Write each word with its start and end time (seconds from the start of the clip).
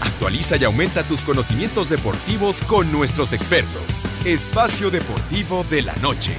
Actualiza 0.00 0.56
y 0.56 0.64
aumenta 0.64 1.02
tus 1.02 1.22
conocimientos 1.22 1.88
deportivos 1.88 2.62
con 2.62 2.90
nuestros 2.92 3.32
expertos. 3.32 4.04
Espacio 4.24 4.90
Deportivo 4.90 5.64
de 5.70 5.82
la 5.82 5.94
Noche. 5.96 6.34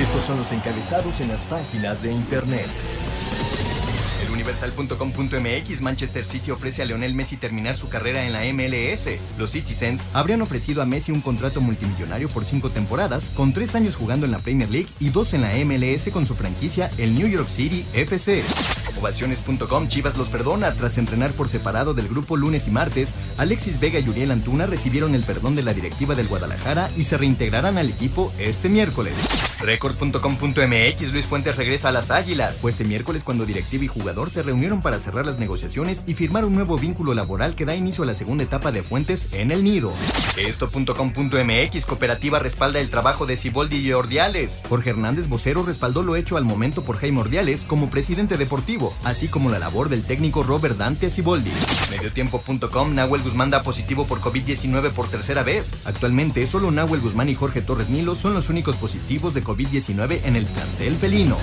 Estos 0.00 0.24
son 0.24 0.38
los 0.38 0.50
encabezados 0.52 1.20
en 1.20 1.28
las 1.28 1.44
páginas 1.44 2.02
de 2.02 2.12
internet. 2.12 2.66
El 4.24 4.30
Universal.com.mx 4.30 5.80
Manchester 5.82 6.24
City 6.24 6.50
ofrece 6.50 6.80
a 6.82 6.84
Leonel 6.86 7.14
Messi 7.14 7.36
terminar 7.36 7.76
su 7.76 7.88
carrera 7.88 8.24
en 8.24 8.32
la 8.32 8.44
MLS. 8.52 9.06
Los 9.38 9.50
Citizens 9.50 10.02
habrían 10.14 10.40
ofrecido 10.40 10.80
a 10.80 10.86
Messi 10.86 11.12
un 11.12 11.20
contrato 11.20 11.60
multimillonario 11.60 12.28
por 12.28 12.46
cinco 12.46 12.70
temporadas, 12.70 13.30
con 13.34 13.52
tres 13.52 13.74
años 13.74 13.96
jugando 13.96 14.24
en 14.24 14.32
la 14.32 14.38
Premier 14.38 14.70
League 14.70 14.88
y 15.00 15.10
dos 15.10 15.34
en 15.34 15.42
la 15.42 15.52
MLS 15.64 16.08
con 16.10 16.26
su 16.26 16.34
franquicia, 16.34 16.90
el 16.96 17.14
New 17.14 17.28
York 17.28 17.48
City 17.48 17.84
FC. 17.92 18.42
Ovaciones.com 19.00 19.88
Chivas 19.88 20.16
los 20.16 20.28
perdona 20.28 20.72
tras 20.72 20.98
entrenar 20.98 21.32
por 21.32 21.48
separado 21.48 21.94
del 21.94 22.08
grupo 22.08 22.36
lunes 22.36 22.68
y 22.68 22.70
martes. 22.70 23.14
Alexis 23.38 23.80
Vega 23.80 23.98
y 23.98 24.08
Uriel 24.08 24.30
Antuna 24.30 24.66
recibieron 24.66 25.14
el 25.14 25.24
perdón 25.24 25.56
de 25.56 25.62
la 25.62 25.72
directiva 25.72 26.14
del 26.14 26.28
Guadalajara 26.28 26.90
y 26.96 27.04
se 27.04 27.16
reintegrarán 27.16 27.78
al 27.78 27.88
equipo 27.88 28.32
este 28.38 28.68
miércoles. 28.68 29.14
Record.com.mx 29.60 31.12
Luis 31.12 31.26
Fuentes 31.26 31.56
regresa 31.56 31.88
a 31.88 31.92
las 31.92 32.10
Águilas. 32.10 32.58
Fue 32.60 32.70
este 32.70 32.84
miércoles 32.84 33.24
cuando 33.24 33.46
directiva 33.46 33.84
y 33.84 33.88
jugador 33.88 34.30
se 34.30 34.42
reunieron 34.42 34.80
para 34.80 34.98
cerrar 34.98 35.26
las 35.26 35.38
negociaciones 35.38 36.04
y 36.06 36.14
firmar 36.14 36.44
un 36.44 36.54
nuevo 36.54 36.78
vínculo 36.78 37.14
laboral 37.14 37.54
que 37.54 37.64
da 37.64 37.74
inicio 37.74 38.04
a 38.04 38.06
la 38.06 38.14
segunda 38.14 38.44
etapa 38.44 38.72
de 38.72 38.82
Fuentes 38.82 39.28
en 39.32 39.50
el 39.50 39.64
nido. 39.64 39.92
Esto.com.mx 40.36 41.86
Cooperativa 41.86 42.38
respalda 42.38 42.80
el 42.80 42.90
trabajo 42.90 43.26
de 43.26 43.36
Ciboldi 43.36 43.78
y 43.78 43.92
Ordiales. 43.92 44.62
Jorge 44.68 44.90
Hernández 44.90 45.28
Vocero 45.28 45.62
respaldó 45.62 46.02
lo 46.02 46.16
hecho 46.16 46.36
al 46.36 46.44
momento 46.44 46.82
por 46.82 46.96
Jaime 46.96 47.20
Ordiales 47.20 47.64
como 47.64 47.90
presidente 47.90 48.36
deportivo, 48.36 48.89
así 49.04 49.28
como 49.28 49.50
la 49.50 49.58
labor 49.58 49.88
del 49.88 50.04
técnico 50.04 50.42
Robert 50.42 50.76
Dante 50.76 51.10
Ciboldi. 51.10 51.52
Mediotiempo.com 51.90 52.94
Nahuel 52.94 53.22
Guzmán 53.22 53.50
da 53.50 53.62
positivo 53.62 54.06
por 54.06 54.20
COVID-19 54.20 54.92
por 54.92 55.08
tercera 55.08 55.42
vez. 55.42 55.86
Actualmente 55.86 56.46
solo 56.46 56.70
Nahuel 56.70 57.00
Guzmán 57.00 57.28
y 57.28 57.34
Jorge 57.34 57.62
Torres 57.62 57.88
Nilo 57.88 58.14
son 58.14 58.34
los 58.34 58.48
únicos 58.50 58.76
positivos 58.76 59.34
de 59.34 59.44
COVID-19 59.44 60.20
en 60.24 60.36
el 60.36 60.46
plantel 60.46 60.96
felino. 60.96 61.36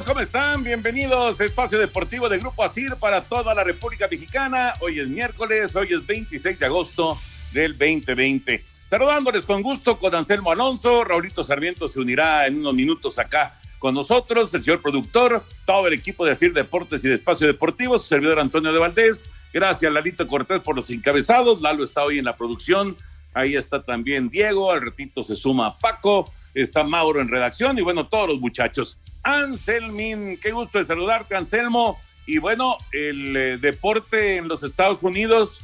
¿Cómo 0.00 0.20
están? 0.20 0.64
Bienvenidos 0.64 1.38
a 1.38 1.44
Espacio 1.44 1.78
Deportivo 1.78 2.26
de 2.26 2.38
Grupo 2.38 2.64
ASIR 2.64 2.96
para 2.96 3.20
toda 3.20 3.54
la 3.54 3.62
República 3.62 4.08
Mexicana. 4.10 4.72
Hoy 4.80 4.98
es 4.98 5.06
miércoles, 5.06 5.76
hoy 5.76 5.92
es 5.92 6.06
26 6.06 6.58
de 6.58 6.64
agosto 6.64 7.18
del 7.52 7.76
2020. 7.76 8.64
Saludándoles 8.86 9.44
con 9.44 9.60
gusto 9.60 9.98
con 9.98 10.14
Anselmo 10.14 10.50
Alonso, 10.50 11.04
Raulito 11.04 11.44
Sarmiento 11.44 11.88
se 11.88 12.00
unirá 12.00 12.46
en 12.46 12.60
unos 12.60 12.72
minutos 12.72 13.18
acá 13.18 13.60
con 13.78 13.94
nosotros, 13.94 14.54
el 14.54 14.62
señor 14.62 14.80
productor, 14.80 15.44
todo 15.66 15.86
el 15.88 15.92
equipo 15.92 16.24
de 16.24 16.32
Asir 16.32 16.54
Deportes 16.54 17.04
y 17.04 17.10
de 17.10 17.14
Espacio 17.16 17.46
Deportivo, 17.46 17.98
su 17.98 18.06
servidor 18.06 18.40
Antonio 18.40 18.72
de 18.72 18.78
Valdés. 18.78 19.26
Gracias, 19.52 19.92
Lalito 19.92 20.26
Cortés, 20.26 20.62
por 20.62 20.74
los 20.74 20.88
encabezados. 20.88 21.60
Lalo 21.60 21.84
está 21.84 22.02
hoy 22.02 22.18
en 22.18 22.24
la 22.24 22.34
producción. 22.38 22.96
Ahí 23.34 23.56
está 23.56 23.82
también 23.82 24.30
Diego. 24.30 24.72
Al 24.72 24.80
ratito 24.80 25.22
se 25.22 25.36
suma 25.36 25.76
Paco. 25.78 26.32
Está 26.54 26.82
Mauro 26.82 27.20
en 27.20 27.28
redacción. 27.28 27.78
Y 27.78 27.82
bueno, 27.82 28.08
todos 28.08 28.28
los 28.28 28.40
muchachos. 28.40 28.96
Anselmin, 29.22 30.36
qué 30.38 30.50
gusto 30.50 30.78
de 30.78 30.84
saludarte, 30.84 31.36
Anselmo. 31.36 32.00
Y 32.26 32.38
bueno, 32.38 32.76
el 32.92 33.36
eh, 33.36 33.58
deporte 33.58 34.36
en 34.36 34.48
los 34.48 34.62
Estados 34.62 35.02
Unidos 35.02 35.62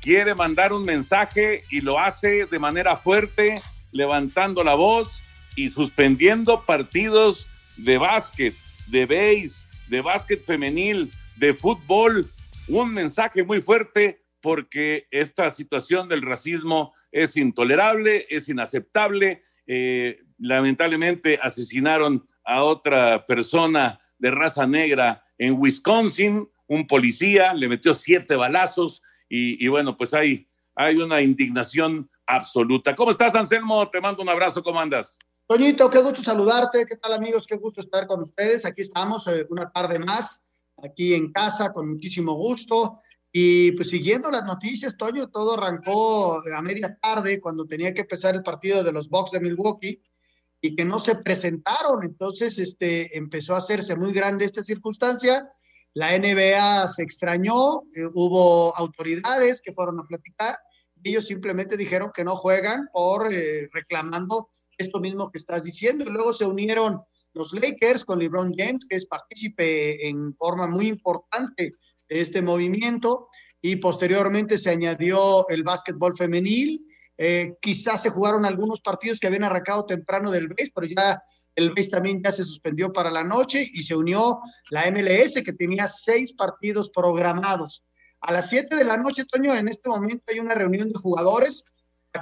quiere 0.00 0.34
mandar 0.34 0.72
un 0.72 0.84
mensaje 0.84 1.64
y 1.70 1.80
lo 1.80 1.98
hace 1.98 2.46
de 2.46 2.58
manera 2.58 2.96
fuerte, 2.96 3.60
levantando 3.92 4.62
la 4.62 4.74
voz 4.74 5.22
y 5.56 5.70
suspendiendo 5.70 6.64
partidos 6.64 7.48
de 7.76 7.98
básquet, 7.98 8.54
de 8.86 9.06
béis, 9.06 9.68
de 9.88 10.00
básquet 10.00 10.44
femenil, 10.44 11.12
de 11.36 11.54
fútbol. 11.54 12.30
Un 12.68 12.92
mensaje 12.92 13.42
muy 13.42 13.62
fuerte 13.62 14.22
porque 14.40 15.06
esta 15.10 15.50
situación 15.50 16.08
del 16.08 16.22
racismo 16.22 16.94
es 17.10 17.36
intolerable, 17.36 18.26
es 18.28 18.48
inaceptable. 18.48 19.42
Eh, 19.66 20.20
lamentablemente 20.38 21.38
asesinaron 21.42 22.24
a 22.44 22.62
otra 22.62 23.24
persona 23.26 24.00
de 24.18 24.30
raza 24.30 24.66
negra 24.66 25.24
en 25.38 25.56
Wisconsin, 25.58 26.48
un 26.68 26.86
policía, 26.86 27.54
le 27.54 27.68
metió 27.68 27.94
siete 27.94 28.34
balazos 28.34 29.02
y, 29.28 29.66
bueno, 29.68 29.96
pues 29.96 30.14
hay, 30.14 30.48
hay 30.74 30.96
una 30.96 31.20
indignación 31.20 32.08
absoluta. 32.26 32.94
¿Cómo 32.94 33.10
estás, 33.10 33.34
Anselmo? 33.34 33.88
Te 33.88 34.00
mando 34.00 34.22
un 34.22 34.28
abrazo, 34.28 34.62
¿cómo 34.62 34.80
andas? 34.80 35.18
Toñito, 35.48 35.88
qué 35.90 36.00
gusto 36.00 36.22
saludarte. 36.22 36.86
¿Qué 36.86 36.96
tal, 36.96 37.12
amigos? 37.12 37.46
Qué 37.46 37.56
gusto 37.56 37.80
estar 37.80 38.06
con 38.06 38.20
ustedes. 38.20 38.64
Aquí 38.64 38.82
estamos 38.82 39.26
eh, 39.28 39.46
una 39.48 39.70
tarde 39.70 39.98
más, 39.98 40.42
aquí 40.82 41.14
en 41.14 41.32
casa, 41.32 41.72
con 41.72 41.88
muchísimo 41.88 42.34
gusto. 42.34 43.00
Y 43.32 43.72
pues 43.72 43.90
siguiendo 43.90 44.30
las 44.30 44.44
noticias, 44.44 44.96
Toño, 44.96 45.28
todo 45.28 45.54
arrancó 45.54 46.42
a 46.52 46.62
media 46.62 46.98
tarde 47.00 47.40
cuando 47.40 47.66
tenía 47.66 47.92
que 47.92 48.00
empezar 48.00 48.34
el 48.34 48.42
partido 48.42 48.82
de 48.82 48.92
los 48.92 49.08
Bucks 49.08 49.32
de 49.32 49.40
Milwaukee 49.40 50.00
y 50.60 50.74
que 50.74 50.84
no 50.84 50.98
se 50.98 51.16
presentaron. 51.16 52.04
Entonces, 52.04 52.58
este, 52.58 53.16
empezó 53.16 53.54
a 53.54 53.58
hacerse 53.58 53.96
muy 53.96 54.12
grande 54.12 54.44
esta 54.44 54.62
circunstancia. 54.62 55.48
La 55.94 56.16
NBA 56.16 56.88
se 56.88 57.02
extrañó, 57.02 57.82
eh, 57.94 58.06
hubo 58.14 58.76
autoridades 58.76 59.62
que 59.62 59.72
fueron 59.72 59.98
a 59.98 60.04
platicar 60.04 60.56
y 61.02 61.10
ellos 61.10 61.26
simplemente 61.26 61.76
dijeron 61.76 62.10
que 62.12 62.24
no 62.24 62.36
juegan 62.36 62.88
por 62.92 63.32
eh, 63.32 63.68
reclamando 63.72 64.48
esto 64.76 65.00
mismo 65.00 65.30
que 65.30 65.38
estás 65.38 65.64
diciendo. 65.64 66.04
Y 66.04 66.10
luego 66.10 66.32
se 66.32 66.44
unieron 66.44 67.00
los 67.32 67.52
Lakers 67.52 68.04
con 68.04 68.18
LeBron 68.18 68.52
James, 68.56 68.86
que 68.88 68.96
es 68.96 69.06
partícipe 69.06 70.08
en 70.08 70.34
forma 70.36 70.66
muy 70.66 70.88
importante 70.88 71.74
de 72.08 72.20
este 72.20 72.42
movimiento. 72.42 73.28
Y 73.60 73.76
posteriormente 73.76 74.58
se 74.58 74.70
añadió 74.70 75.48
el 75.48 75.62
básquetbol 75.62 76.16
femenil. 76.16 76.84
Eh, 77.18 77.54
quizás 77.60 78.02
se 78.02 78.10
jugaron 78.10 78.44
algunos 78.44 78.80
partidos 78.80 79.18
que 79.18 79.26
habían 79.26 79.44
arrancado 79.44 79.86
temprano 79.86 80.30
del 80.30 80.48
BASE, 80.48 80.72
pero 80.74 80.86
ya 80.86 81.22
el 81.54 81.70
BASE 81.70 81.90
también 81.90 82.22
ya 82.22 82.30
se 82.30 82.44
suspendió 82.44 82.92
para 82.92 83.10
la 83.10 83.24
noche 83.24 83.66
y 83.72 83.82
se 83.82 83.96
unió 83.96 84.40
la 84.70 84.90
MLS, 84.90 85.42
que 85.42 85.52
tenía 85.52 85.88
seis 85.88 86.32
partidos 86.34 86.90
programados. 86.90 87.84
A 88.20 88.32
las 88.32 88.50
siete 88.50 88.76
de 88.76 88.84
la 88.84 88.96
noche, 88.96 89.24
Toño, 89.24 89.54
en 89.54 89.68
este 89.68 89.88
momento 89.88 90.24
hay 90.28 90.40
una 90.40 90.54
reunión 90.54 90.88
de 90.92 90.98
jugadores 90.98 91.64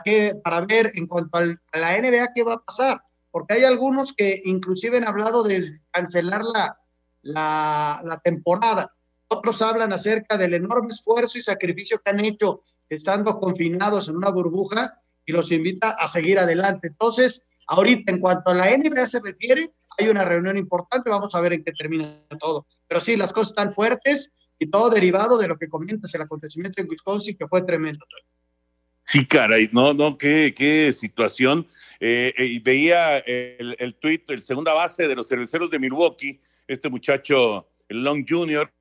que, 0.05 0.35
para 0.43 0.61
ver 0.63 0.91
en 0.95 1.07
cuanto 1.07 1.39
a 1.39 1.79
la 1.79 2.01
NBA 2.01 2.33
qué 2.35 2.43
va 2.43 2.55
a 2.55 2.63
pasar, 2.63 3.01
porque 3.31 3.55
hay 3.55 3.65
algunos 3.65 4.13
que 4.13 4.43
inclusive 4.45 4.97
han 4.97 5.09
hablado 5.09 5.43
de 5.43 5.81
cancelar 5.91 6.43
la, 6.43 6.79
la, 7.23 8.01
la 8.05 8.19
temporada. 8.19 8.95
Otros 9.29 9.63
hablan 9.63 9.93
acerca 9.93 10.37
del 10.37 10.55
enorme 10.55 10.91
esfuerzo 10.91 11.39
y 11.39 11.43
sacrificio 11.43 11.99
que 11.99 12.11
han 12.11 12.21
hecho 12.21 12.63
estando 12.89 13.39
confinados 13.39 14.09
en 14.09 14.17
una 14.17 14.31
burbuja 14.31 15.01
y 15.27 15.33
los 15.33 15.51
invita 15.53 15.91
a 15.91 16.07
seguir 16.09 16.39
adelante. 16.39 16.89
Entonces, 16.89 17.45
ahorita 17.67 18.13
en 18.13 18.21
cuanto 18.21 18.51
a 18.51 18.55
la 18.55 18.77
NBA 18.77 19.07
se 19.07 19.21
refiere, 19.21 19.73
hay 19.99 20.09
una 20.09 20.25
reunión 20.25 20.57
importante, 20.59 21.11
vamos 21.11 21.35
a 21.35 21.41
ver 21.41 21.55
en 21.55 21.65
qué 21.65 21.73
termina 21.73 22.21
todo. 22.39 22.67
Pero 22.89 23.01
sí, 23.01 23.17
las 23.17 23.33
cosas 23.33 23.51
están 23.51 23.73
fuertes 23.73 24.33
y 24.59 24.67
todo 24.67 24.91
derivado 24.91 25.39
de 25.39 25.49
lo 25.49 25.57
que 25.57 25.69
comentas, 25.69 26.15
el 26.15 26.23
acontecimiento 26.23 26.81
en 26.81 26.89
Wisconsin, 26.89 27.37
que 27.37 27.49
fue 27.49 27.63
tremendo. 27.63 28.05
Sí, 29.03 29.27
caray, 29.27 29.69
no, 29.73 29.93
no, 29.93 30.17
qué, 30.17 30.55
qué 30.57 30.93
situación. 30.93 31.67
Eh, 32.01 32.33
eh, 32.37 32.61
veía 32.63 33.19
el, 33.19 33.77
el 33.79 33.95
tuit, 33.97 34.29
el 34.31 34.43
segunda 34.43 34.73
base 34.73 35.07
de 35.07 35.15
los 35.15 35.29
cerveceros 35.29 35.71
de 35.71 35.79
Milwaukee, 35.79 36.41
este 36.67 36.89
muchacho, 36.89 37.69
el 37.89 38.03
Long 38.03 38.25
Jr., 38.27 38.73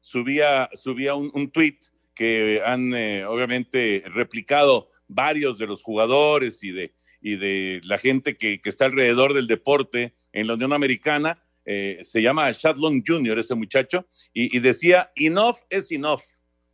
subía, 0.00 0.68
subía 0.74 1.14
un, 1.14 1.30
un 1.34 1.50
tuit 1.50 1.82
que 2.20 2.60
han 2.64 2.92
eh, 2.94 3.24
obviamente 3.24 4.02
replicado 4.06 4.90
varios 5.08 5.58
de 5.58 5.66
los 5.66 5.82
jugadores 5.82 6.62
y 6.62 6.70
de, 6.70 6.94
y 7.20 7.36
de 7.36 7.80
la 7.84 7.96
gente 7.96 8.36
que, 8.36 8.60
que 8.60 8.68
está 8.68 8.84
alrededor 8.84 9.32
del 9.32 9.46
deporte 9.46 10.14
en 10.32 10.46
la 10.46 10.54
Unión 10.54 10.72
Americana. 10.72 11.42
se 11.64 12.20
llama 12.20 12.52
Chad 12.52 12.76
Long 12.76 13.02
Jr., 13.06 13.38
este 13.38 13.54
muchacho, 13.54 14.06
y, 14.34 14.56
y 14.56 14.60
decía, 14.60 15.10
enough 15.16 15.58
es 15.70 15.90
enough. 15.92 16.22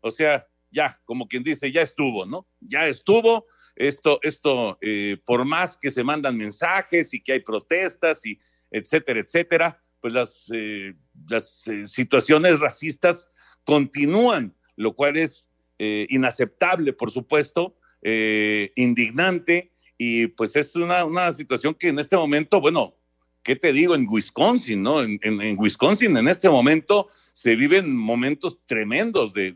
O 0.00 0.10
sea, 0.10 0.46
ya, 0.70 0.94
como 1.04 1.26
quien 1.28 1.42
dice, 1.42 1.70
ya 1.72 1.82
estuvo, 1.82 2.26
¿no? 2.26 2.46
Ya 2.60 2.86
estuvo. 2.86 3.46
Esto, 3.74 4.18
esto, 4.22 4.78
eh, 4.80 5.18
por 5.24 5.44
más 5.44 5.76
que 5.76 5.90
se 5.90 6.02
mandan 6.02 6.36
mensajes 6.36 7.12
y 7.12 7.20
que 7.20 7.32
hay 7.32 7.40
protestas 7.40 8.24
y 8.24 8.38
etcétera, 8.70 9.20
etcétera, 9.20 9.82
pues 10.00 10.14
las, 10.14 10.46
eh, 10.54 10.94
las 11.28 11.66
eh, 11.68 11.86
situaciones 11.86 12.60
racistas 12.60 13.30
continúan, 13.64 14.54
lo 14.76 14.94
cual 14.94 15.16
es 15.16 15.50
eh, 15.78 16.06
inaceptable, 16.10 16.92
por 16.92 17.10
supuesto, 17.10 17.76
indignante, 18.76 19.72
y 19.98 20.28
pues 20.28 20.54
es 20.54 20.76
una, 20.76 21.04
una 21.04 21.32
situación 21.32 21.74
que 21.74 21.88
en 21.88 21.98
este 21.98 22.16
momento, 22.16 22.60
bueno, 22.60 22.94
¿qué 23.46 23.54
te 23.54 23.72
digo? 23.72 23.94
En 23.94 24.08
Wisconsin, 24.08 24.82
¿no? 24.82 25.00
En, 25.00 25.56
Wisconsin 25.56 26.16
en 26.16 26.26
este 26.26 26.50
momento 26.50 27.08
se 27.32 27.54
viven 27.54 27.96
momentos 27.96 28.58
tremendos 28.66 29.32
de, 29.32 29.52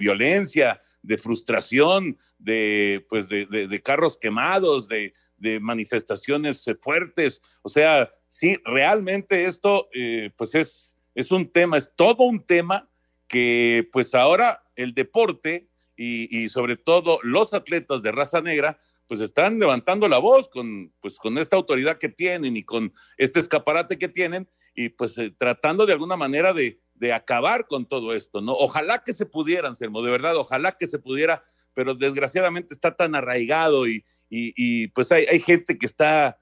violencia, 0.00 0.80
de 1.02 1.18
frustración, 1.18 2.18
de, 2.36 3.06
pues 3.08 3.28
de, 3.28 3.80
carros 3.84 4.16
quemados, 4.16 4.88
de, 4.88 5.12
manifestaciones 5.60 6.68
fuertes. 6.82 7.40
O 7.62 7.68
sea, 7.68 8.12
sí, 8.26 8.56
realmente 8.64 9.44
esto, 9.44 9.88
eh, 9.94 10.32
pues 10.36 10.56
es, 10.56 10.96
es 11.14 11.30
un 11.30 11.48
tema, 11.48 11.76
es 11.76 11.92
todo 11.94 12.24
un 12.24 12.44
tema 12.44 12.87
que 13.28 13.88
pues 13.92 14.14
ahora 14.14 14.64
el 14.74 14.94
deporte 14.94 15.68
y, 15.96 16.44
y 16.44 16.48
sobre 16.48 16.76
todo 16.76 17.18
los 17.22 17.54
atletas 17.54 18.02
de 18.02 18.12
raza 18.12 18.40
negra, 18.40 18.80
pues 19.08 19.22
están 19.22 19.58
levantando 19.58 20.06
la 20.06 20.18
voz 20.18 20.48
con, 20.48 20.92
pues, 21.00 21.16
con 21.16 21.38
esta 21.38 21.56
autoridad 21.56 21.98
que 21.98 22.10
tienen 22.10 22.56
y 22.56 22.62
con 22.62 22.92
este 23.16 23.40
escaparate 23.40 23.98
que 23.98 24.08
tienen 24.08 24.48
y 24.74 24.90
pues 24.90 25.16
eh, 25.16 25.34
tratando 25.36 25.86
de 25.86 25.94
alguna 25.94 26.16
manera 26.16 26.52
de, 26.52 26.78
acabar 27.14 27.66
con 27.68 27.86
todo 27.86 28.12
esto, 28.12 28.40
¿no? 28.40 28.52
Ojalá 28.52 29.04
que 29.04 29.12
se 29.12 29.24
pudieran, 29.24 29.76
Selmo, 29.76 30.02
de 30.02 30.10
verdad, 30.10 30.36
ojalá 30.36 30.76
que 30.76 30.88
se 30.88 30.98
pudiera, 30.98 31.44
pero 31.72 31.94
desgraciadamente 31.94 32.74
está 32.74 32.96
tan 32.96 33.14
arraigado 33.14 33.86
y, 33.86 34.04
y, 34.28 34.88
pues 34.88 35.12
hay, 35.12 35.24
hay, 35.26 35.38
gente 35.38 35.78
que 35.78 35.86
está, 35.86 36.40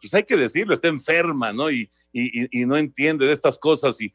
pues 0.00 0.14
hay 0.14 0.24
que 0.24 0.36
decirlo, 0.36 0.72
está 0.72 0.88
enferma, 0.88 1.52
¿no? 1.52 1.70
Y, 1.70 1.90
no 2.66 2.78
entiende 2.78 3.26
de 3.26 3.32
estas 3.34 3.58
cosas 3.58 4.00
y, 4.00 4.14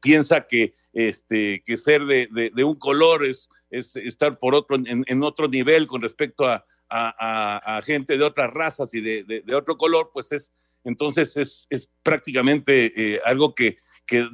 piensa 0.00 0.46
que, 0.46 0.72
este, 0.92 1.62
que 1.64 1.76
ser 1.76 2.04
de, 2.04 2.50
de 2.54 2.64
un 2.64 2.74
color 2.74 3.24
es 3.24 3.48
es 3.72 3.96
estar 3.96 4.38
por 4.38 4.54
otro, 4.54 4.76
en, 4.84 5.22
otro 5.22 5.48
nivel 5.48 5.86
con 5.86 6.02
respecto 6.02 6.46
a, 6.46 7.80
gente 7.82 8.18
de 8.18 8.22
otras 8.22 8.52
razas 8.52 8.94
y 8.94 9.00
de, 9.00 9.54
otro 9.54 9.76
color, 9.76 10.10
pues 10.12 10.30
es, 10.30 10.52
entonces 10.84 11.36
es, 11.36 11.90
prácticamente 12.02 13.14
eh, 13.14 13.20
algo 13.24 13.54
que, 13.54 13.78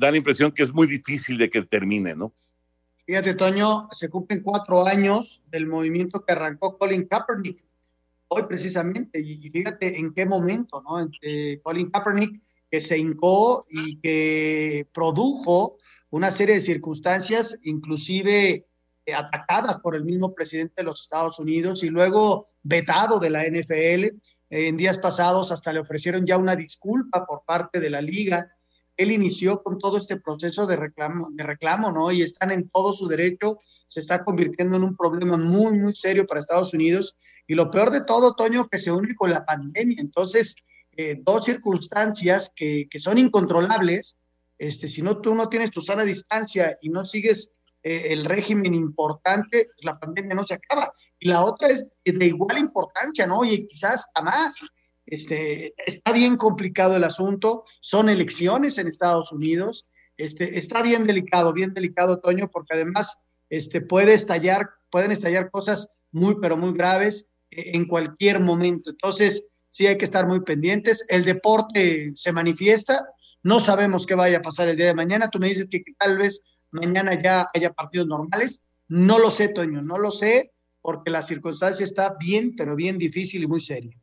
da 0.01 0.11
la 0.11 0.17
impresión 0.17 0.51
que 0.51 0.65
es 0.65 0.73
muy 0.73 0.89
difícil 0.89 1.39
de 1.39 1.49
que 1.49 1.63
termine, 1.63 2.17
¿no? 2.17 2.35
Fíjate, 3.07 3.35
Toño, 3.35 3.89
se 3.93 4.11
cumplen 4.11 4.43
cuatro 4.43 4.85
años 4.85 5.45
del 5.51 5.67
movimiento 5.67 6.25
que 6.25 6.33
arrancó 6.33 6.77
Colin 6.77 7.07
Kaepernick, 7.07 7.65
hoy 8.27 8.43
precisamente, 8.49 9.21
y 9.21 9.49
fíjate 9.51 9.99
en 9.99 10.13
qué 10.13 10.27
momento, 10.27 10.83
¿no? 10.83 11.09
Colin 11.63 11.91
Kaepernick 11.91 12.43
que 12.71 12.81
se 12.81 12.99
hincó 12.99 13.65
y 13.71 13.99
que 14.01 14.87
produjo 14.93 15.77
una 16.11 16.31
serie 16.31 16.55
de 16.55 16.61
circunstancias, 16.61 17.59
inclusive 17.63 18.67
eh, 19.07 19.15
atacadas 19.15 19.79
por 19.79 19.97
el 19.97 20.05
mismo 20.05 20.35
presidente 20.35 20.75
de 20.77 20.85
los 20.85 21.01
Estados 21.01 21.39
Unidos 21.39 21.83
y 21.83 21.89
luego 21.89 22.49
vetado 22.63 23.19
de 23.19 23.31
la 23.31 23.45
NFL. 23.45 24.19
en 24.51 24.77
días 24.79 24.99
pasados 24.99 25.53
hasta 25.53 25.73
le 25.73 25.81
ofrecieron 25.81 26.27
ya 26.27 26.39
una 26.39 26.57
disculpa 26.57 27.27
por 27.27 27.43
parte 27.45 27.81
de 27.81 27.91
la 27.91 28.01
liga. 28.01 28.51
Él 28.97 29.13
inició 29.13 29.63
con 29.63 29.79
todo 29.79 29.97
este 29.97 30.17
proceso 30.17 30.67
de 30.67 30.77
reclamo, 30.77 31.29
de 31.31 31.45
reclamo, 31.45 31.93
¿no? 31.93 32.11
Y 32.11 32.23
están 32.23 32.51
en 32.51 32.69
todo 32.69 32.93
su 32.93 33.07
derecho. 33.09 33.59
Se 33.87 34.01
está 34.01 34.25
convirtiendo 34.25 34.77
en 34.77 34.85
un 34.85 34.97
problema 34.97 35.37
muy, 35.37 35.79
muy 35.79 35.95
serio 35.95 36.27
para 36.27 36.41
Estados 36.41 36.75
Unidos. 36.75 37.17
Y 37.47 37.55
lo 37.55 37.71
peor 37.71 37.91
de 37.91 38.01
todo, 38.01 38.35
Toño, 38.35 38.69
que 38.69 38.79
se 38.79 38.91
une 38.91 39.15
con 39.15 39.31
la 39.31 39.45
pandemia. 39.47 39.97
Entonces, 40.01 40.57
eh, 41.01 41.17
dos 41.23 41.45
circunstancias 41.45 42.53
que, 42.57 42.89
que, 42.91 42.99
son 42.99 43.19
incontrolables. 43.19 44.19
Este, 44.59 44.89
si 44.89 45.01
no, 45.01 45.21
tú 45.21 45.33
no 45.33 45.49
tienes 45.49 45.71
tu 45.71 45.81
sana 45.81 46.03
distancia 46.03 46.77
y 46.83 46.89
no 46.89 47.05
sigues 47.05 47.53
eh, 47.85 48.09
el 48.13 48.25
régimen 48.25 48.75
importante, 48.75 49.69
pues 49.73 49.85
la 49.85 49.97
pandemia 49.97 50.35
no 50.35 50.45
se 50.45 50.55
acaba. 50.55 50.93
Y 51.21 51.29
la 51.29 51.45
otra 51.45 51.69
es 51.69 51.95
de 52.05 52.27
igual 52.27 52.59
importancia, 52.59 53.29
¿no? 53.29 53.45
Y 53.45 53.69
quizás 53.69 54.07
hasta 54.09 54.23
más. 54.23 54.57
Este, 55.07 55.73
está 55.87 56.11
bien 56.11 56.37
complicado 56.37 56.97
el 56.97 57.05
asunto, 57.05 57.63
son 57.81 58.09
elecciones 58.09 58.77
en 58.79 58.89
Estados 58.89 59.31
Unidos, 59.31 59.89
este, 60.17 60.59
está 60.59 60.83
bien 60.83 61.07
delicado, 61.07 61.53
bien 61.53 61.75
delicado, 61.75 62.19
Toño, 62.19 62.51
porque 62.51 62.75
además 62.75 63.23
este, 63.51 63.83
puede 63.83 64.15
estallar, 64.15 64.69
pueden 64.91 65.13
estallar 65.13 65.53
cosas 65.53 65.95
muy, 66.11 66.41
pero 66.41 66.57
muy 66.57 66.73
graves 66.73 67.29
eh, 67.53 67.71
en 67.75 67.87
cualquier 67.87 68.41
momento. 68.41 68.91
Entonces, 68.91 69.49
sí 69.71 69.87
hay 69.87 69.99
que 69.99 70.05
estar 70.05 70.27
muy 70.27 70.41
pendientes. 70.41 71.07
El 71.09 71.25
deporte 71.25 72.13
se 72.15 72.33
manifiesta, 72.33 73.07
no 73.43 73.61
sabemos 73.61 74.07
qué 74.07 74.15
vaya 74.15 74.39
a 74.39 74.43
pasar 74.43 74.69
el 74.69 74.77
día 74.77 74.87
de 74.87 74.95
mañana. 74.95 75.31
Tú 75.31 75.39
me 75.39 75.49
dices 75.49 75.69
que 75.71 75.83
tal 75.99 76.19
vez 76.19 76.43
mañana 76.71 77.15
ya 77.21 77.47
haya 77.55 77.73
partidos 77.73 78.07
normales. 78.07 78.63
No 78.89 79.19
lo 79.19 79.31
sé, 79.31 79.49
Toño, 79.49 79.83
no 79.83 79.99
lo 79.99 80.11
sé, 80.11 80.53
porque 80.81 81.11
la 81.11 81.23
circunstancia 81.23 81.85
está 81.85 82.17
bien, 82.19 82.55
pero 82.57 82.75
bien 82.75 82.99
difícil 82.99 83.43
y 83.43 83.47
muy 83.47 83.61
seria. 83.61 83.97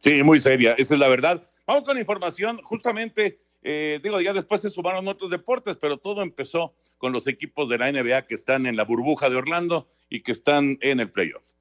Sí, 0.00 0.22
muy 0.22 0.38
seria, 0.38 0.74
esa 0.74 0.94
es 0.94 1.00
la 1.00 1.08
verdad. 1.08 1.48
Vamos 1.66 1.84
con 1.84 1.98
información, 1.98 2.60
justamente, 2.62 3.40
eh, 3.62 3.98
digo, 4.02 4.20
ya 4.20 4.32
después 4.32 4.60
se 4.60 4.70
sumaron 4.70 5.08
otros 5.08 5.30
deportes, 5.30 5.76
pero 5.78 5.96
todo 5.96 6.22
empezó 6.22 6.74
con 6.98 7.12
los 7.12 7.26
equipos 7.26 7.68
de 7.68 7.78
la 7.78 7.90
NBA 7.90 8.26
que 8.26 8.34
están 8.34 8.66
en 8.66 8.76
la 8.76 8.84
burbuja 8.84 9.30
de 9.30 9.36
Orlando 9.36 9.88
y 10.08 10.20
que 10.20 10.32
están 10.32 10.78
en 10.80 11.00
el 11.00 11.10
playoff 11.10 11.54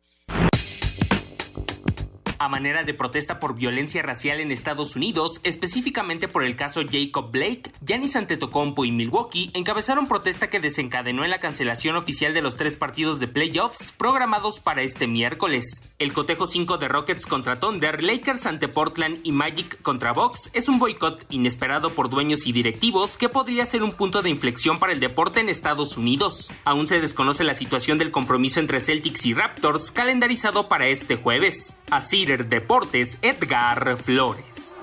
a 2.43 2.49
manera 2.49 2.83
de 2.83 2.93
protesta 2.93 3.39
por 3.39 3.55
violencia 3.55 4.01
racial 4.01 4.41
en 4.41 4.51
Estados 4.51 4.97
Unidos, 4.97 5.39
específicamente 5.43 6.27
por 6.27 6.43
el 6.43 6.57
caso 6.57 6.81
Jacob 6.89 7.31
Blake, 7.31 7.71
Giannis 7.81 8.17
Antetokounmpo 8.17 8.83
y 8.83 8.91
Milwaukee 8.91 9.49
encabezaron 9.53 10.07
protesta 10.07 10.49
que 10.49 10.59
desencadenó 10.59 11.23
en 11.23 11.29
la 11.29 11.39
cancelación 11.39 11.95
oficial 11.95 12.33
de 12.33 12.41
los 12.41 12.57
tres 12.57 12.75
partidos 12.75 13.21
de 13.21 13.29
playoffs 13.29 13.93
programados 13.93 14.59
para 14.59 14.81
este 14.81 15.07
miércoles. 15.07 15.89
El 15.99 16.11
cotejo 16.11 16.45
5 16.45 16.77
de 16.77 16.89
Rockets 16.89 17.27
contra 17.27 17.61
Thunder, 17.61 18.03
Lakers 18.03 18.45
ante 18.45 18.67
Portland 18.67 19.19
y 19.23 19.31
Magic 19.31 19.81
contra 19.81 20.11
Bucks 20.11 20.51
es 20.53 20.67
un 20.67 20.79
boicot 20.79 21.25
inesperado 21.29 21.91
por 21.91 22.09
dueños 22.09 22.45
y 22.45 22.51
directivos 22.51 23.15
que 23.15 23.29
podría 23.29 23.65
ser 23.65 23.83
un 23.83 23.93
punto 23.93 24.21
de 24.21 24.29
inflexión 24.29 24.79
para 24.79 24.91
el 24.91 24.99
deporte 24.99 25.39
en 25.39 25.47
Estados 25.47 25.95
Unidos. 25.95 26.51
Aún 26.65 26.89
se 26.89 26.99
desconoce 26.99 27.45
la 27.45 27.53
situación 27.53 27.97
del 27.97 28.11
compromiso 28.11 28.59
entre 28.59 28.81
Celtics 28.81 29.25
y 29.27 29.33
Raptors 29.33 29.91
calendarizado 29.91 30.67
para 30.67 30.87
este 30.87 31.15
jueves. 31.15 31.75
Así 31.89 32.25
Deportes, 32.37 33.19
Edgar 33.21 33.95
Flores. 33.97 34.75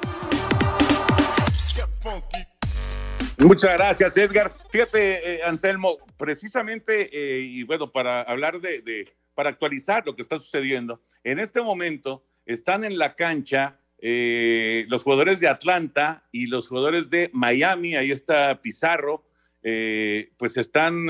Muchas 3.38 3.72
gracias, 3.72 4.16
Edgar. 4.16 4.52
Fíjate, 4.70 5.36
eh, 5.36 5.40
Anselmo, 5.44 5.96
precisamente, 6.18 7.08
eh, 7.12 7.40
y 7.40 7.62
bueno, 7.62 7.90
para 7.90 8.20
hablar 8.22 8.60
de, 8.60 9.10
para 9.34 9.50
actualizar 9.50 10.04
lo 10.04 10.14
que 10.14 10.22
está 10.22 10.38
sucediendo, 10.38 11.02
en 11.24 11.38
este 11.38 11.62
momento 11.62 12.22
están 12.44 12.84
en 12.84 12.98
la 12.98 13.14
cancha 13.14 13.78
eh, 13.98 14.84
los 14.88 15.02
jugadores 15.02 15.40
de 15.40 15.48
Atlanta 15.48 16.28
y 16.32 16.46
los 16.46 16.68
jugadores 16.68 17.10
de 17.10 17.30
Miami, 17.32 17.96
ahí 17.96 18.10
está 18.10 18.60
Pizarro, 18.60 19.24
pues 19.62 20.56
están 20.56 21.08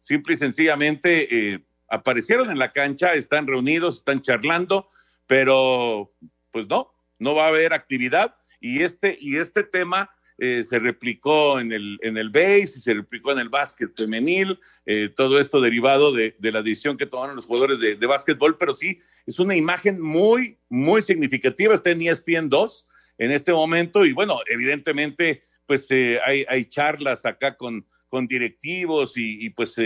simple 0.00 0.34
y 0.34 0.36
sencillamente, 0.36 1.62
aparecieron 1.88 2.50
en 2.50 2.58
la 2.58 2.72
cancha, 2.72 3.12
están 3.12 3.46
reunidos, 3.46 3.96
están 3.96 4.22
charlando 4.22 4.88
pero 5.26 6.12
pues 6.50 6.68
no, 6.68 6.92
no 7.18 7.34
va 7.34 7.46
a 7.46 7.48
haber 7.48 7.72
actividad. 7.72 8.36
Y 8.60 8.82
este, 8.82 9.16
y 9.20 9.36
este 9.36 9.62
tema 9.62 10.10
eh, 10.38 10.64
se 10.64 10.80
replicó 10.80 11.60
en 11.60 11.70
el, 11.70 11.98
en 12.02 12.16
el 12.16 12.30
base 12.30 12.74
y 12.76 12.80
se 12.80 12.94
replicó 12.94 13.30
en 13.30 13.38
el 13.38 13.48
básquet 13.48 13.96
femenil, 13.96 14.58
eh, 14.84 15.08
todo 15.14 15.38
esto 15.38 15.60
derivado 15.60 16.12
de, 16.12 16.34
la 16.40 16.60
decisión 16.60 16.96
que 16.96 17.06
tomaron 17.06 17.36
los 17.36 17.46
jugadores 17.46 17.78
de, 17.78 18.06
básquetbol, 18.06 18.58
pero 18.58 18.74
sí, 18.74 18.98
es 19.26 19.38
una 19.38 19.54
imagen 19.54 20.00
muy, 20.00 20.58
muy 20.68 21.02
significativa, 21.02 21.72
está 21.72 21.90
en 21.90 22.02
ESPN 22.02 22.48
2 22.48 22.88
en 23.18 23.30
este 23.30 23.52
momento 23.52 24.04
y 24.04 24.12
bueno, 24.12 24.40
evidentemente 24.48 25.42
pues 25.66 25.88
eh, 25.92 26.18
hay, 26.26 26.44
hay, 26.48 26.64
charlas 26.64 27.24
acá 27.24 27.56
con, 27.56 27.86
con 28.08 28.26
directivos 28.26 29.16
y, 29.16 29.46
y 29.46 29.50
pues 29.50 29.76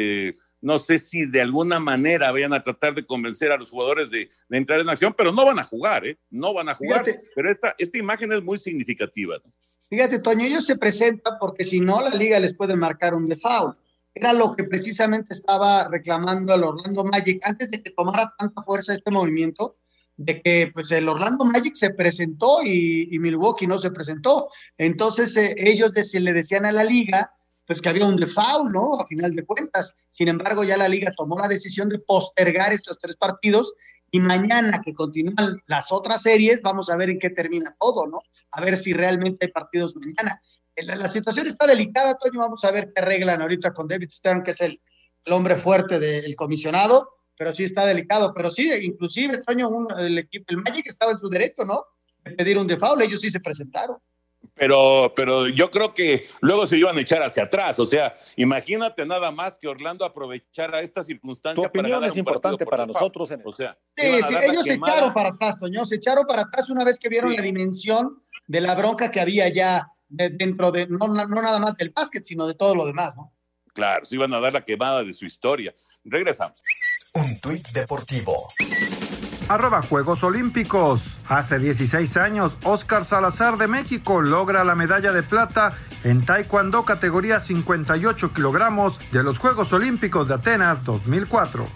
no 0.61 0.79
sé 0.79 0.99
si 0.99 1.27
de 1.27 1.41
alguna 1.41 1.79
manera 1.79 2.33
vayan 2.33 2.53
a 2.53 2.63
tratar 2.63 2.95
de 2.95 3.07
convencer 3.07 3.53
a 3.53 3.57
los 3.57 3.71
jugadores 3.71 4.11
de, 4.11 4.29
entrar 4.51 4.81
en 4.81 4.89
acción, 4.89 5.15
pero 5.17 5.33
no 5.33 5.45
van 5.45 5.59
a 5.59 5.65
jugar, 5.65 6.07
¿eh? 6.07 6.19
No 6.31 6.53
van 6.53 6.69
a 6.69 6.75
jugar. 6.75 7.05
pero 7.35 7.51
esta, 7.51 7.75
esta 7.79 7.99
imagen 7.99 8.33
es 8.33 8.43
muy 8.43 8.59
significativa. 8.59 9.37
Fíjate, 9.89 10.19
Toño, 10.19 10.45
ellos 10.45 10.67
se 10.67 10.77
presentan 10.77 11.35
porque 11.41 11.65
si 11.65 11.81
no, 11.81 12.01
la 12.01 12.11
liga 12.11 12.39
les 12.39 12.55
puede 12.55 12.77
marcar 12.77 13.15
un 13.15 13.27
default. 13.27 13.79
Era 14.15 14.33
lo 14.33 14.55
que 14.55 14.65
precisamente 14.65 15.33
estaba 15.33 15.89
reclamando 15.89 16.55
el 16.55 16.65
Orlando 16.65 17.05
Magic 17.05 17.41
antes 17.45 17.71
de 17.71 17.83
que 17.83 17.91
tomara 17.91 18.35
tanta 18.37 18.63
fuerza 18.63 18.93
este 18.93 19.11
movimiento, 19.11 19.77
de 20.17 20.43
que 20.43 20.71
pues 20.75 20.91
el 20.91 21.09
Orlando 21.09 21.45
Magic 21.45 21.75
se 21.77 21.95
presentó 21.95 22.63
y, 22.65 23.17
Milwaukee 23.19 23.67
no 23.67 23.79
se 23.79 23.91
presentó. 23.91 24.49
Entonces 24.77 25.37
eh, 25.37 25.55
ellos 25.57 25.93
le 26.13 26.33
decían 26.33 26.67
a 26.67 26.73
la 26.73 26.85
liga, 26.85 27.33
pues 27.69 27.83
que 27.83 27.91
había 27.91 28.07
un 28.07 28.17
default, 28.17 28.73
¿no? 28.73 28.99
A 28.99 29.07
final 29.07 29.37
de 29.37 29.45
cuentas. 29.45 29.95
Sin 30.09 30.29
embargo, 30.29 30.65
ya 30.65 30.79
la 30.79 30.89
liga 30.89 31.13
tomó 31.15 31.39
la 31.39 31.47
decisión 31.47 31.91
de 31.91 31.99
postergar 31.99 32.73
estos 32.73 32.99
tres 32.99 33.15
partidos 33.15 33.75
Y 34.11 34.21
mañana 34.21 34.81
que 34.83 34.95
continúan 34.95 35.63
las 35.67 35.93
otras 35.93 36.23
series, 36.23 36.63
vamos 36.63 36.89
a 36.89 36.97
ver 36.97 37.11
en 37.11 37.19
qué 37.19 37.29
termina 37.29 37.77
todo, 37.79 38.07
¿no? 38.07 38.23
A 38.53 38.63
ver 38.63 38.79
si 38.79 38.95
realmente 38.95 39.45
hay 39.45 39.53
partidos 39.53 39.95
mañana. 39.97 40.41
La, 40.77 41.09
situación 41.09 41.47
está 41.47 41.67
delicada, 41.67 42.15
Toño. 42.15 42.41
Vamos 42.41 42.65
a 42.65 42.71
ver 42.71 42.91
qué 42.95 43.03
arreglan 43.03 43.43
ahorita 43.43 43.75
con 43.75 43.87
David 43.87 44.09
Stern, 44.09 44.43
que 44.43 44.53
es 44.53 44.63
el, 44.63 44.81
hombre 45.27 45.57
fuerte 45.57 45.99
del 45.99 46.35
comisionado, 46.37 47.19
pero 47.37 47.55
sí 47.55 47.65
está 47.65 47.85
delicado. 47.85 48.33
Pero 48.33 48.51
sí, 48.51 48.73
inclusive, 48.81 49.43
Toño, 49.47 49.69
el 49.99 50.17
equipo, 50.17 50.47
el 50.49 50.57
Magic 50.57 50.87
estaba 50.87 51.13
en 51.13 51.19
su 51.19 51.29
derecho, 51.29 51.67
¿no? 51.67 51.85
De 52.25 52.31
pedir 52.31 52.57
un 52.57 52.67
default, 52.67 53.03
ellos 53.03 53.21
sí 53.21 53.29
se 53.29 53.41
presentaron. 53.41 53.99
Pero, 54.59 55.13
pero 55.15 55.49
yo 55.49 55.71
creo 55.71 55.95
que 55.95 56.27
luego 56.41 56.67
se 56.67 56.77
iban 56.77 56.97
a 56.97 57.01
echar 57.01 57.23
hacia 57.23 57.45
atrás. 57.45 57.79
O 57.79 57.87
sea, 57.87 58.17
imagínate 58.37 59.07
nada 59.07 59.31
más 59.31 59.57
que 59.59 59.69
Orlando 59.69 60.05
aprovechara 60.05 60.81
esta 60.81 61.03
circunstancia. 61.03 61.63
Tu 61.63 61.69
opinión 61.69 62.03
es 62.05 62.17
importante 62.17 62.67
para 62.67 62.87
nosotros. 62.87 63.31
o 63.45 63.53
sea, 63.53 63.79
sí, 63.97 64.23
sí, 64.23 64.35
ellos 64.43 64.65
se 64.65 64.75
echaron 64.75 65.13
para 65.13 65.31
atrás, 65.31 65.59
Toño. 65.59 65.85
Se 65.87 65.97
echaron 65.97 66.27
para 66.27 66.43
atrás 66.43 66.71
una 66.71 66.85
vez 66.85 66.99
que 66.99 67.09
vieron 67.09 67.35
la 67.35 67.43
dimensión 67.43 68.23
de 68.47 68.61
la 68.61 68.75
bronca 68.75 69.11
que 69.11 69.21
había 69.21 69.49
ya 69.49 69.89
dentro 70.09 70.73
de, 70.73 70.87
no, 70.87 71.07
no 71.07 71.27
nada 71.27 71.59
más 71.59 71.77
del 71.77 71.91
básquet, 71.91 72.25
sino 72.25 72.47
de 72.47 72.55
todo 72.55 72.75
lo 72.75 72.87
demás, 72.87 73.15
¿no? 73.17 73.33
Claro, 73.75 74.05
se 74.05 74.17
iban 74.17 74.33
a 74.35 74.41
dar 74.41 74.53
la 74.53 74.65
quemada 74.65 75.05
de 75.05 75.13
su 75.13 75.25
historia. 75.25 75.75
Regresamos. 76.03 76.59
Un 77.15 77.39
tuit 77.41 77.69
deportivo 77.69 78.49
arroba 79.49 79.83
Juegos 79.83 80.23
Olímpicos. 80.23 81.19
Hace 81.27 81.59
16 81.59 82.17
años, 82.17 82.57
Oscar 82.65 83.05
Salazar 83.05 83.57
de 83.57 83.67
México 83.67 84.21
logra 84.21 84.65
la 84.65 84.75
medalla 84.75 85.13
de 85.13 85.23
plata 85.23 85.77
en 86.05 86.25
Taekwondo 86.25 86.85
categoría 86.85 87.41
58 87.41 88.33
kilogramos 88.33 89.01
de 89.11 89.23
los 89.23 89.39
Juegos 89.39 89.73
Olímpicos 89.73 90.29
de 90.29 90.35
Atenas 90.35 90.85
2004. 90.85 91.67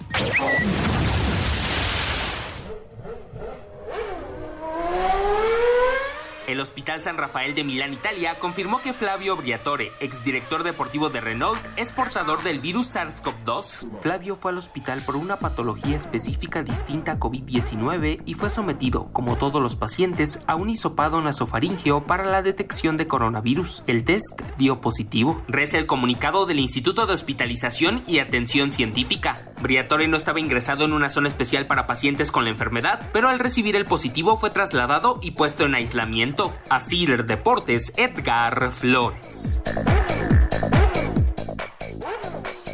El 6.52 6.60
Hospital 6.60 7.00
San 7.00 7.16
Rafael 7.16 7.54
de 7.54 7.64
Milán, 7.64 7.94
Italia, 7.94 8.34
confirmó 8.38 8.82
que 8.82 8.92
Flavio 8.92 9.36
Briatore, 9.36 9.90
exdirector 10.00 10.64
deportivo 10.64 11.08
de 11.08 11.22
Renault, 11.22 11.58
es 11.76 11.92
portador 11.92 12.42
del 12.42 12.58
virus 12.58 12.94
SARS-CoV-2. 12.94 14.00
Flavio 14.02 14.36
fue 14.36 14.50
al 14.50 14.58
hospital 14.58 15.00
por 15.06 15.16
una 15.16 15.38
patología 15.38 15.96
específica 15.96 16.62
distinta 16.62 17.12
a 17.12 17.18
COVID-19 17.18 18.20
y 18.26 18.34
fue 18.34 18.50
sometido, 18.50 19.10
como 19.14 19.38
todos 19.38 19.62
los 19.62 19.76
pacientes, 19.76 20.40
a 20.46 20.54
un 20.54 20.68
hisopado 20.68 21.22
nasofaringeo 21.22 22.06
para 22.06 22.26
la 22.26 22.42
detección 22.42 22.98
de 22.98 23.08
coronavirus. 23.08 23.82
El 23.86 24.04
test 24.04 24.38
dio 24.58 24.82
positivo. 24.82 25.40
Reza 25.48 25.78
el 25.78 25.86
comunicado 25.86 26.44
del 26.44 26.58
Instituto 26.58 27.06
de 27.06 27.14
Hospitalización 27.14 28.04
y 28.06 28.18
Atención 28.18 28.72
Científica. 28.72 29.38
Briatore 29.62 30.08
no 30.08 30.16
estaba 30.16 30.40
ingresado 30.40 30.84
en 30.84 30.92
una 30.92 31.08
zona 31.08 31.28
especial 31.28 31.66
para 31.66 31.86
pacientes 31.86 32.32
con 32.32 32.44
la 32.44 32.50
enfermedad, 32.50 33.10
pero 33.12 33.28
al 33.28 33.38
recibir 33.38 33.76
el 33.76 33.86
positivo 33.86 34.36
fue 34.36 34.50
trasladado 34.50 35.18
y 35.22 35.32
puesto 35.32 35.64
en 35.64 35.74
aislamiento 35.74 36.54
a 36.68 36.80
Cider 36.80 37.24
Deportes 37.24 37.92
Edgar 37.96 38.70
Flores. 38.72 39.60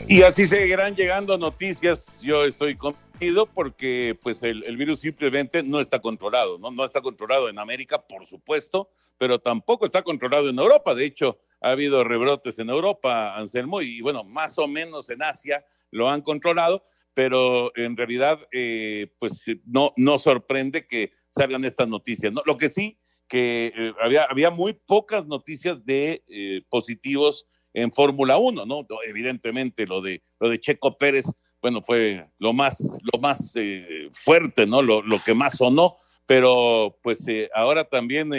Y 0.08 0.22
así 0.22 0.46
seguirán 0.46 0.96
llegando 0.96 1.36
noticias. 1.36 2.06
Yo 2.22 2.44
estoy 2.44 2.76
contigo 2.76 3.44
porque 3.46 4.18
pues 4.22 4.42
el, 4.42 4.76
virus 4.78 5.00
simplemente 5.00 5.62
no 5.62 5.80
está 5.80 6.00
controlado, 6.00 6.58
¿no? 6.58 6.70
No 6.70 6.86
está 6.86 7.02
controlado 7.02 7.50
en 7.50 7.58
América, 7.58 7.98
por 7.98 8.26
supuesto, 8.26 8.88
pero 9.18 9.38
tampoco 9.38 9.84
está 9.84 10.00
controlado 10.02 10.48
en 10.48 10.58
Europa. 10.58 10.94
De 10.94 11.04
hecho, 11.04 11.38
ha 11.60 11.70
habido 11.70 12.04
rebrotes 12.04 12.58
en 12.58 12.70
Europa, 12.70 13.36
Anselmo, 13.36 13.80
y 13.82 14.00
bueno, 14.00 14.24
más 14.24 14.58
o 14.58 14.68
menos 14.68 15.08
en 15.10 15.22
Asia 15.22 15.64
lo 15.90 16.08
han 16.08 16.22
controlado, 16.22 16.84
pero 17.14 17.72
en 17.76 17.96
realidad, 17.96 18.38
eh, 18.52 19.12
pues 19.18 19.44
no, 19.64 19.92
no 19.96 20.18
sorprende 20.18 20.86
que 20.86 21.12
salgan 21.30 21.64
estas 21.64 21.88
noticias. 21.88 22.32
¿no? 22.32 22.42
Lo 22.46 22.56
que 22.56 22.68
sí 22.68 22.98
que 23.28 23.72
eh, 23.76 23.94
había, 24.02 24.24
había 24.24 24.50
muy 24.50 24.72
pocas 24.72 25.26
noticias 25.26 25.84
de 25.84 26.24
eh, 26.26 26.62
positivos 26.68 27.46
en 27.74 27.92
Fórmula 27.92 28.38
1, 28.38 28.64
¿no? 28.64 28.86
Evidentemente 29.06 29.86
lo 29.86 30.00
de, 30.00 30.22
lo 30.40 30.48
de 30.48 30.58
Checo 30.58 30.96
Pérez, 30.96 31.26
bueno, 31.60 31.82
fue 31.82 32.26
lo 32.40 32.52
más, 32.52 32.78
lo 33.12 33.20
más 33.20 33.52
eh, 33.56 34.08
fuerte, 34.12 34.66
¿no? 34.66 34.80
Lo, 34.82 35.02
lo, 35.02 35.22
que 35.22 35.34
más 35.34 35.58
sonó, 35.58 35.96
pero 36.26 36.98
pues 37.02 37.24
ahora 37.54 37.84
también 37.84 38.32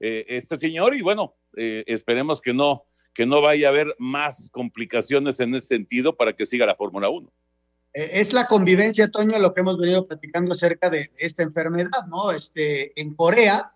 este 0.00 0.56
señor 0.56 0.94
y 0.94 1.02
bueno, 1.02 1.34
esperemos 1.86 2.40
que 2.40 2.54
no, 2.54 2.84
que 3.12 3.26
no 3.26 3.40
vaya 3.40 3.68
a 3.68 3.70
haber 3.70 3.94
más 3.98 4.48
complicaciones 4.50 5.40
en 5.40 5.54
ese 5.54 5.66
sentido 5.66 6.16
para 6.16 6.32
que 6.32 6.46
siga 6.46 6.66
la 6.66 6.76
Fórmula 6.76 7.08
1 7.08 7.30
es 7.98 8.32
la 8.32 8.46
convivencia, 8.46 9.08
Toño, 9.08 9.38
lo 9.38 9.52
que 9.52 9.60
hemos 9.60 9.78
venido 9.78 10.06
platicando 10.06 10.52
acerca 10.52 10.88
de 10.90 11.10
esta 11.18 11.42
enfermedad, 11.42 12.06
¿no? 12.08 12.30
Este, 12.30 12.98
en 13.00 13.14
Corea, 13.14 13.72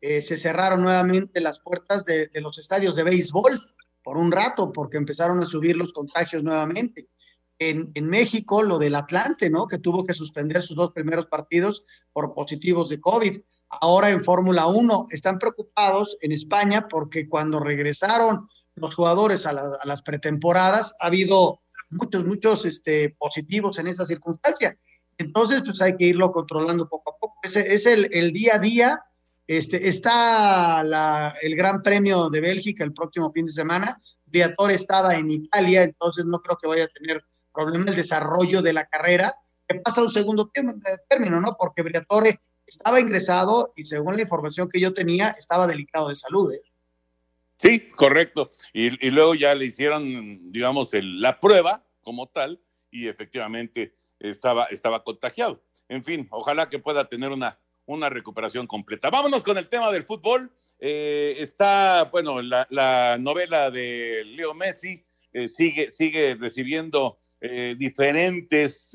eh, 0.00 0.22
se 0.22 0.38
cerraron 0.38 0.82
nuevamente 0.82 1.40
las 1.40 1.60
puertas 1.60 2.04
de, 2.04 2.30
los 2.34 2.58
estadios 2.58 2.96
de 2.96 3.02
béisbol 3.02 3.60
por 4.02 4.16
un 4.16 4.30
rato, 4.30 4.72
porque 4.72 4.96
empezaron 4.96 5.42
a 5.42 5.46
subir 5.46 5.76
los 5.76 5.92
contagios 5.92 6.42
nuevamente. 6.42 7.08
En, 7.58 7.92
México, 8.06 8.62
lo 8.62 8.78
del 8.78 8.94
Atlante, 8.94 9.48
¿no? 9.48 9.66
Que 9.66 9.78
tuvo 9.78 10.04
que 10.04 10.14
suspender 10.14 10.60
sus 10.60 10.76
dos 10.76 10.92
primeros 10.92 11.26
partidos 11.26 11.84
por 12.12 12.34
positivos 12.34 12.88
de 12.88 13.00
COVID. 13.00 13.40
Ahora 13.68 14.10
en 14.10 14.22
Fórmula 14.22 14.66
1 14.66 15.06
están 15.10 15.38
preocupados 15.38 16.16
en 16.20 16.32
España 16.32 16.86
porque 16.88 17.28
cuando 17.28 17.58
regresaron 17.58 18.48
los 18.74 18.94
jugadores 18.94 19.46
a, 19.46 19.52
las 19.84 20.02
pretemporadas 20.02 20.94
ha 21.00 21.06
habido 21.06 21.60
muchos, 21.90 22.24
muchos 22.26 22.66
este, 22.66 23.16
positivos 23.18 23.78
en 23.78 23.88
esa 23.88 24.04
circunstancia. 24.04 24.78
Entonces, 25.18 25.62
pues 25.64 25.80
hay 25.80 25.96
que 25.96 26.04
irlo 26.04 26.30
controlando 26.32 26.88
poco 26.88 27.14
a 27.14 27.18
poco. 27.18 27.36
Ese 27.42 27.74
es 27.74 27.86
el, 27.86 28.08
el 28.12 28.32
día 28.32 28.56
a 28.56 28.58
día 28.58 29.02
este, 29.46 29.88
está 29.88 30.82
el 31.40 31.56
Gran 31.56 31.82
Premio 31.82 32.28
de 32.30 32.40
Bélgica 32.40 32.82
el 32.82 32.92
próximo 32.92 33.30
fin 33.32 33.46
de 33.46 33.52
semana. 33.52 34.00
Briatore 34.26 34.74
estaba 34.74 35.16
en 35.16 35.30
Italia, 35.30 35.82
entonces 35.82 36.24
no 36.24 36.40
creo 36.40 36.58
que 36.58 36.66
vaya 36.66 36.84
a 36.84 36.88
tener 36.88 37.24
problema 37.52 37.90
el 37.90 37.96
desarrollo 37.96 38.60
de 38.62 38.72
la 38.72 38.86
carrera, 38.86 39.34
que 39.66 39.76
pasa 39.80 40.02
un 40.02 40.10
segundo 40.10 40.50
término, 41.08 41.40
¿no? 41.40 41.56
Porque 41.58 41.82
Briatore 41.82 42.40
estaba 42.66 43.00
ingresado 43.00 43.72
y 43.76 43.84
según 43.84 44.16
la 44.16 44.22
información 44.22 44.68
que 44.68 44.80
yo 44.80 44.92
tenía, 44.92 45.30
estaba 45.30 45.66
delicado 45.66 46.08
de 46.08 46.16
salud. 46.16 46.52
¿eh? 46.52 46.60
Sí, 47.58 47.90
correcto. 47.90 48.50
Y, 48.72 49.10
luego 49.10 49.34
ya 49.34 49.54
le 49.54 49.66
hicieron, 49.66 50.52
digamos, 50.52 50.90
la 50.92 51.40
prueba 51.40 51.84
como 52.02 52.26
tal 52.26 52.60
y 52.90 53.08
efectivamente 53.08 53.94
estaba, 54.20 54.64
estaba 54.64 55.02
contagiado. 55.02 55.62
En 55.88 56.02
fin, 56.02 56.26
ojalá 56.30 56.68
que 56.68 56.78
pueda 56.78 57.08
tener 57.08 57.30
una 57.30 57.58
una 57.86 58.10
recuperación 58.10 58.66
completa. 58.66 59.10
Vámonos 59.10 59.42
con 59.42 59.56
el 59.58 59.68
tema 59.68 59.90
del 59.92 60.04
fútbol. 60.04 60.52
Eh, 60.78 61.36
está, 61.38 62.04
bueno, 62.04 62.42
la, 62.42 63.16
novela 63.18 63.70
de 63.70 64.24
Leo 64.26 64.54
Messi 64.54 65.04
eh, 65.32 65.48
sigue, 65.48 65.90
sigue 65.90 66.34
recibiendo 66.34 67.18
eh, 67.40 67.74
diferentes 67.78 68.92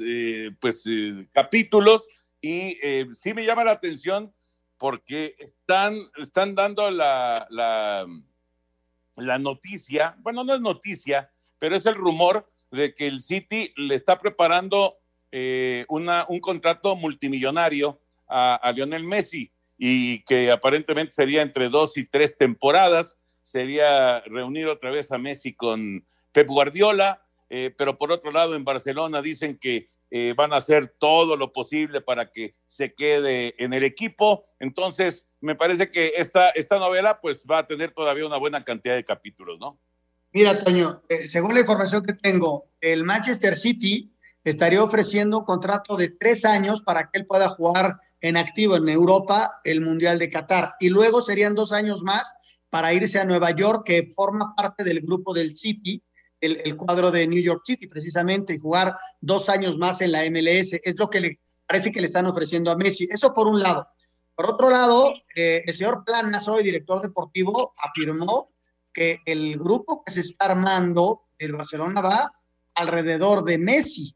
pues, 0.59 0.87
capítulos 1.31 2.09
y 2.41 2.77
sí 3.13 3.33
me 3.33 3.45
llama 3.45 3.63
la 3.63 3.71
atención 3.71 4.33
porque 4.77 5.35
están, 5.37 5.97
están 6.17 6.55
dando 6.55 6.89
la, 6.89 7.47
la, 7.51 8.07
la 9.15 9.39
noticia, 9.39 10.17
bueno, 10.19 10.43
no 10.43 10.55
es 10.55 10.61
noticia, 10.61 11.31
pero 11.59 11.75
es 11.75 11.85
el 11.85 11.93
rumor 11.93 12.51
de 12.71 12.93
que 12.95 13.05
el 13.05 13.21
City 13.21 13.71
le 13.77 13.93
está 13.93 14.17
preparando 14.17 14.97
una, 15.87 16.25
un 16.27 16.39
contrato 16.39 16.95
multimillonario 16.95 18.00
a, 18.31 18.71
Lionel 18.73 19.03
Messi 19.03 19.51
y 19.77 20.23
que 20.23 20.51
aparentemente 20.51 21.13
sería 21.13 21.41
entre 21.41 21.69
dos 21.69 21.97
y 21.97 22.05
tres 22.05 22.37
temporadas, 22.37 23.17
sería 23.43 24.21
reunir 24.21 24.67
otra 24.67 24.91
vez 24.91 25.11
a 25.11 25.17
Messi 25.17 25.53
con 25.53 26.05
Pep 26.31 26.47
Guardiola, 26.47 27.23
eh, 27.49 27.73
pero 27.77 27.97
por 27.97 28.11
otro 28.11 28.31
lado 28.31 28.55
en 28.55 28.63
Barcelona 28.63 29.21
dicen 29.21 29.57
que 29.59 29.89
eh, 30.09 30.33
van 30.35 30.53
a 30.53 30.57
hacer 30.57 30.93
todo 30.97 31.35
lo 31.35 31.51
posible 31.51 32.01
para 32.01 32.31
que 32.31 32.55
se 32.65 32.93
quede 32.93 33.55
en 33.57 33.73
el 33.73 33.83
equipo. 33.83 34.45
Entonces, 34.59 35.27
me 35.39 35.55
parece 35.55 35.89
que 35.89 36.13
esta, 36.17 36.49
esta 36.49 36.79
novela 36.79 37.19
pues 37.19 37.45
va 37.49 37.59
a 37.59 37.67
tener 37.67 37.91
todavía 37.91 38.25
una 38.25 38.37
buena 38.37 38.63
cantidad 38.63 38.95
de 38.95 39.03
capítulos, 39.03 39.57
¿no? 39.59 39.79
Mira, 40.33 40.59
Toño, 40.59 41.01
eh, 41.09 41.27
según 41.27 41.53
la 41.53 41.61
información 41.61 42.03
que 42.03 42.13
tengo, 42.13 42.69
el 42.79 43.03
Manchester 43.03 43.55
City 43.55 44.13
estaría 44.43 44.83
ofreciendo 44.83 45.39
un 45.39 45.45
contrato 45.45 45.97
de 45.97 46.09
tres 46.09 46.45
años 46.45 46.81
para 46.81 47.09
que 47.09 47.19
él 47.19 47.25
pueda 47.25 47.49
jugar 47.49 47.97
en 48.21 48.37
activo 48.37 48.75
en 48.75 48.89
Europa 48.89 49.59
el 49.63 49.81
Mundial 49.81 50.19
de 50.19 50.29
Qatar. 50.29 50.75
Y 50.79 50.89
luego 50.89 51.21
serían 51.21 51.55
dos 51.55 51.71
años 51.71 52.03
más 52.03 52.33
para 52.69 52.93
irse 52.93 53.19
a 53.19 53.25
Nueva 53.25 53.51
York, 53.51 53.83
que 53.85 54.11
forma 54.15 54.55
parte 54.55 54.83
del 54.83 55.01
grupo 55.01 55.33
del 55.33 55.55
City, 55.55 56.01
el, 56.39 56.75
cuadro 56.75 57.11
de 57.11 57.27
New 57.27 57.41
York 57.41 57.61
City, 57.63 57.85
precisamente, 57.85 58.53
y 58.53 58.57
jugar 58.57 58.95
dos 59.19 59.49
años 59.49 59.77
más 59.77 60.01
en 60.01 60.11
la 60.11 60.23
MLS. 60.29 60.73
Es 60.83 60.97
lo 60.97 61.09
que 61.09 61.21
le 61.21 61.39
parece 61.67 61.91
que 61.91 62.01
le 62.01 62.07
están 62.07 62.25
ofreciendo 62.25 62.71
a 62.71 62.75
Messi. 62.75 63.07
Eso 63.11 63.33
por 63.33 63.47
un 63.47 63.61
lado. 63.61 63.87
Por 64.33 64.49
otro 64.49 64.69
lado, 64.71 65.13
eh, 65.35 65.61
el 65.65 65.73
señor 65.75 66.03
Planas, 66.03 66.47
hoy 66.47 66.63
director 66.63 67.01
deportivo, 67.01 67.73
afirmó 67.77 68.49
que 68.91 69.19
el 69.25 69.57
grupo 69.57 70.03
que 70.03 70.11
se 70.11 70.21
está 70.21 70.45
armando, 70.45 71.27
el 71.37 71.53
Barcelona, 71.53 72.01
va 72.01 72.33
alrededor 72.73 73.43
de 73.43 73.57
Messi 73.57 74.15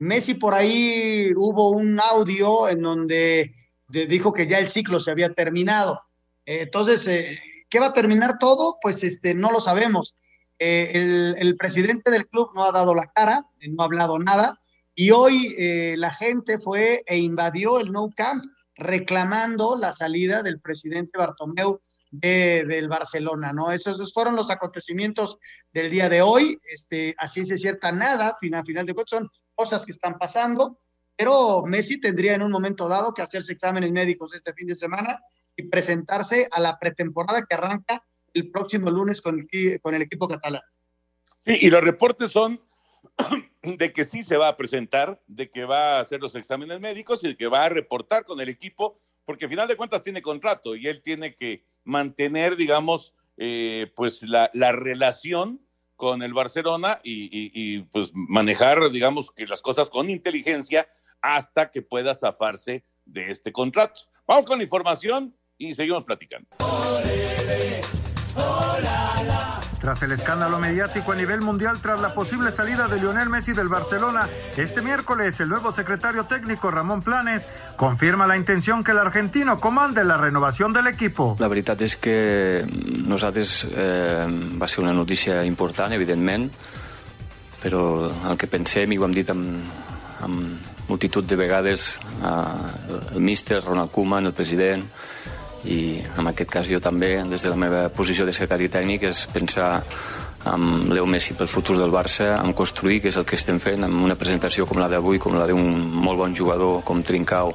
Messi 0.00 0.32
por 0.34 0.54
ahí 0.54 1.32
hubo 1.36 1.70
un 1.70 2.00
audio 2.00 2.68
en 2.68 2.80
donde 2.80 3.54
dijo 3.86 4.32
que 4.32 4.46
ya 4.46 4.58
el 4.58 4.68
ciclo 4.68 4.98
se 4.98 5.10
había 5.10 5.34
terminado. 5.34 6.02
entonces, 6.46 7.06
eh, 7.06 7.38
¿qué 7.68 7.78
va 7.78 7.86
a 7.86 7.92
terminar 7.92 8.38
todo? 8.38 8.78
Pues 8.80 9.04
este, 9.04 9.34
no 9.34 9.52
lo 9.52 9.60
sabemos. 9.60 10.16
Eh, 10.58 11.36
el, 11.38 11.56
presidente 11.56 12.10
del 12.10 12.28
club 12.28 12.50
no 12.54 12.64
ha 12.64 12.72
dado 12.72 12.94
la 12.94 13.12
cara, 13.12 13.42
no 13.68 13.82
ha 13.82 13.86
hablado 13.86 14.18
nada, 14.18 14.58
y 14.94 15.10
hoy 15.10 15.54
eh, 15.58 15.94
la 15.98 16.10
gente 16.10 16.58
fue 16.58 17.02
e 17.06 17.18
invadió 17.18 17.78
el 17.78 17.92
No 17.92 18.08
Camp 18.16 18.44
reclamando 18.74 19.76
la 19.76 19.92
salida 19.92 20.42
del 20.42 20.60
presidente 20.60 21.18
Bartomeu 21.18 21.80
del 22.10 22.88
Barcelona, 22.88 23.52
¿no? 23.52 23.70
Esos, 23.70 24.12
fueron 24.12 24.34
los 24.34 24.50
acontecimientos 24.50 25.38
del 25.72 25.90
día 25.90 26.08
de 26.08 26.22
hoy. 26.22 26.58
Este, 26.70 27.14
así 27.18 27.44
se 27.44 27.56
cierta 27.56 27.92
nada, 27.92 28.36
final, 28.40 28.64
final 28.64 28.86
de 28.86 28.94
cuentas, 28.94 29.18
son 29.18 29.30
cosas 29.60 29.84
que 29.84 29.92
están 29.92 30.16
pasando, 30.16 30.80
pero 31.14 31.62
Messi 31.66 32.00
tendría 32.00 32.32
en 32.32 32.40
un 32.40 32.50
momento 32.50 32.88
dado 32.88 33.12
que 33.12 33.20
hacerse 33.20 33.52
exámenes 33.52 33.92
médicos 33.92 34.32
este 34.32 34.54
fin 34.54 34.66
de 34.66 34.74
semana 34.74 35.22
y 35.54 35.64
presentarse 35.64 36.48
a 36.50 36.60
la 36.60 36.78
pretemporada 36.78 37.44
que 37.44 37.54
arranca 37.54 38.02
el 38.32 38.50
próximo 38.50 38.90
lunes 38.90 39.20
con 39.20 39.38
el, 39.38 39.80
con 39.82 39.94
el 39.94 40.00
equipo 40.00 40.28
catalán. 40.28 40.62
Sí, 41.44 41.58
y 41.60 41.68
los 41.68 41.82
reportes 41.82 42.32
son 42.32 42.58
de 43.62 43.92
que 43.92 44.04
sí 44.04 44.22
se 44.22 44.38
va 44.38 44.48
a 44.48 44.56
presentar, 44.56 45.20
de 45.26 45.50
que 45.50 45.66
va 45.66 45.98
a 45.98 46.00
hacer 46.00 46.22
los 46.22 46.34
exámenes 46.36 46.80
médicos 46.80 47.22
y 47.22 47.28
de 47.28 47.36
que 47.36 47.46
va 47.46 47.66
a 47.66 47.68
reportar 47.68 48.24
con 48.24 48.40
el 48.40 48.48
equipo, 48.48 48.98
porque 49.26 49.44
al 49.44 49.50
final 49.50 49.68
de 49.68 49.76
cuentas 49.76 50.00
tiene 50.00 50.22
contrato 50.22 50.74
y 50.74 50.86
él 50.86 51.02
tiene 51.02 51.34
que 51.34 51.66
mantener, 51.84 52.56
digamos, 52.56 53.14
eh, 53.36 53.92
pues 53.94 54.22
la, 54.22 54.50
la, 54.54 54.72
relación 54.72 55.60
con 56.00 56.22
el 56.22 56.32
Barcelona 56.32 56.98
y, 57.04 57.80
pues 57.92 58.12
manejar, 58.14 58.90
digamos, 58.90 59.30
que 59.30 59.46
las 59.46 59.60
cosas 59.60 59.90
con 59.90 60.08
inteligencia 60.08 60.88
hasta 61.20 61.70
que 61.70 61.82
pueda 61.82 62.14
zafarse 62.14 62.86
de 63.04 63.30
este 63.30 63.52
contrato. 63.52 64.00
Vamos 64.26 64.46
con 64.46 64.56
la 64.56 64.64
información 64.64 65.36
y 65.58 65.74
seguimos 65.74 66.04
platicando. 66.04 66.48
Tras 69.80 70.02
el 70.02 70.12
escándalo 70.12 70.58
mediático 70.58 71.12
a 71.12 71.16
nivel 71.16 71.40
mundial 71.40 71.80
tras 71.80 72.00
la 72.02 72.12
posible 72.12 72.50
salida 72.50 72.86
de 72.86 73.00
Lionel 73.00 73.30
Messi 73.30 73.54
del 73.54 73.68
Barcelona, 73.68 74.28
este 74.58 74.82
miércoles 74.82 75.40
el 75.40 75.48
nuevo 75.48 75.72
secretario 75.72 76.26
técnico 76.26 76.70
Ramón 76.70 77.00
Planes 77.00 77.48
confirma 77.76 78.26
la 78.26 78.36
intención 78.36 78.84
que 78.84 78.90
el 78.92 78.98
argentino 78.98 79.58
comande 79.58 80.04
la 80.04 80.18
renovación 80.18 80.74
del 80.74 80.86
equipo. 80.86 81.34
La 81.40 81.48
veritat 81.48 81.80
és 81.80 81.96
que 81.96 82.60
nosaltres 83.08 83.64
eh, 83.72 84.28
va 84.60 84.68
ser 84.68 84.84
una 84.84 84.92
notícia 84.92 85.40
important, 85.48 85.96
evidentment, 85.96 86.50
però 87.64 88.10
el 88.28 88.36
que 88.36 88.52
pensem, 88.52 88.92
i 88.92 89.00
ho 89.00 89.08
hem 89.08 89.16
dit 89.16 89.32
amb, 89.32 89.64
amb 90.20 90.90
multitud 90.92 91.24
de 91.24 91.40
vegades, 91.40 91.94
eh, 92.20 93.14
el 93.14 93.24
míster, 93.24 93.62
Ronald 93.64 93.90
Koeman, 93.96 94.28
el 94.28 94.36
president, 94.36 94.84
i 95.64 96.00
en 96.18 96.30
aquest 96.30 96.50
cas 96.50 96.68
jo 96.70 96.80
també, 96.80 97.16
des 97.28 97.42
de 97.44 97.52
la 97.52 97.58
meva 97.60 97.88
posició 97.92 98.26
de 98.26 98.32
secretari 98.32 98.70
tècnic, 98.72 99.04
és 99.10 99.26
pensar 99.32 99.70
amb 100.48 100.88
Leo 100.92 101.04
Messi 101.06 101.34
pel 101.36 101.50
futur 101.52 101.76
del 101.76 101.92
Barça, 101.92 102.38
en 102.40 102.54
construir, 102.56 103.00
que 103.02 103.12
és 103.12 103.18
el 103.20 103.26
que 103.28 103.36
estem 103.36 103.60
fent, 103.60 103.84
amb 103.84 104.02
una 104.04 104.16
presentació 104.16 104.66
com 104.66 104.80
la 104.80 104.88
d'avui, 104.88 105.20
com 105.20 105.36
la 105.36 105.46
d'un 105.50 105.76
molt 106.00 106.18
bon 106.18 106.34
jugador 106.36 106.80
com 106.84 107.02
Trincao, 107.04 107.52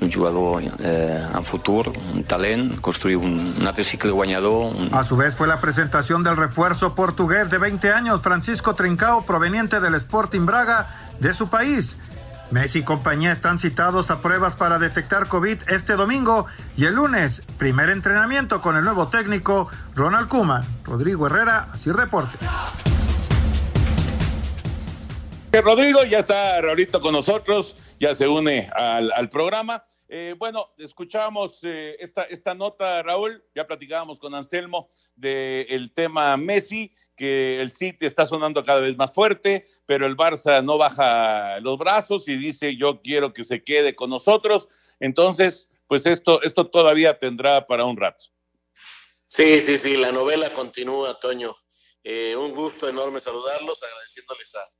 un 0.00 0.12
jugador 0.12 0.62
eh, 0.62 1.26
en 1.34 1.44
futur, 1.44 1.90
un 2.14 2.22
talent, 2.24 2.80
construir 2.80 3.16
un, 3.16 3.54
un 3.58 3.66
altre 3.66 3.84
cicle 3.84 4.12
guanyador. 4.12 4.74
Un... 4.74 4.90
A 4.92 5.04
su 5.04 5.16
vez 5.16 5.34
fue 5.34 5.48
la 5.48 5.60
presentación 5.60 6.22
del 6.22 6.36
refuerzo 6.36 6.94
portugués 6.94 7.50
de 7.50 7.58
20 7.58 7.92
años, 7.92 8.20
Francisco 8.22 8.74
Trincao, 8.74 9.24
proveniente 9.24 9.80
del 9.80 9.94
Sporting 9.94 10.46
Braga 10.46 10.88
de 11.18 11.34
su 11.34 11.48
país. 11.48 11.96
Messi 12.50 12.78
y 12.78 12.82
compañía 12.82 13.32
están 13.32 13.58
citados 13.58 14.10
a 14.10 14.22
pruebas 14.22 14.56
para 14.56 14.78
detectar 14.78 15.28
COVID 15.28 15.58
este 15.68 15.94
domingo 15.94 16.46
y 16.76 16.86
el 16.86 16.94
lunes, 16.94 17.42
primer 17.58 17.90
entrenamiento 17.90 18.60
con 18.62 18.76
el 18.76 18.84
nuevo 18.84 19.08
técnico 19.08 19.70
Ronald 19.94 20.28
Kuma. 20.28 20.64
Rodrigo 20.84 21.26
Herrera, 21.26 21.68
así 21.72 21.92
reporte. 21.92 22.38
Rodrigo 25.52 26.04
ya 26.04 26.20
está 26.20 26.60
Raulito 26.62 27.00
con 27.00 27.12
nosotros, 27.12 27.76
ya 28.00 28.14
se 28.14 28.26
une 28.26 28.70
al, 28.74 29.28
programa. 29.28 29.84
Eh, 30.08 30.34
bueno, 30.38 30.72
escuchamos 30.78 31.60
eh, 31.64 31.96
esta, 32.00 32.22
esta 32.22 32.54
nota, 32.54 33.02
Raúl, 33.02 33.44
ya 33.54 33.66
platicábamos 33.66 34.18
con 34.18 34.34
Anselmo 34.34 34.88
del 35.16 35.92
tema 35.92 36.34
Messi 36.38 36.94
que 37.18 37.60
el 37.60 37.70
City 37.70 38.06
está 38.06 38.24
sonando 38.24 38.64
cada 38.64 38.80
vez 38.80 38.96
más 38.96 39.12
fuerte, 39.12 39.66
pero 39.84 40.06
el 40.06 40.16
Barça 40.16 40.64
no 40.64 40.78
baja 40.78 41.60
los 41.60 41.76
brazos 41.76 42.28
y 42.28 42.36
dice 42.36 42.76
yo 42.76 43.02
quiero 43.02 43.34
que 43.34 43.44
se 43.44 43.62
quede 43.62 43.94
con 43.94 44.08
nosotros. 44.08 44.68
Entonces, 45.00 45.68
pues 45.86 46.06
esto, 46.06 46.40
esto 46.42 46.70
todavía 46.70 47.18
tendrá 47.18 47.66
para 47.66 47.84
un 47.84 47.96
rato. 47.96 48.24
Sí, 49.26 49.60
sí, 49.60 49.76
sí, 49.76 49.96
la 49.96 50.12
novela 50.12 50.50
continúa, 50.50 51.18
Toño. 51.20 51.54
Eh, 52.02 52.34
un 52.36 52.54
gusto 52.54 52.88
enorme 52.88 53.20
saludarlos, 53.20 53.82
agradeciéndoles 53.82 54.54
a 54.54 54.70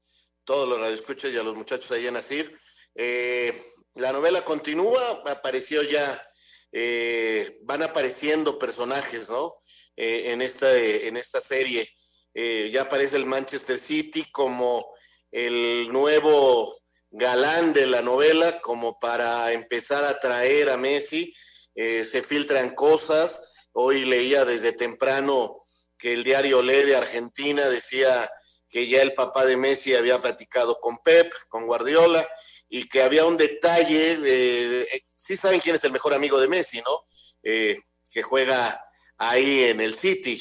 todos 0.44 0.66
los 0.66 0.80
radioescuchas 0.80 1.32
y 1.32 1.36
a 1.36 1.42
los 1.42 1.56
muchachos 1.56 1.90
ahí 1.90 2.06
en 2.06 2.16
Asir. 2.16 2.56
Eh, 2.94 3.62
la 3.96 4.12
novela 4.12 4.44
continúa, 4.44 5.22
apareció 5.26 5.82
ya, 5.82 6.26
eh, 6.72 7.58
van 7.62 7.82
apareciendo 7.82 8.58
personajes, 8.58 9.28
¿no? 9.28 9.56
en, 10.00 10.42
esta, 10.42 10.78
en 10.78 11.16
esta 11.16 11.40
serie 11.40 11.97
eh, 12.34 12.70
ya 12.72 12.82
aparece 12.82 13.16
el 13.16 13.26
Manchester 13.26 13.78
City 13.78 14.24
como 14.30 14.94
el 15.30 15.88
nuevo 15.90 16.80
galán 17.10 17.72
de 17.72 17.86
la 17.86 18.02
novela, 18.02 18.60
como 18.60 18.98
para 18.98 19.52
empezar 19.52 20.04
a 20.04 20.18
traer 20.20 20.70
a 20.70 20.76
Messi. 20.76 21.34
Eh, 21.74 22.04
se 22.04 22.22
filtran 22.22 22.74
cosas. 22.74 23.52
Hoy 23.72 24.04
leía 24.04 24.44
desde 24.44 24.72
temprano 24.72 25.66
que 25.96 26.12
el 26.12 26.24
diario 26.24 26.62
Le 26.62 26.84
de 26.84 26.96
Argentina 26.96 27.68
decía 27.68 28.30
que 28.70 28.86
ya 28.86 29.02
el 29.02 29.14
papá 29.14 29.46
de 29.46 29.56
Messi 29.56 29.94
había 29.94 30.20
platicado 30.20 30.78
con 30.80 30.98
Pep, 30.98 31.32
con 31.48 31.66
Guardiola, 31.66 32.28
y 32.68 32.86
que 32.86 33.02
había 33.02 33.24
un 33.24 33.38
detalle, 33.38 34.18
eh, 34.24 34.86
sí 35.16 35.36
saben 35.36 35.60
quién 35.60 35.74
es 35.74 35.84
el 35.84 35.92
mejor 35.92 36.12
amigo 36.12 36.38
de 36.38 36.48
Messi, 36.48 36.80
¿no? 36.82 37.04
que 37.42 38.22
juega 38.22 38.84
ahí 39.16 39.64
en 39.64 39.80
el 39.80 39.94
City. 39.94 40.36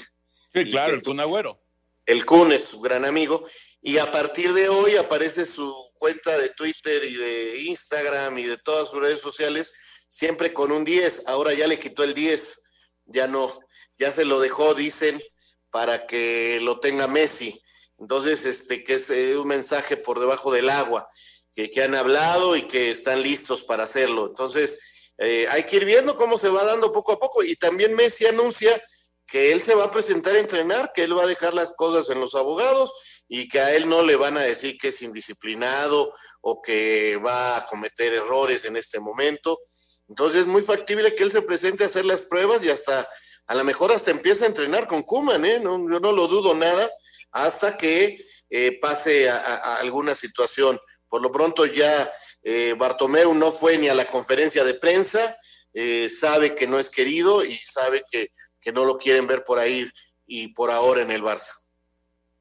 Sí, 0.54 0.64
claro, 0.66 0.94
el 0.94 1.02
Kun 1.02 1.22
Agüero 1.22 1.67
el 2.08 2.26
Kun 2.26 2.52
es 2.54 2.64
su 2.64 2.80
gran 2.80 3.06
amigo, 3.06 3.46
y 3.82 4.00
a 4.00 4.12
partir 4.12 4.54
de 4.54 4.70
hoy 4.70 4.96
aparece 4.96 5.46
su 5.46 5.74
cuenta 6.00 6.38
de 6.38 6.50
Twitter 6.50 7.04
y 7.04 7.16
de 7.16 7.62
Instagram 7.64 8.38
y 8.40 8.46
de 8.46 8.58
todas 8.58 8.90
sus 8.90 9.00
redes 9.00 9.20
sociales, 9.20 9.74
siempre 10.10 10.54
con 10.54 10.72
un 10.72 10.84
10. 10.84 11.28
Ahora 11.28 11.54
ya 11.54 11.68
le 11.68 11.78
quitó 11.78 12.04
el 12.04 12.14
10, 12.14 12.64
ya 13.06 13.28
no, 13.28 13.60
ya 13.98 14.10
se 14.12 14.26
lo 14.26 14.40
dejó, 14.40 14.74
dicen, 14.74 15.22
para 15.70 16.08
que 16.08 16.60
lo 16.62 16.80
tenga 16.80 17.08
Messi. 17.08 17.62
Entonces, 18.00 18.46
este, 18.46 18.84
que 18.84 18.96
es 18.96 19.10
eh, 19.10 19.38
un 19.38 19.48
mensaje 19.48 19.98
por 19.98 20.20
debajo 20.20 20.52
del 20.52 20.70
agua, 20.70 21.10
que, 21.54 21.70
que, 21.70 21.84
han 21.84 21.96
hablado 21.96 22.56
y 22.56 22.68
que 22.68 22.92
están 22.92 23.22
listos 23.22 23.64
para 23.64 23.84
hacerlo. 23.84 24.28
Entonces, 24.28 24.80
eh, 25.18 25.48
hay 25.50 25.64
que 25.64 25.78
ir 25.78 25.86
viendo 25.86 26.16
cómo 26.16 26.38
se 26.38 26.50
va 26.50 26.64
dando 26.64 26.94
poco 26.94 27.12
a 27.12 27.20
poco. 27.20 27.44
Y 27.44 27.56
también 27.56 27.96
Messi 27.96 28.26
anuncia 28.26 28.82
que 29.28 29.52
él 29.52 29.62
se 29.62 29.76
va 29.76 29.86
a 29.86 29.92
presentar 29.92 30.36
a 30.36 30.40
entrenar, 30.40 30.92
que 30.96 31.04
él 31.04 31.18
va 31.18 31.24
a 31.24 31.28
dejar 31.28 31.54
las 31.54 31.74
cosas 31.74 32.10
en 32.10 32.20
los 32.22 32.34
abogados 32.34 32.92
y 33.28 33.50
que 33.50 33.60
a 33.60 33.76
él 33.76 33.90
no 33.90 34.02
le 34.04 34.16
van 34.16 34.38
a 34.38 34.42
decir 34.42 34.78
que 34.78 34.88
es 34.88 35.02
indisciplinado 35.02 36.14
o 36.42 36.62
que 36.62 37.18
va 37.18 37.58
a 37.58 37.66
cometer 37.66 38.14
errores 38.14 38.64
en 38.66 38.78
este 38.78 39.00
momento. 39.00 39.60
Entonces 40.08 40.42
es 40.42 40.48
muy 40.48 40.62
factible 40.62 41.14
que 41.14 41.24
él 41.24 41.32
se 41.32 41.42
presente 41.42 41.84
a 41.84 41.88
hacer 41.88 42.06
las 42.06 42.22
pruebas 42.22 42.64
y 42.64 42.70
hasta, 42.70 43.08
a 43.48 43.56
lo 43.56 43.64
mejor 43.66 43.92
hasta 43.92 44.12
empiece 44.12 44.46
a 44.46 44.48
entrenar 44.48 44.88
con 44.88 45.04
Kuman, 45.04 45.46
¿eh? 45.46 45.60
No, 45.60 45.78
yo 45.92 46.00
no 46.00 46.14
lo 46.14 46.28
dudo 46.28 46.54
nada, 46.54 46.90
hasta 47.32 47.78
que 47.78 48.26
eh, 48.50 48.80
pase 48.80 49.30
a, 49.30 49.76
alguna 49.76 50.16
situación. 50.16 50.80
Por 51.10 51.22
lo 51.22 51.32
pronto 51.32 51.66
ya 51.66 52.12
eh, 52.44 52.76
Bartomeu 52.78 53.34
no 53.34 53.52
fue 53.52 53.78
ni 53.78 53.90
a 53.90 53.96
la 53.96 54.06
conferencia 54.06 54.64
de 54.64 54.74
prensa, 54.74 55.38
eh, 55.74 56.10
sabe 56.10 56.56
que 56.56 56.66
no 56.66 56.80
es 56.80 56.90
querido 56.90 57.44
y 57.44 57.58
sabe 57.58 58.04
que 58.10 58.32
que 58.68 58.74
no 58.74 58.84
lo 58.84 58.98
quieren 58.98 59.28
ver 59.28 59.46
por 59.46 59.60
ahí 59.60 59.86
y 60.26 60.50
por 60.50 60.72
ahora 60.72 61.02
en 61.02 61.10
el 61.10 61.22
Barça. 61.22 61.64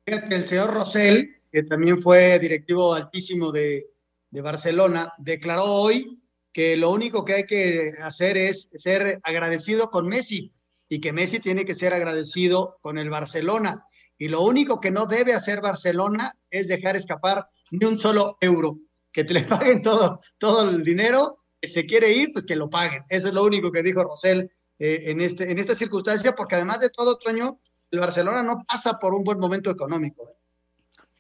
El 0.07 0.45
señor 0.45 0.75
Rosell, 0.75 1.37
que 1.53 1.63
también 1.63 2.03
fue 2.03 2.41
directivo 2.41 2.95
altísimo 2.95 3.53
de, 3.53 3.87
de 4.29 4.41
Barcelona, 4.41 5.13
declaró 5.19 5.67
hoy 5.67 6.21
que 6.53 6.77
lo 6.77 6.91
único 6.91 7.25
que 7.25 7.35
hay 7.35 7.45
que 7.47 7.93
hacer 8.03 8.37
es 8.39 8.69
ser 8.75 9.21
agradecido 9.23 9.89
con 9.89 10.09
Messi 10.09 10.51
y 10.89 11.01
que 11.01 11.13
Messi 11.13 11.39
tiene 11.39 11.65
que 11.65 11.75
ser 11.75 11.95
agradecido 11.95 12.77
con 12.81 12.99
el 12.99 13.09
Barcelona. 13.09 13.85
Y 14.19 14.27
lo 14.27 14.43
único 14.43 14.81
que 14.81 14.91
no 14.91 15.07
debe 15.07 15.33
hacer 15.33 15.61
Barcelona 15.61 16.33
es 16.51 16.67
dejar 16.67 16.97
escapar 16.97 17.47
ni 17.71 17.87
un 17.87 17.99
solo 17.99 18.37
euro, 18.41 18.81
que 19.13 19.23
te 19.23 19.33
le 19.33 19.43
paguen 19.43 19.81
todo, 19.81 20.19
todo 20.39 20.69
el 20.71 20.83
dinero, 20.83 21.45
que 21.61 21.69
se 21.69 21.87
quiere 21.87 22.13
ir, 22.13 22.33
pues 22.33 22.45
que 22.45 22.57
lo 22.57 22.69
paguen. 22.69 23.05
Eso 23.11 23.29
es 23.29 23.35
lo 23.35 23.45
único 23.45 23.71
que 23.71 23.85
dijo 23.85 24.03
Rosell 24.03 24.51
eh, 24.79 25.05
en, 25.07 25.23
este, 25.23 25.51
en 25.51 25.59
esta 25.59 25.75
circunstancia, 25.75 26.35
porque 26.35 26.55
además 26.55 26.81
de 26.81 26.91
todo, 26.91 27.17
Toño, 27.17 27.59
el 27.91 28.01
Barcelona 28.01 28.43
no 28.43 28.63
pasa 28.69 28.99
por 28.99 29.15
un 29.15 29.25
buen 29.25 29.39
momento 29.39 29.71
económico. 29.71 30.29
¿eh? 30.29 30.35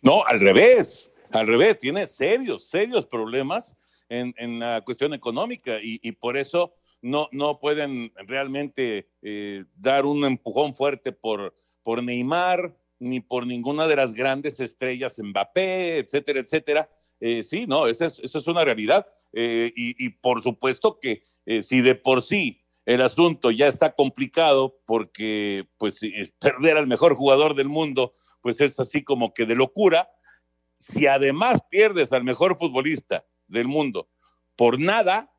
No, 0.02 0.24
al 0.24 0.40
revés. 0.40 1.12
Al 1.32 1.46
revés, 1.46 1.78
tiene 1.78 2.06
serios, 2.06 2.68
serios 2.68 3.06
problemas 3.06 3.76
en, 4.08 4.34
en 4.36 4.60
la 4.60 4.82
cuestión 4.82 5.12
económica 5.12 5.78
y, 5.82 6.12
por 6.12 6.36
eso 6.36 6.74
no, 7.02 7.28
no 7.32 7.58
pueden 7.58 8.12
realmente 8.26 9.08
eh, 9.22 9.64
dar 9.74 10.06
un 10.06 10.24
empujón 10.24 10.74
fuerte 10.74 11.10
por, 11.10 11.52
por 11.82 12.02
Neymar 12.02 12.76
ni 13.00 13.20
por 13.20 13.46
ninguna 13.46 13.88
de 13.88 13.96
las 13.96 14.14
grandes 14.14 14.60
estrellas, 14.60 15.18
Mbappé, 15.18 15.98
etcétera, 15.98 16.40
etcétera. 16.40 16.90
Eh, 17.18 17.42
sí, 17.42 17.66
no, 17.66 17.86
esa 17.88 18.06
es, 18.06 18.20
esa 18.20 18.38
es 18.38 18.46
una 18.46 18.64
realidad. 18.64 19.06
Y, 19.32 20.08
por 20.08 20.40
supuesto 20.40 20.98
que 20.98 21.22
si 21.60 21.82
de 21.82 21.94
por 21.94 22.22
sí 22.22 22.65
el 22.86 23.02
asunto 23.02 23.50
ya 23.50 23.66
está 23.66 23.94
complicado 23.94 24.78
porque 24.86 25.68
pues 25.76 26.00
perder 26.40 26.78
al 26.78 26.86
mejor 26.86 27.14
jugador 27.14 27.54
del 27.54 27.68
mundo 27.68 28.12
pues 28.40 28.60
es 28.60 28.78
así 28.80 29.02
como 29.02 29.34
que 29.34 29.44
de 29.44 29.56
locura, 29.56 30.08
si 30.78 31.06
además 31.06 31.60
pierdes 31.68 32.12
al 32.12 32.24
mejor 32.24 32.56
futbolista 32.58 33.26
del 33.48 33.66
mundo 33.66 34.08
por 34.56 34.80
nada, 34.80 35.32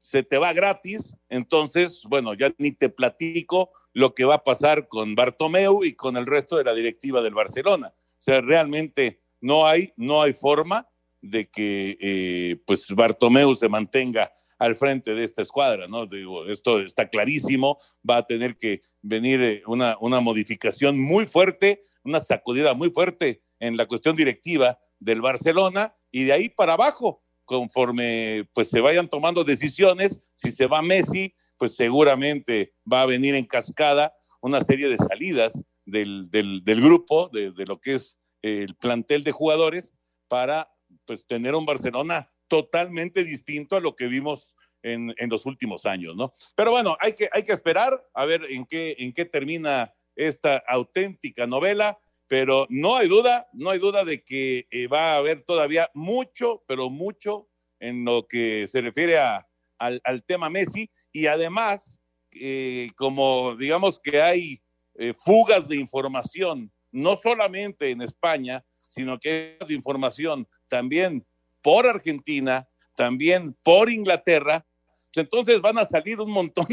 se 0.00 0.22
te 0.22 0.38
va 0.38 0.52
gratis, 0.52 1.16
entonces, 1.28 2.02
bueno, 2.08 2.34
ya 2.34 2.54
ni 2.58 2.72
te 2.72 2.88
platico 2.88 3.72
lo 3.92 4.14
que 4.14 4.24
va 4.24 4.36
a 4.36 4.42
pasar 4.42 4.86
con 4.88 5.14
Bartomeu 5.14 5.84
y 5.84 5.94
con 5.94 6.16
el 6.16 6.26
resto 6.26 6.56
de 6.56 6.64
la 6.64 6.74
directiva 6.74 7.22
del 7.22 7.34
Barcelona. 7.34 7.94
O 7.96 8.22
sea, 8.22 8.40
realmente 8.40 9.22
no 9.40 9.66
hay, 9.66 9.92
no 9.96 10.22
hay 10.22 10.34
forma 10.34 10.88
de 11.24 11.46
que 11.46 11.96
eh, 12.00 12.56
pues 12.66 12.86
Bartomeu 12.90 13.54
se 13.54 13.70
mantenga 13.70 14.30
al 14.58 14.76
frente 14.76 15.14
de 15.14 15.24
esta 15.24 15.40
escuadra, 15.40 15.86
¿no? 15.88 16.04
Digo, 16.04 16.46
esto 16.46 16.80
está 16.80 17.08
clarísimo, 17.08 17.78
va 18.08 18.18
a 18.18 18.26
tener 18.26 18.56
que 18.56 18.82
venir 19.00 19.42
eh, 19.42 19.62
una, 19.66 19.96
una 20.00 20.20
modificación 20.20 21.00
muy 21.00 21.24
fuerte, 21.24 21.80
una 22.04 22.20
sacudida 22.20 22.74
muy 22.74 22.90
fuerte 22.90 23.42
en 23.58 23.78
la 23.78 23.86
cuestión 23.86 24.16
directiva 24.16 24.78
del 25.00 25.22
Barcelona 25.22 25.96
y 26.10 26.24
de 26.24 26.34
ahí 26.34 26.48
para 26.50 26.74
abajo, 26.74 27.22
conforme 27.46 28.46
pues 28.52 28.68
se 28.68 28.80
vayan 28.80 29.08
tomando 29.08 29.44
decisiones, 29.44 30.20
si 30.34 30.52
se 30.52 30.66
va 30.66 30.82
Messi, 30.82 31.34
pues 31.56 31.74
seguramente 31.74 32.74
va 32.90 33.00
a 33.00 33.06
venir 33.06 33.34
en 33.34 33.46
cascada 33.46 34.14
una 34.42 34.60
serie 34.60 34.88
de 34.88 34.98
salidas 34.98 35.64
del, 35.86 36.30
del, 36.30 36.80
grupo, 36.82 37.30
de, 37.32 37.50
de, 37.52 37.64
lo 37.64 37.80
que 37.80 37.94
es 37.94 38.18
el 38.42 38.74
plantel 38.76 39.24
de 39.24 39.32
jugadores, 39.32 39.94
para 40.28 40.73
pues 41.06 41.26
tener 41.26 41.54
un 41.54 41.66
Barcelona 41.66 42.30
totalmente 42.48 43.24
distinto 43.24 43.76
a 43.76 43.80
lo 43.80 43.94
que 43.94 44.06
vimos 44.06 44.54
en, 44.82 45.14
en, 45.16 45.30
los 45.30 45.46
últimos 45.46 45.86
años, 45.86 46.14
¿no? 46.14 46.34
Pero 46.54 46.70
bueno, 46.70 46.96
hay 47.00 47.14
que, 47.14 47.28
hay 47.32 47.42
que 47.42 47.52
esperar 47.52 48.06
a 48.12 48.26
ver 48.26 48.42
en 48.50 48.66
qué, 48.66 48.94
en 48.98 49.12
qué 49.12 49.24
termina 49.24 49.94
esta 50.14 50.62
auténtica 50.68 51.46
novela, 51.46 51.98
pero 52.28 52.66
no 52.68 52.96
hay 52.96 53.08
duda, 53.08 53.48
no 53.52 53.70
hay 53.70 53.78
duda 53.78 54.04
de 54.04 54.22
que 54.22 54.66
eh, 54.70 54.86
va 54.86 55.14
a 55.14 55.16
haber 55.18 55.42
todavía 55.42 55.90
mucho, 55.94 56.62
pero 56.66 56.90
mucho 56.90 57.48
en 57.80 58.04
lo 58.04 58.26
que 58.26 58.68
se 58.68 58.80
refiere 58.80 59.18
a, 59.18 59.46
al, 59.78 60.00
al, 60.04 60.22
tema 60.22 60.50
Messi 60.50 60.90
y 61.12 61.26
además, 61.26 62.00
eh, 62.32 62.88
como 62.96 63.56
digamos 63.56 63.98
que 63.98 64.20
hay 64.20 64.62
eh, 64.96 65.12
fugas 65.14 65.68
de 65.68 65.76
información, 65.76 66.72
no 66.92 67.16
solamente 67.16 67.90
en 67.90 68.02
España, 68.02 68.64
sino 68.80 69.18
que 69.18 69.58
hay 69.60 69.74
información 69.74 70.46
también 70.74 71.24
por 71.62 71.86
Argentina, 71.86 72.68
también 72.96 73.56
por 73.62 73.88
Inglaterra, 73.88 74.66
pues 75.12 75.22
entonces 75.22 75.60
van 75.60 75.78
a 75.78 75.84
salir 75.84 76.18
un 76.18 76.32
montón 76.32 76.66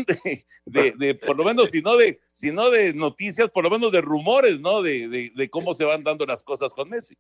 de, 0.66 0.96
de, 0.98 1.14
por 1.14 1.38
lo 1.38 1.44
menos, 1.44 1.70
si 1.70 1.84
no 1.84 1.96
de, 1.98 2.20
si 2.34 2.50
no 2.52 2.72
de 2.72 2.96
noticias, 2.96 3.52
por 3.52 3.64
lo 3.64 3.70
menos 3.70 3.92
de 3.92 4.02
rumores, 4.02 4.60
¿no? 4.60 4.82
De, 4.82 5.32
de, 5.36 5.50
cómo 5.52 5.76
se 5.76 5.84
van 5.84 6.04
dando 6.04 6.26
las 6.26 6.42
cosas 6.42 6.74
con 6.74 6.90
Messi. 6.90 7.16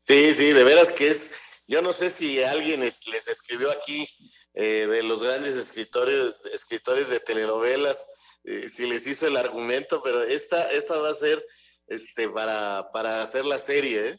Sí, 0.00 0.34
sí, 0.34 0.52
de 0.52 0.64
veras 0.64 0.92
que 0.92 1.08
es, 1.08 1.62
yo 1.66 1.80
no 1.80 1.94
sé 1.94 2.10
si 2.10 2.42
alguien 2.42 2.80
les 2.80 3.28
escribió 3.28 3.70
aquí 3.70 4.06
eh, 4.52 4.86
de 4.86 5.02
los 5.02 5.22
grandes 5.22 5.54
escritores, 5.54 6.34
escritores 6.52 7.08
de 7.08 7.20
telenovelas, 7.20 8.06
eh, 8.44 8.68
si 8.68 8.86
les 8.86 9.06
hizo 9.06 9.26
el 9.26 9.38
argumento, 9.38 10.02
pero 10.04 10.22
esta, 10.22 10.70
esta 10.72 10.98
va 10.98 11.08
a 11.08 11.14
ser 11.14 11.42
este, 11.86 12.28
para, 12.28 12.90
para 12.92 13.22
hacer 13.22 13.46
la 13.46 13.58
serie, 13.58 14.10
¿eh? 14.10 14.16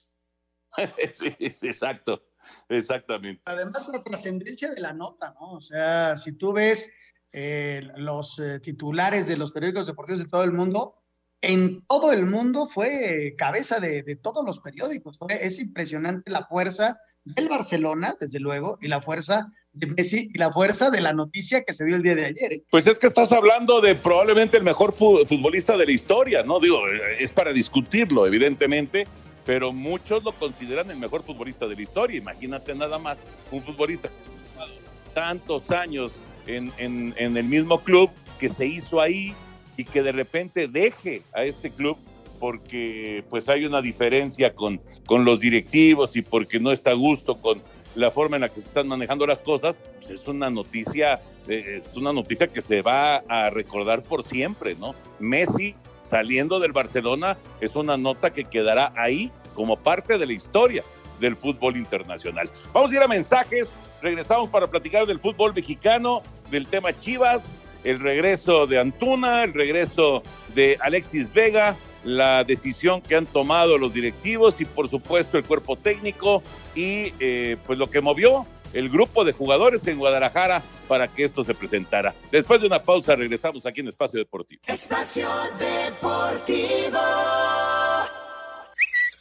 sí, 1.12 1.36
sí, 1.52 1.68
exacto, 1.68 2.24
exactamente. 2.70 3.42
Además, 3.46 3.88
la 3.92 4.04
trascendencia 4.04 4.72
de 4.72 4.82
la 4.82 4.94
nota, 4.94 5.34
¿no? 5.40 5.54
O 5.54 5.62
sea, 5.62 6.16
si 6.16 6.34
tú 6.34 6.54
ves 6.54 6.92
eh, 7.32 7.88
los 7.96 8.40
eh, 8.40 8.60
titulares 8.60 9.28
de 9.28 9.38
los 9.38 9.52
periódicos 9.52 9.88
deportivos 9.88 10.20
de 10.20 10.30
todo 10.30 10.44
el 10.44 10.54
mundo, 10.54 10.96
en 11.42 11.86
todo 11.86 12.14
el 12.14 12.26
mundo 12.26 12.66
fue 12.66 13.36
cabeza 13.38 13.80
de, 13.80 14.02
de 14.02 14.16
todos 14.16 14.44
los 14.44 14.60
periódicos. 14.60 15.18
Fue, 15.20 15.46
es 15.46 15.60
impresionante 15.60 16.32
la 16.32 16.46
fuerza 16.48 17.00
del 17.24 17.48
Barcelona, 17.48 18.16
desde 18.20 18.40
luego, 18.40 18.80
y 18.82 18.88
la 18.88 19.02
fuerza 19.02 19.52
de 19.72 19.88
Messi 19.88 20.30
y 20.34 20.38
la 20.38 20.52
fuerza 20.52 20.90
de 20.90 21.02
la 21.02 21.14
noticia 21.14 21.64
que 21.64 21.74
se 21.74 21.86
dio 21.86 21.96
el 21.96 22.02
día 22.02 22.16
de 22.16 22.26
ayer. 22.26 22.54
¿eh? 22.54 22.64
Pues 22.72 22.88
es 22.88 22.98
que 22.98 23.08
estás 23.08 23.32
hablando 23.32 23.82
de 23.82 23.96
probablemente 23.96 24.58
el 24.58 24.64
mejor 24.64 24.94
futbolista 24.94 25.78
de 25.78 25.86
la 25.86 25.92
historia, 25.92 26.44
¿no? 26.44 26.60
Digo, 26.60 26.80
es 27.20 27.32
para 27.32 27.54
discutirlo, 27.54 28.26
evidentemente, 28.26 29.08
pero 29.48 29.72
muchos 29.72 30.26
lo 30.26 30.34
consideran 30.34 30.92
el 30.92 30.98
mejor 30.98 31.24
futbolista 31.24 31.70
de 31.70 31.76
la 31.78 31.82
historia. 31.82 32.18
Imagínate 32.18 32.76
nada 32.76 33.00
más 33.00 33.18
un 33.50 33.64
futbolista 33.64 34.10
que 34.10 34.60
ha 34.60 35.14
tantos 35.14 35.72
años 35.72 36.16
en, 36.48 36.74
en, 36.78 37.38
el 37.38 37.46
mismo 37.46 37.80
club 37.80 38.10
que 38.40 38.50
se 38.50 38.68
hizo 38.68 39.00
ahí 39.00 39.34
y 39.78 39.86
que 39.86 40.04
de 40.04 40.12
repente 40.12 40.68
deje 40.68 41.22
a 41.34 41.44
este 41.44 41.72
club 41.72 41.98
porque 42.42 43.24
pues 43.30 43.48
hay 43.48 43.66
una 43.66 43.82
diferencia 43.82 44.54
con, 44.54 44.82
con 45.06 45.24
los 45.24 45.40
directivos 45.40 46.18
y 46.18 46.22
porque 46.22 46.60
no 46.60 46.74
está 46.74 46.92
a 46.92 46.96
gusto 46.96 47.40
con 47.40 47.62
la 47.96 48.12
forma 48.12 48.36
en 48.36 48.42
la 48.42 48.50
que 48.50 48.60
se 48.60 48.68
están 48.68 48.90
manejando 48.90 49.26
las 49.26 49.42
cosas, 49.42 49.80
pues 49.96 50.10
es 50.10 50.28
una 50.28 50.50
noticia, 50.50 51.22
eh, 51.48 51.78
es 51.78 51.96
una 51.96 52.12
noticia 52.12 52.48
que 52.48 52.62
se 52.62 52.82
va 52.82 53.24
a 53.30 53.50
recordar 53.50 54.04
por 54.04 54.24
siempre, 54.24 54.76
¿no? 54.76 54.94
Messi 55.20 55.74
saliendo 56.08 56.60
del 56.60 56.72
Barcelona 56.72 57.38
es 57.60 57.76
una 57.76 57.98
nota 57.98 58.32
que 58.32 58.46
quedará 58.46 58.94
ahí 58.96 59.32
como 59.54 59.76
parte 59.78 60.18
de 60.18 60.26
la 60.26 60.34
historia 60.34 60.84
del 61.20 61.36
fútbol 61.36 61.78
internacional. 61.78 62.50
Vamos 62.74 62.92
a 62.92 62.96
ir 62.96 63.02
a 63.02 63.08
mensajes, 63.08 63.70
regresamos 64.02 64.50
para 64.50 64.68
platicar 64.68 65.06
del 65.06 65.20
fútbol 65.20 65.54
mexicano, 65.54 66.22
del 66.52 66.68
tema 66.68 66.98
Chivas, 66.98 67.60
el 67.84 68.00
regreso 68.00 68.68
de 68.68 68.80
Antuna, 68.80 69.44
el 69.44 69.54
regreso 69.54 70.24
de 70.54 70.78
Alexis 70.82 71.34
Vega, 71.34 71.76
la 72.04 72.44
decisión 72.44 73.02
que 73.02 73.16
han 73.16 73.26
tomado 73.26 73.78
los 73.78 73.94
directivos 73.94 74.62
y 74.62 74.66
por 74.66 74.88
supuesto 74.88 75.38
el 75.38 75.44
cuerpo 75.44 75.76
técnico 75.76 76.42
y 76.76 77.14
eh, 77.20 77.58
pues 77.66 77.78
lo 77.78 77.90
que 77.90 78.02
movió 78.02 78.46
el 78.74 78.90
grupo 78.90 79.26
de 79.26 79.34
jugadores 79.34 79.86
en 79.88 79.98
Guadalajara 79.98 80.62
para 80.88 81.08
que 81.08 81.24
esto 81.24 81.44
se 81.44 81.54
presentara. 81.54 82.14
Después 82.32 82.62
de 82.62 82.68
una 82.68 82.82
pausa 82.82 83.16
regresamos 83.16 83.66
aquí 83.66 83.82
en 83.82 83.90
Espacio 83.90 84.20
Deportivo. 84.20 84.62
Espacio 84.68 85.28
Deportivo. 85.60 87.00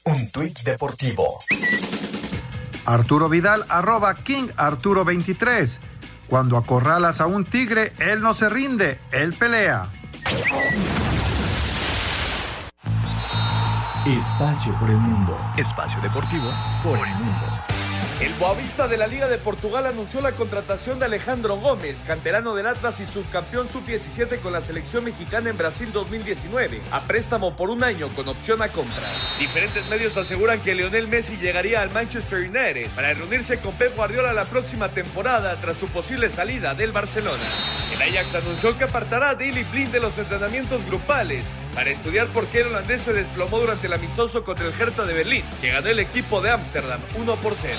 Un 0.04 0.30
tuit 0.30 0.60
deportivo. 0.60 1.38
Arturo 2.84 3.28
Vidal, 3.28 3.64
arroba 3.68 4.14
King 4.14 4.48
Arturo 4.56 5.04
23. 5.04 5.80
Cuando 6.28 6.56
acorralas 6.56 7.20
a 7.20 7.26
un 7.26 7.44
tigre, 7.44 7.92
él 7.98 8.20
no 8.20 8.32
se 8.32 8.48
rinde, 8.48 8.98
él 9.10 9.32
pelea. 9.32 9.88
Espacio 14.06 14.78
por 14.78 14.88
el 14.88 14.96
mundo. 14.98 15.36
Espacio 15.56 16.00
deportivo 16.00 16.48
por 16.84 16.96
el 16.96 17.14
mundo. 17.16 17.75
El 18.18 18.32
Boavista 18.34 18.88
de 18.88 18.96
la 18.96 19.06
Liga 19.06 19.28
de 19.28 19.36
Portugal 19.36 19.84
anunció 19.84 20.22
la 20.22 20.32
contratación 20.32 20.98
de 20.98 21.04
Alejandro 21.04 21.56
Gómez, 21.58 22.04
canterano 22.06 22.54
del 22.54 22.66
Atlas 22.66 22.98
y 23.00 23.04
subcampeón 23.04 23.68
sub-17 23.68 24.40
con 24.40 24.54
la 24.54 24.62
selección 24.62 25.04
mexicana 25.04 25.50
en 25.50 25.58
Brasil 25.58 25.92
2019, 25.92 26.80
a 26.92 27.02
préstamo 27.02 27.54
por 27.56 27.68
un 27.68 27.84
año 27.84 28.08
con 28.16 28.26
opción 28.26 28.62
a 28.62 28.70
compra. 28.70 29.06
Diferentes 29.38 29.86
medios 29.88 30.16
aseguran 30.16 30.62
que 30.62 30.74
Lionel 30.74 31.08
Messi 31.08 31.36
llegaría 31.36 31.82
al 31.82 31.92
Manchester 31.92 32.38
United 32.38 32.88
para 32.94 33.12
reunirse 33.12 33.58
con 33.58 33.74
Pep 33.74 33.94
Guardiola 33.94 34.32
la 34.32 34.46
próxima 34.46 34.88
temporada 34.88 35.60
tras 35.60 35.76
su 35.76 35.88
posible 35.88 36.30
salida 36.30 36.74
del 36.74 36.92
Barcelona. 36.92 37.44
El 37.92 38.00
Ajax 38.00 38.34
anunció 38.34 38.78
que 38.78 38.84
apartará 38.84 39.30
a 39.30 39.34
Daily 39.34 39.64
Blind 39.64 39.92
de 39.92 40.00
los 40.00 40.16
entrenamientos 40.16 40.86
grupales 40.86 41.44
para 41.76 41.90
estudiar 41.90 42.26
por 42.28 42.46
qué 42.46 42.60
el 42.60 42.68
holandés 42.68 43.02
se 43.02 43.12
desplomó 43.12 43.58
durante 43.60 43.86
el 43.86 43.92
amistoso 43.92 44.42
contra 44.44 44.66
el 44.66 44.72
Hertha 44.72 45.04
de 45.04 45.12
Berlín, 45.12 45.44
que 45.60 45.70
ganó 45.70 45.88
el 45.88 45.98
equipo 45.98 46.40
de 46.40 46.50
Ámsterdam 46.50 47.00
1 47.14 47.36
por 47.36 47.54
0. 47.54 47.74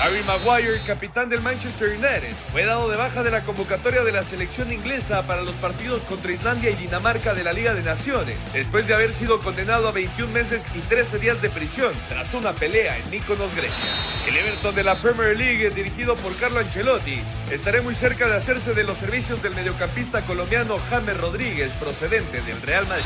Harry 0.00 0.22
Maguire, 0.22 0.80
capitán 0.86 1.28
del 1.28 1.42
Manchester 1.42 1.88
United, 1.88 2.32
fue 2.52 2.64
dado 2.64 2.88
de 2.88 2.96
baja 2.96 3.24
de 3.24 3.32
la 3.32 3.42
convocatoria 3.42 4.04
de 4.04 4.12
la 4.12 4.22
selección 4.22 4.72
inglesa 4.72 5.26
para 5.26 5.42
los 5.42 5.56
partidos 5.56 6.02
contra 6.04 6.30
Islandia 6.30 6.70
y 6.70 6.76
Dinamarca 6.76 7.34
de 7.34 7.42
la 7.42 7.52
Liga 7.52 7.74
de 7.74 7.82
Naciones, 7.82 8.36
después 8.52 8.86
de 8.86 8.94
haber 8.94 9.12
sido 9.12 9.40
condenado 9.40 9.88
a 9.88 9.92
21 9.92 10.32
meses 10.32 10.64
y 10.76 10.78
13 10.78 11.18
días 11.18 11.42
de 11.42 11.50
prisión 11.50 11.92
tras 12.08 12.32
una 12.34 12.52
pelea 12.52 12.96
en 12.98 13.10
Mykonos, 13.10 13.54
Grecia. 13.56 13.84
El 14.28 14.36
Everton 14.36 14.76
de 14.76 14.84
la 14.84 14.94
Premier 14.94 15.36
League, 15.36 15.70
dirigido 15.70 16.14
por 16.14 16.36
Carlo 16.36 16.60
Ancelotti, 16.60 17.20
estará 17.50 17.82
muy 17.82 17.96
cerca 17.96 18.28
de 18.28 18.36
hacerse 18.36 18.74
de 18.74 18.84
los 18.84 18.96
servicios 18.96 19.42
del 19.42 19.56
mediocampista 19.56 20.22
colombiano 20.22 20.78
James 20.88 21.16
Rodríguez, 21.16 21.72
procedente 21.72 22.40
del 22.42 22.62
Real 22.62 22.86
Madrid. 22.86 23.04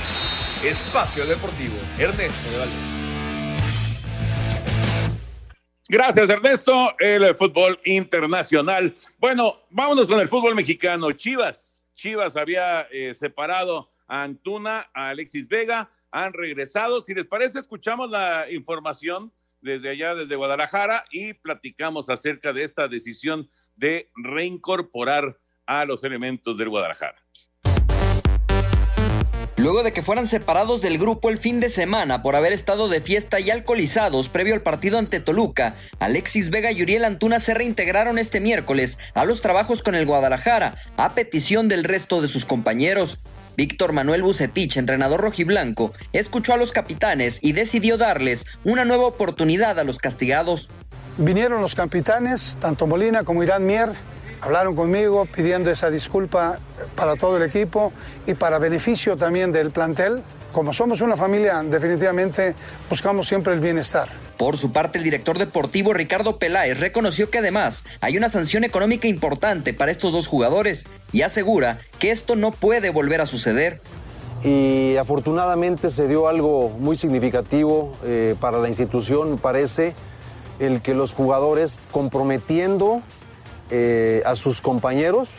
Espacio 0.62 1.26
Deportivo, 1.26 1.76
Ernesto 1.98 2.50
de. 2.58 2.94
Gracias, 5.88 6.30
Ernesto. 6.30 6.96
El 6.98 7.34
fútbol 7.36 7.78
internacional. 7.84 8.94
Bueno, 9.18 9.60
vámonos 9.68 10.06
con 10.06 10.18
el 10.18 10.28
fútbol 10.28 10.54
mexicano. 10.54 11.12
Chivas. 11.12 11.84
Chivas 11.94 12.36
había 12.36 12.88
eh, 12.90 13.14
separado 13.14 13.90
a 14.08 14.22
Antuna, 14.22 14.88
a 14.94 15.10
Alexis 15.10 15.46
Vega. 15.46 15.90
Han 16.10 16.32
regresado. 16.32 17.02
Si 17.02 17.12
les 17.12 17.26
parece, 17.26 17.58
escuchamos 17.58 18.10
la 18.10 18.50
información 18.50 19.30
desde 19.60 19.90
allá, 19.90 20.14
desde 20.14 20.36
Guadalajara, 20.36 21.04
y 21.10 21.34
platicamos 21.34 22.08
acerca 22.08 22.52
de 22.52 22.64
esta 22.64 22.88
decisión 22.88 23.50
de 23.76 24.10
reincorporar 24.16 25.38
a 25.66 25.84
los 25.84 26.02
elementos 26.02 26.56
del 26.56 26.70
Guadalajara. 26.70 27.22
Luego 29.64 29.82
de 29.82 29.94
que 29.94 30.02
fueran 30.02 30.26
separados 30.26 30.82
del 30.82 30.98
grupo 30.98 31.30
el 31.30 31.38
fin 31.38 31.58
de 31.58 31.70
semana 31.70 32.20
por 32.20 32.36
haber 32.36 32.52
estado 32.52 32.90
de 32.90 33.00
fiesta 33.00 33.40
y 33.40 33.50
alcoholizados 33.50 34.28
previo 34.28 34.52
al 34.52 34.60
partido 34.60 34.98
ante 34.98 35.20
Toluca, 35.20 35.74
Alexis 36.00 36.50
Vega 36.50 36.70
y 36.70 36.82
Uriel 36.82 37.06
Antuna 37.06 37.38
se 37.38 37.54
reintegraron 37.54 38.18
este 38.18 38.40
miércoles 38.40 38.98
a 39.14 39.24
los 39.24 39.40
trabajos 39.40 39.82
con 39.82 39.94
el 39.94 40.04
Guadalajara, 40.04 40.74
a 40.98 41.14
petición 41.14 41.68
del 41.68 41.82
resto 41.82 42.20
de 42.20 42.28
sus 42.28 42.44
compañeros. 42.44 43.22
Víctor 43.56 43.94
Manuel 43.94 44.22
Bucetich, 44.22 44.76
entrenador 44.76 45.22
rojiblanco, 45.22 45.94
escuchó 46.12 46.52
a 46.52 46.58
los 46.58 46.72
capitanes 46.72 47.42
y 47.42 47.52
decidió 47.52 47.96
darles 47.96 48.44
una 48.64 48.84
nueva 48.84 49.06
oportunidad 49.06 49.80
a 49.80 49.84
los 49.84 49.96
castigados. 49.96 50.68
Vinieron 51.16 51.62
los 51.62 51.74
capitanes, 51.74 52.58
tanto 52.60 52.86
Molina 52.86 53.24
como 53.24 53.42
Irán 53.42 53.64
Mier, 53.64 53.94
hablaron 54.44 54.76
conmigo 54.76 55.24
pidiendo 55.24 55.70
esa 55.70 55.88
disculpa 55.88 56.58
para 56.96 57.16
todo 57.16 57.38
el 57.38 57.44
equipo 57.44 57.92
y 58.26 58.34
para 58.34 58.58
beneficio 58.58 59.16
también 59.16 59.52
del 59.52 59.70
plantel. 59.70 60.22
Como 60.52 60.74
somos 60.74 61.00
una 61.00 61.16
familia, 61.16 61.62
definitivamente 61.62 62.54
buscamos 62.90 63.26
siempre 63.26 63.54
el 63.54 63.60
bienestar. 63.60 64.08
Por 64.36 64.58
su 64.58 64.70
parte, 64.70 64.98
el 64.98 65.04
director 65.04 65.38
deportivo 65.38 65.94
Ricardo 65.94 66.38
Peláez 66.38 66.78
reconoció 66.78 67.30
que 67.30 67.38
además 67.38 67.84
hay 68.02 68.18
una 68.18 68.28
sanción 68.28 68.64
económica 68.64 69.08
importante 69.08 69.72
para 69.72 69.90
estos 69.90 70.12
dos 70.12 70.26
jugadores 70.26 70.86
y 71.10 71.22
asegura 71.22 71.80
que 71.98 72.10
esto 72.10 72.36
no 72.36 72.52
puede 72.52 72.90
volver 72.90 73.22
a 73.22 73.26
suceder. 73.26 73.80
Y 74.44 74.96
afortunadamente 74.96 75.88
se 75.88 76.06
dio 76.06 76.28
algo 76.28 76.68
muy 76.68 76.98
significativo 76.98 77.96
eh, 78.04 78.36
para 78.38 78.58
la 78.58 78.68
institución, 78.68 79.38
parece, 79.38 79.94
el 80.58 80.82
que 80.82 80.94
los 80.94 81.14
jugadores 81.14 81.80
comprometiendo 81.90 83.02
eh, 83.70 84.22
a 84.26 84.36
sus 84.36 84.60
compañeros, 84.60 85.30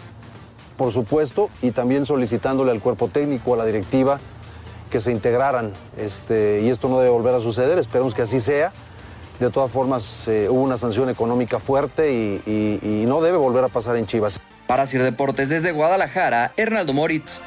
por 0.77 0.91
supuesto, 0.91 1.49
y 1.61 1.71
también 1.71 2.05
solicitándole 2.05 2.71
al 2.71 2.81
cuerpo 2.81 3.07
técnico, 3.07 3.53
a 3.53 3.57
la 3.57 3.65
directiva, 3.65 4.19
que 4.89 4.99
se 4.99 5.11
integraran. 5.11 5.73
Este, 5.97 6.61
y 6.61 6.69
esto 6.69 6.89
no 6.89 6.99
debe 6.99 7.11
volver 7.11 7.35
a 7.35 7.39
suceder, 7.39 7.77
esperemos 7.77 8.15
que 8.15 8.23
así 8.23 8.39
sea. 8.39 8.73
De 9.39 9.49
todas 9.49 9.69
formas, 9.69 10.27
eh, 10.27 10.47
hubo 10.49 10.61
una 10.61 10.77
sanción 10.77 11.09
económica 11.09 11.59
fuerte 11.59 12.11
y, 12.13 13.05
no 13.05 13.21
debe 13.21 13.37
volver 13.37 13.63
a 13.63 13.67
pasar 13.67 13.97
en 13.97 14.05
Chivas. 14.05 14.39
Para 14.65 14.85
Sir 14.85 15.03
Deportes 15.03 15.49
desde 15.49 15.71
Guadalajara, 15.71 16.53
Hernaldo 16.57 16.93
Moritz. 16.93 17.41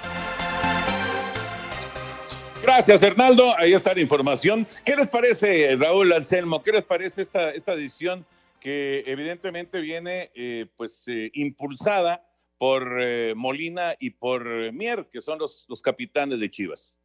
Gracias, 2.62 3.03
Hernaldo. 3.03 3.57
Ahí 3.57 3.73
está 3.73 3.95
la 3.95 4.01
información. 4.01 4.67
¿Qué 4.85 4.95
les 4.95 5.09
parece, 5.09 5.75
Raúl 5.77 6.12
Anselmo? 6.12 6.62
¿Qué 6.62 6.73
les 6.73 6.85
parece 6.85 7.23
esta, 7.23 7.51
esta 7.51 7.73
edición 7.73 8.25
que 8.61 9.05
evidentemente 9.07 9.81
viene 9.81 10.31
eh, 10.35 10.66
pues 10.77 11.05
eh, 11.07 11.31
impulsada 11.35 12.25
por 12.59 12.90
Molina 13.37 13.94
y 14.01 14.11
por 14.11 14.73
Mier, 14.73 15.09
que 15.09 15.23
son 15.23 15.38
los, 15.38 15.64
los 15.68 15.81
capitanes 15.81 16.40
de 16.40 16.51
Chivas? 16.51 16.97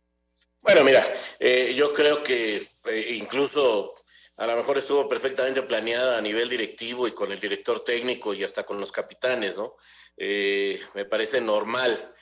Bueno, 0.64 0.86
mira, 0.86 1.06
eh, 1.42 1.74
yo 1.76 1.92
creo 1.92 2.24
que 2.24 2.66
eh, 2.86 3.16
incluso 3.16 3.96
a 4.38 4.48
lo 4.48 4.56
mejor 4.56 4.78
estuvo 4.78 5.10
perfectamente 5.10 5.62
planeada 5.62 6.18
a 6.18 6.22
nivel 6.22 6.48
directivo 6.48 7.06
y 7.06 7.12
con 7.12 7.34
el 7.34 7.40
director 7.40 7.84
técnico 7.84 8.34
y 8.34 8.46
hasta 8.46 8.64
con 8.64 8.80
los 8.80 8.90
capitanes, 8.90 9.58
¿no? 9.58 9.76
Eh, 10.16 10.80
me 10.96 11.04
parece 11.04 11.42
normal. 11.42 12.16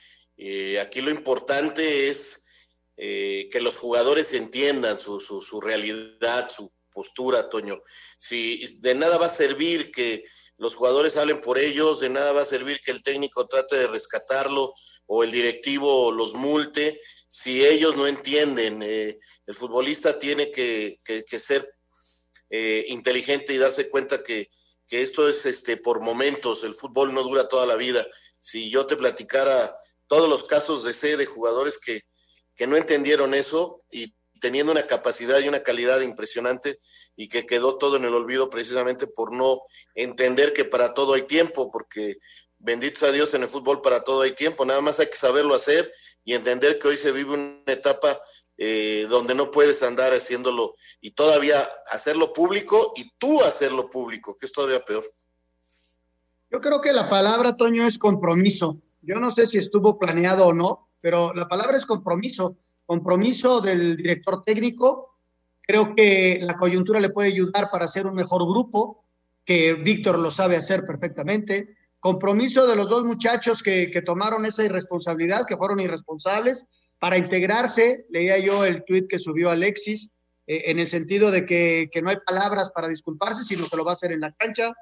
aquí 0.81 1.01
lo 1.01 1.11
importante 1.11 2.09
es 2.09 2.47
que 2.97 3.59
los 3.61 3.77
jugadores 3.77 4.33
entiendan 4.33 4.97
su, 4.97 5.19
su, 5.19 5.41
su, 5.41 5.61
realidad, 5.61 6.49
su 6.49 6.71
postura, 6.91 7.49
Toño. 7.49 7.81
Si 8.17 8.77
de 8.79 8.95
nada 8.95 9.17
va 9.17 9.25
a 9.27 9.29
servir 9.29 9.91
que 9.91 10.23
los 10.57 10.75
jugadores 10.75 11.17
hablen 11.17 11.41
por 11.41 11.57
ellos, 11.57 11.99
de 11.99 12.09
nada 12.09 12.33
va 12.33 12.43
a 12.43 12.45
servir 12.45 12.79
que 12.79 12.91
el 12.91 13.01
técnico 13.01 13.47
trate 13.47 13.77
de 13.77 13.87
rescatarlo 13.87 14.73
o 15.07 15.23
el 15.23 15.31
directivo 15.31 16.11
los 16.11 16.35
multe 16.35 16.99
si 17.31 17.65
ellos 17.65 17.95
no 17.95 18.07
entienden, 18.07 18.83
eh, 18.83 19.17
el 19.47 19.55
futbolista 19.55 20.19
tiene 20.19 20.51
que, 20.51 20.99
ser 21.39 21.73
eh, 22.49 22.85
inteligente 22.89 23.53
y 23.53 23.57
darse 23.57 23.89
cuenta 23.89 24.21
que, 24.21 24.49
esto 24.89 25.29
es 25.29 25.45
este, 25.45 25.77
por 25.77 26.01
momentos, 26.01 26.65
el 26.65 26.73
fútbol 26.73 27.13
no 27.13 27.23
dura 27.23 27.47
toda 27.47 27.65
la 27.65 27.77
vida. 27.77 28.05
Si 28.37 28.69
yo 28.69 28.85
te 28.85 28.97
platicara 28.97 29.73
todos 30.07 30.27
los 30.27 30.43
casos 30.43 30.83
de 30.83 30.91
C 30.91 31.15
de 31.15 31.25
jugadores 31.25 31.79
que, 31.79 32.01
que 32.53 32.67
no 32.67 32.75
entendieron 32.75 33.33
eso 33.33 33.81
y 33.89 34.13
teniendo 34.41 34.71
una 34.71 34.87
capacidad 34.87 35.39
y 35.39 35.47
una 35.47 35.61
calidad 35.63 36.01
impresionante 36.01 36.79
y 37.15 37.29
que 37.29 37.45
quedó 37.45 37.77
todo 37.77 37.95
en 37.95 38.05
el 38.05 38.13
olvido 38.13 38.49
precisamente 38.49 39.07
por 39.07 39.31
no 39.31 39.61
entender 39.95 40.51
que 40.51 40.65
para 40.65 40.93
todo 40.93 41.13
hay 41.13 41.21
tiempo, 41.21 41.71
porque 41.71 42.17
bendito 42.57 42.99
sea 42.99 43.11
Dios 43.11 43.33
en 43.35 43.43
el 43.43 43.47
fútbol 43.47 43.81
para 43.81 44.03
todo 44.03 44.23
hay 44.23 44.33
tiempo, 44.33 44.65
nada 44.65 44.81
más 44.81 44.99
hay 44.99 45.05
que 45.05 45.15
saberlo 45.15 45.53
hacer 45.53 45.89
y 46.25 46.33
entender 46.33 46.79
que 46.79 46.89
hoy 46.89 46.97
se 46.97 47.11
vive 47.11 47.33
una 47.33 47.61
etapa 47.67 48.19
eh, 48.57 49.07
donde 49.09 49.35
no 49.35 49.51
puedes 49.51 49.81
andar 49.83 50.11
haciéndolo 50.13 50.75
y 50.99 51.11
todavía 51.11 51.67
hacerlo 51.91 52.33
público 52.33 52.93
y 52.95 53.11
tú 53.17 53.41
hacerlo 53.43 53.89
público, 53.89 54.35
que 54.39 54.47
es 54.47 54.51
todavía 54.51 54.83
peor. 54.83 55.03
Yo 56.49 56.59
creo 56.59 56.81
que 56.81 56.91
la 56.91 57.09
palabra, 57.09 57.55
Toño, 57.55 57.85
es 57.85 57.97
compromiso. 57.97 58.81
Yo 59.01 59.19
no 59.19 59.31
sé 59.31 59.47
si 59.47 59.57
estuvo 59.57 59.97
planeado 59.97 60.47
o 60.47 60.53
no, 60.53 60.89
pero 60.99 61.33
la 61.33 61.47
palabra 61.47 61.77
es 61.77 61.85
compromiso. 61.85 62.57
Compromiso 62.91 63.61
del 63.61 63.95
director 63.95 64.43
técnico. 64.43 65.15
Creo 65.61 65.95
que 65.95 66.39
la 66.41 66.57
coyuntura 66.57 66.99
le 66.99 67.09
puede 67.09 67.29
ayudar 67.29 67.69
para 67.69 67.85
hacer 67.85 68.05
un 68.05 68.15
mejor 68.15 68.45
grupo, 68.45 69.05
que 69.45 69.75
Víctor 69.75 70.19
lo 70.19 70.29
sabe 70.29 70.57
hacer 70.57 70.83
perfectamente 70.83 71.73
compromiso 72.01 72.67
de 72.67 72.75
los 72.75 72.89
dos 72.89 73.05
muchachos 73.05 73.63
que, 73.63 74.03
tomaron 74.05 74.45
esa 74.45 74.65
irresponsabilidad, 74.65 75.45
que 75.47 75.55
fueron 75.55 75.79
irresponsables, 75.79 76.65
para 76.99 77.17
integrarse. 77.17 78.07
Leía 78.09 78.37
yo 78.39 78.65
el 78.65 78.83
tuit 78.83 79.07
que 79.07 79.19
subió 79.19 79.49
Alexis, 79.49 80.11
eh, 80.45 80.63
en 80.65 80.79
el 80.79 80.89
sentido 80.89 81.31
de 81.31 81.45
que, 81.45 81.89
no 82.03 82.09
hay 82.09 82.17
palabras 82.25 82.71
para 82.71 82.89
disculparse, 82.89 83.45
sino 83.45 83.69
que 83.69 83.77
lo 83.77 83.85
va 83.85 83.91
a 83.91 83.93
hacer 83.93 84.11
en 84.11 84.19
la 84.19 84.33
cancha. 84.33 84.73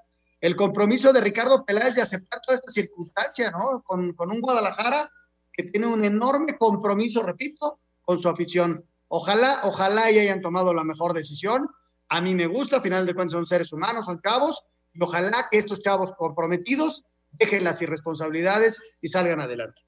El 0.42 0.56
compromiso 0.56 1.14
de 1.14 1.22
Ricardo 1.22 1.64
Peláez 1.64 1.94
de 1.94 2.02
aceptar 2.02 2.40
toda 2.42 2.56
esta 2.56 2.72
circunstancia, 2.72 3.52
¿no? 3.52 3.84
Con, 3.84 4.14
con 4.14 4.32
un 4.32 4.42
Guadalajara 4.42 5.12
que 5.54 5.62
tiene 5.62 5.86
un 5.86 6.04
enorme 6.04 6.58
compromiso, 6.58 7.22
repito, 7.22 7.80
con 8.10 8.18
su 8.18 8.28
afición. 8.28 8.84
Ojalá, 9.08 9.60
ojalá 9.62 10.10
y 10.10 10.18
hayan 10.18 10.42
tomado 10.42 10.74
la 10.74 10.84
mejor 10.84 11.14
decisión. 11.14 11.68
A 12.08 12.22
mí 12.22 12.34
me 12.34 12.48
gusta, 12.48 12.78
a 12.78 12.82
final 12.82 13.06
de 13.06 13.14
cuentas 13.14 13.34
son 13.34 13.46
seres 13.46 13.72
humanos, 13.72 14.08
son 14.08 14.18
cabos, 14.18 14.64
y 14.94 15.04
ojalá 15.04 15.48
que 15.52 15.60
estos 15.60 15.84
chavos 15.84 16.12
comprometidos 16.14 17.06
dejen 17.34 17.64
las 17.64 17.80
irresponsabilidades 17.84 18.98
y 19.00 19.10
salgan 19.10 19.42
adelante. 19.42 19.84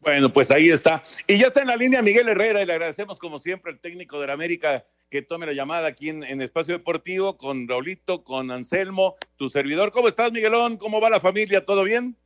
Bueno, 0.00 0.30
pues 0.34 0.50
ahí 0.50 0.68
está. 0.68 1.02
Y 1.26 1.38
ya 1.38 1.46
está 1.46 1.62
en 1.62 1.68
la 1.68 1.76
línea 1.76 2.02
Miguel 2.02 2.28
Herrera 2.28 2.60
y 2.60 2.66
le 2.66 2.74
agradecemos 2.74 3.18
como 3.18 3.38
siempre 3.38 3.72
al 3.72 3.80
técnico 3.80 4.20
de 4.20 4.26
la 4.26 4.34
América 4.34 4.84
que 5.08 5.22
tome 5.22 5.46
la 5.46 5.54
llamada 5.54 5.88
aquí 5.88 6.10
en, 6.10 6.42
Espacio 6.42 6.74
Deportivo 6.74 7.38
con 7.38 7.66
Raulito, 7.66 8.22
con 8.22 8.50
Anselmo, 8.50 9.16
tu 9.36 9.48
servidor. 9.48 9.92
¿Cómo 9.92 10.08
estás, 10.08 10.30
Miguelón? 10.30 10.76
¿Cómo 10.76 11.00
va 11.00 11.08
la 11.08 11.20
familia? 11.20 11.64
¿Todo 11.64 11.84
bien? 11.84 12.18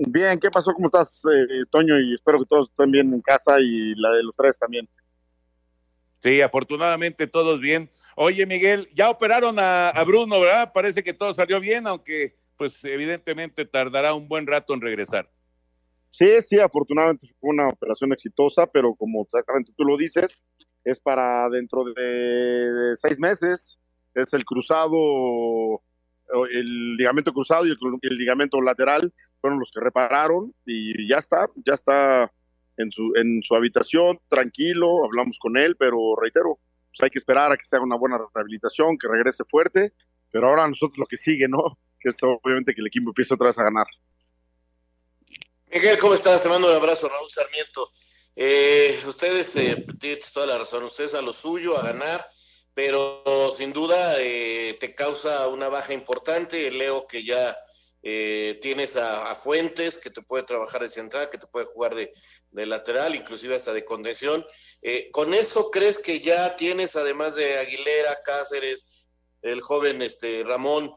Bien, 0.00 0.38
¿qué 0.38 0.48
pasó? 0.48 0.72
¿Cómo 0.72 0.86
estás, 0.86 1.22
eh, 1.24 1.64
Toño? 1.70 1.98
Y 1.98 2.14
espero 2.14 2.38
que 2.38 2.46
todos 2.46 2.70
estén 2.70 2.92
bien 2.92 3.12
en 3.12 3.20
casa 3.20 3.56
y 3.60 3.96
la 3.96 4.12
de 4.12 4.22
los 4.22 4.36
tres 4.36 4.56
también. 4.56 4.88
Sí, 6.20 6.40
afortunadamente 6.40 7.26
todos 7.26 7.60
bien. 7.60 7.90
Oye, 8.14 8.46
Miguel, 8.46 8.88
ya 8.94 9.10
operaron 9.10 9.56
a, 9.58 9.92
Bruno, 10.06 10.40
¿verdad? 10.40 10.72
Parece 10.72 11.02
que 11.02 11.14
todo 11.14 11.34
salió 11.34 11.58
bien, 11.58 11.88
aunque 11.88 12.36
pues 12.56 12.82
evidentemente 12.84 13.64
tardará 13.64 14.14
un 14.14 14.28
buen 14.28 14.46
rato 14.46 14.72
en 14.72 14.80
regresar. 14.80 15.28
Sí, 16.10 16.28
sí, 16.42 16.60
afortunadamente 16.60 17.26
fue 17.40 17.50
una 17.50 17.68
operación 17.68 18.12
exitosa, 18.12 18.68
pero 18.68 18.94
como 18.94 19.22
exactamente 19.22 19.72
tú 19.76 19.82
lo 19.82 19.96
dices, 19.96 20.42
es 20.84 21.00
para 21.00 21.48
dentro 21.48 21.82
de, 21.84 22.92
seis 22.94 23.18
meses. 23.20 23.80
Es 24.14 24.32
el 24.32 24.44
cruzado, 24.44 25.82
el 26.52 26.96
ligamento 26.96 27.32
cruzado 27.32 27.66
y 27.66 27.70
el 27.70 28.16
ligamento 28.16 28.60
lateral 28.60 29.12
fueron 29.40 29.58
los 29.58 29.70
que 29.72 29.80
repararon 29.80 30.54
y 30.64 31.08
ya 31.08 31.18
está, 31.18 31.48
ya 31.64 31.74
está 31.74 32.32
en 32.76 32.92
su, 32.92 33.12
en 33.16 33.42
su 33.42 33.54
habitación, 33.54 34.20
tranquilo, 34.28 35.04
hablamos 35.04 35.38
con 35.38 35.56
él, 35.56 35.76
pero 35.76 36.16
reitero, 36.16 36.58
pues 36.90 37.02
hay 37.02 37.10
que 37.10 37.18
esperar 37.18 37.52
a 37.52 37.56
que 37.56 37.64
se 37.64 37.76
haga 37.76 37.84
una 37.84 37.96
buena 37.96 38.18
rehabilitación, 38.34 38.96
que 38.96 39.08
regrese 39.08 39.44
fuerte, 39.44 39.92
pero 40.30 40.48
ahora 40.48 40.68
nosotros 40.68 40.98
lo 40.98 41.06
que 41.06 41.16
sigue, 41.16 41.48
¿no? 41.48 41.78
Que 42.00 42.10
es 42.10 42.22
obviamente 42.22 42.74
que 42.74 42.80
el 42.80 42.86
equipo 42.86 43.10
empiece 43.10 43.34
otra 43.34 43.48
vez 43.48 43.58
a 43.58 43.64
ganar. 43.64 43.86
Miguel, 45.66 45.98
¿cómo 45.98 46.14
estás? 46.14 46.44
Te 46.44 46.48
mando 46.48 46.70
un 46.70 46.76
abrazo, 46.76 47.08
Raúl 47.08 47.28
Sarmiento. 47.28 47.90
Eh, 48.36 49.00
ustedes 49.04 49.56
eh, 49.56 49.84
tienen 49.98 50.20
toda 50.32 50.46
la 50.46 50.58
razón, 50.58 50.84
ustedes 50.84 51.14
a 51.14 51.22
lo 51.22 51.32
suyo, 51.32 51.76
a 51.76 51.82
ganar, 51.82 52.24
pero 52.72 53.24
sin 53.50 53.72
duda 53.72 54.14
eh, 54.20 54.76
te 54.78 54.94
causa 54.94 55.48
una 55.48 55.68
baja 55.68 55.92
importante. 55.92 56.70
Leo 56.70 57.08
que 57.08 57.24
ya 57.24 57.58
eh, 58.10 58.58
tienes 58.62 58.96
a, 58.96 59.34
Fuentes, 59.34 59.98
que 59.98 60.08
te 60.08 60.22
puede 60.22 60.42
trabajar 60.42 60.80
de 60.80 60.88
central, 60.88 61.28
que 61.28 61.36
te 61.36 61.46
puede 61.46 61.66
jugar 61.66 61.94
de, 61.94 62.10
lateral, 62.52 63.14
inclusive 63.14 63.54
hasta 63.54 63.74
de 63.74 63.84
contención. 63.84 64.46
Eh, 64.80 65.10
¿Con 65.12 65.34
eso 65.34 65.70
crees 65.70 65.98
que 65.98 66.18
ya 66.20 66.56
tienes, 66.56 66.96
además 66.96 67.34
de 67.34 67.58
Aguilera, 67.58 68.16
Cáceres, 68.24 68.86
el 69.42 69.60
joven 69.60 70.00
este 70.00 70.42
Ramón, 70.42 70.90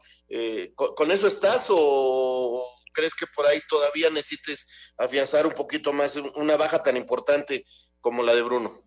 ¿con, 0.74 1.10
eso 1.10 1.26
estás 1.26 1.66
o 1.68 2.66
crees 2.94 3.14
que 3.14 3.26
por 3.36 3.46
ahí 3.46 3.60
todavía 3.68 4.08
necesites 4.08 4.66
afianzar 4.96 5.46
un 5.46 5.52
poquito 5.52 5.92
más 5.92 6.16
una 6.16 6.56
baja 6.56 6.82
tan 6.82 6.96
importante 6.96 7.66
como 8.00 8.22
la 8.22 8.34
de 8.34 8.42
Bruno? 8.42 8.82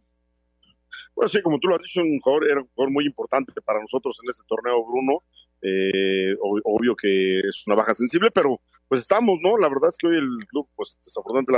Bueno, 1.14 1.30
sí, 1.30 1.44
como 1.44 1.60
tú 1.60 1.68
lo 1.68 1.76
has 1.76 1.82
dicho, 1.82 2.02
un 2.02 2.20
jugador, 2.20 2.50
era 2.50 2.62
un 2.62 2.70
jugador 2.74 2.92
muy 2.92 3.06
importante 3.06 3.54
para 3.62 3.82
nosotros 3.82 4.20
en 4.24 4.30
este 4.30 4.44
torneo, 4.48 4.84
Bruno. 4.84 5.24
Eh, 5.62 6.36
obvio 6.40 6.96
que 6.96 7.40
es 7.40 7.64
una 7.66 7.76
baja 7.76 7.94
sensible, 7.94 8.30
pero 8.32 8.62
pues 8.88 9.02
estamos, 9.02 9.40
¿no? 9.42 9.58
La 9.58 9.70
verdad 9.70 9.90
es 9.90 9.98
que 9.98 10.08
hoy 10.08 10.18
el 10.18 10.46
club, 10.48 10.68
pues 10.76 11.00
desafortunadamente 11.04 11.54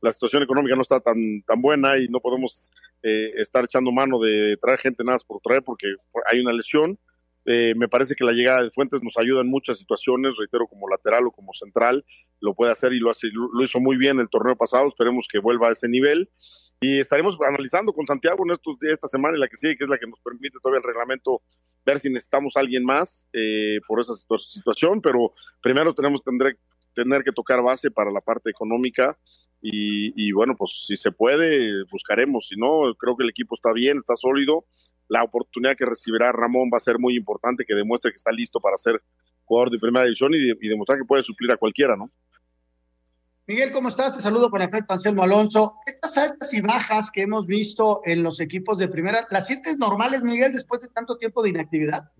la 0.00 0.12
situación 0.12 0.42
económica 0.42 0.74
no 0.74 0.82
está 0.82 1.00
tan, 1.00 1.42
tan 1.46 1.62
buena 1.62 1.96
y 1.98 2.08
no 2.08 2.20
podemos 2.20 2.72
eh, 3.02 3.32
estar 3.36 3.64
echando 3.64 3.92
mano 3.92 4.18
de 4.18 4.56
traer 4.56 4.78
gente 4.78 5.04
nada 5.04 5.14
más 5.14 5.24
por 5.24 5.40
traer 5.40 5.62
porque 5.62 5.94
hay 6.26 6.40
una 6.40 6.52
lesión. 6.52 6.98
Eh, 7.48 7.74
me 7.76 7.86
parece 7.86 8.16
que 8.16 8.24
la 8.24 8.32
llegada 8.32 8.62
de 8.64 8.70
Fuentes 8.70 9.00
nos 9.04 9.16
ayuda 9.18 9.42
en 9.42 9.48
muchas 9.48 9.78
situaciones, 9.78 10.34
reitero, 10.36 10.66
como 10.66 10.88
lateral 10.88 11.28
o 11.28 11.30
como 11.30 11.52
central, 11.52 12.04
lo 12.40 12.54
puede 12.54 12.72
hacer 12.72 12.92
y 12.92 12.98
lo, 12.98 13.10
hace, 13.10 13.28
lo 13.32 13.62
hizo 13.62 13.78
muy 13.78 13.96
bien 13.96 14.18
el 14.18 14.28
torneo 14.28 14.56
pasado, 14.56 14.88
esperemos 14.88 15.28
que 15.30 15.38
vuelva 15.38 15.68
a 15.68 15.72
ese 15.72 15.88
nivel 15.88 16.28
y 16.80 17.00
estaremos 17.00 17.38
analizando 17.46 17.92
con 17.92 18.06
Santiago 18.06 18.44
en 18.44 18.52
estos, 18.52 18.76
esta 18.82 19.08
semana 19.08 19.36
y 19.36 19.40
la 19.40 19.48
que 19.48 19.56
sigue, 19.56 19.76
que 19.76 19.84
es 19.84 19.90
la 19.90 19.98
que 19.98 20.06
nos 20.06 20.20
permite 20.20 20.58
todavía 20.62 20.78
el 20.78 20.84
reglamento 20.84 21.42
ver 21.84 21.98
si 21.98 22.10
necesitamos 22.10 22.56
alguien 22.56 22.84
más 22.84 23.28
eh, 23.32 23.80
por 23.86 24.00
esa 24.00 24.14
situación, 24.14 25.00
pero 25.00 25.32
primero 25.62 25.94
tenemos 25.94 26.22
tendré, 26.22 26.58
tener 26.92 27.22
que 27.22 27.32
tocar 27.32 27.62
base 27.62 27.90
para 27.90 28.10
la 28.10 28.20
parte 28.20 28.50
económica 28.50 29.18
y, 29.68 30.30
bueno, 30.30 30.54
pues 30.56 30.84
si 30.86 30.96
se 30.96 31.10
puede, 31.10 31.82
buscaremos, 31.90 32.46
si 32.46 32.56
no, 32.56 32.94
creo 32.96 33.16
que 33.16 33.24
el 33.24 33.30
equipo 33.30 33.56
está 33.56 33.72
bien, 33.72 33.96
está 33.96 34.14
sólido, 34.14 34.64
la 35.08 35.24
oportunidad 35.24 35.76
que 35.76 35.84
recibirá 35.84 36.30
Ramón 36.30 36.70
va 36.72 36.76
a 36.76 36.80
ser 36.80 37.00
muy 37.00 37.16
importante, 37.16 37.64
que 37.66 37.74
demuestre 37.74 38.12
que 38.12 38.16
está 38.16 38.30
listo 38.30 38.60
para 38.60 38.76
ser 38.76 39.02
jugador 39.44 39.70
de 39.70 39.80
primera 39.80 40.04
división 40.04 40.32
y, 40.34 40.38
y 40.38 40.68
demostrar 40.68 40.98
que 40.98 41.04
puede 41.04 41.24
suplir 41.24 41.50
a 41.50 41.56
cualquiera, 41.56 41.96
¿no? 41.96 42.12
Miguel, 43.48 43.70
¿cómo 43.70 43.88
estás? 43.88 44.12
Te 44.12 44.20
saludo 44.20 44.50
con 44.50 44.60
efecto 44.60 44.92
Anselmo 44.92 45.22
Alonso. 45.22 45.76
Estas 45.86 46.18
altas 46.18 46.52
y 46.52 46.60
bajas 46.60 47.12
que 47.12 47.22
hemos 47.22 47.46
visto 47.46 48.00
en 48.04 48.24
los 48.24 48.40
equipos 48.40 48.76
de 48.76 48.88
primera, 48.88 49.24
¿las 49.30 49.46
sientes 49.46 49.78
normales, 49.78 50.24
Miguel, 50.24 50.52
después 50.52 50.82
de 50.82 50.88
tanto 50.88 51.16
tiempo 51.16 51.44
de 51.44 51.50
inactividad? 51.50 52.10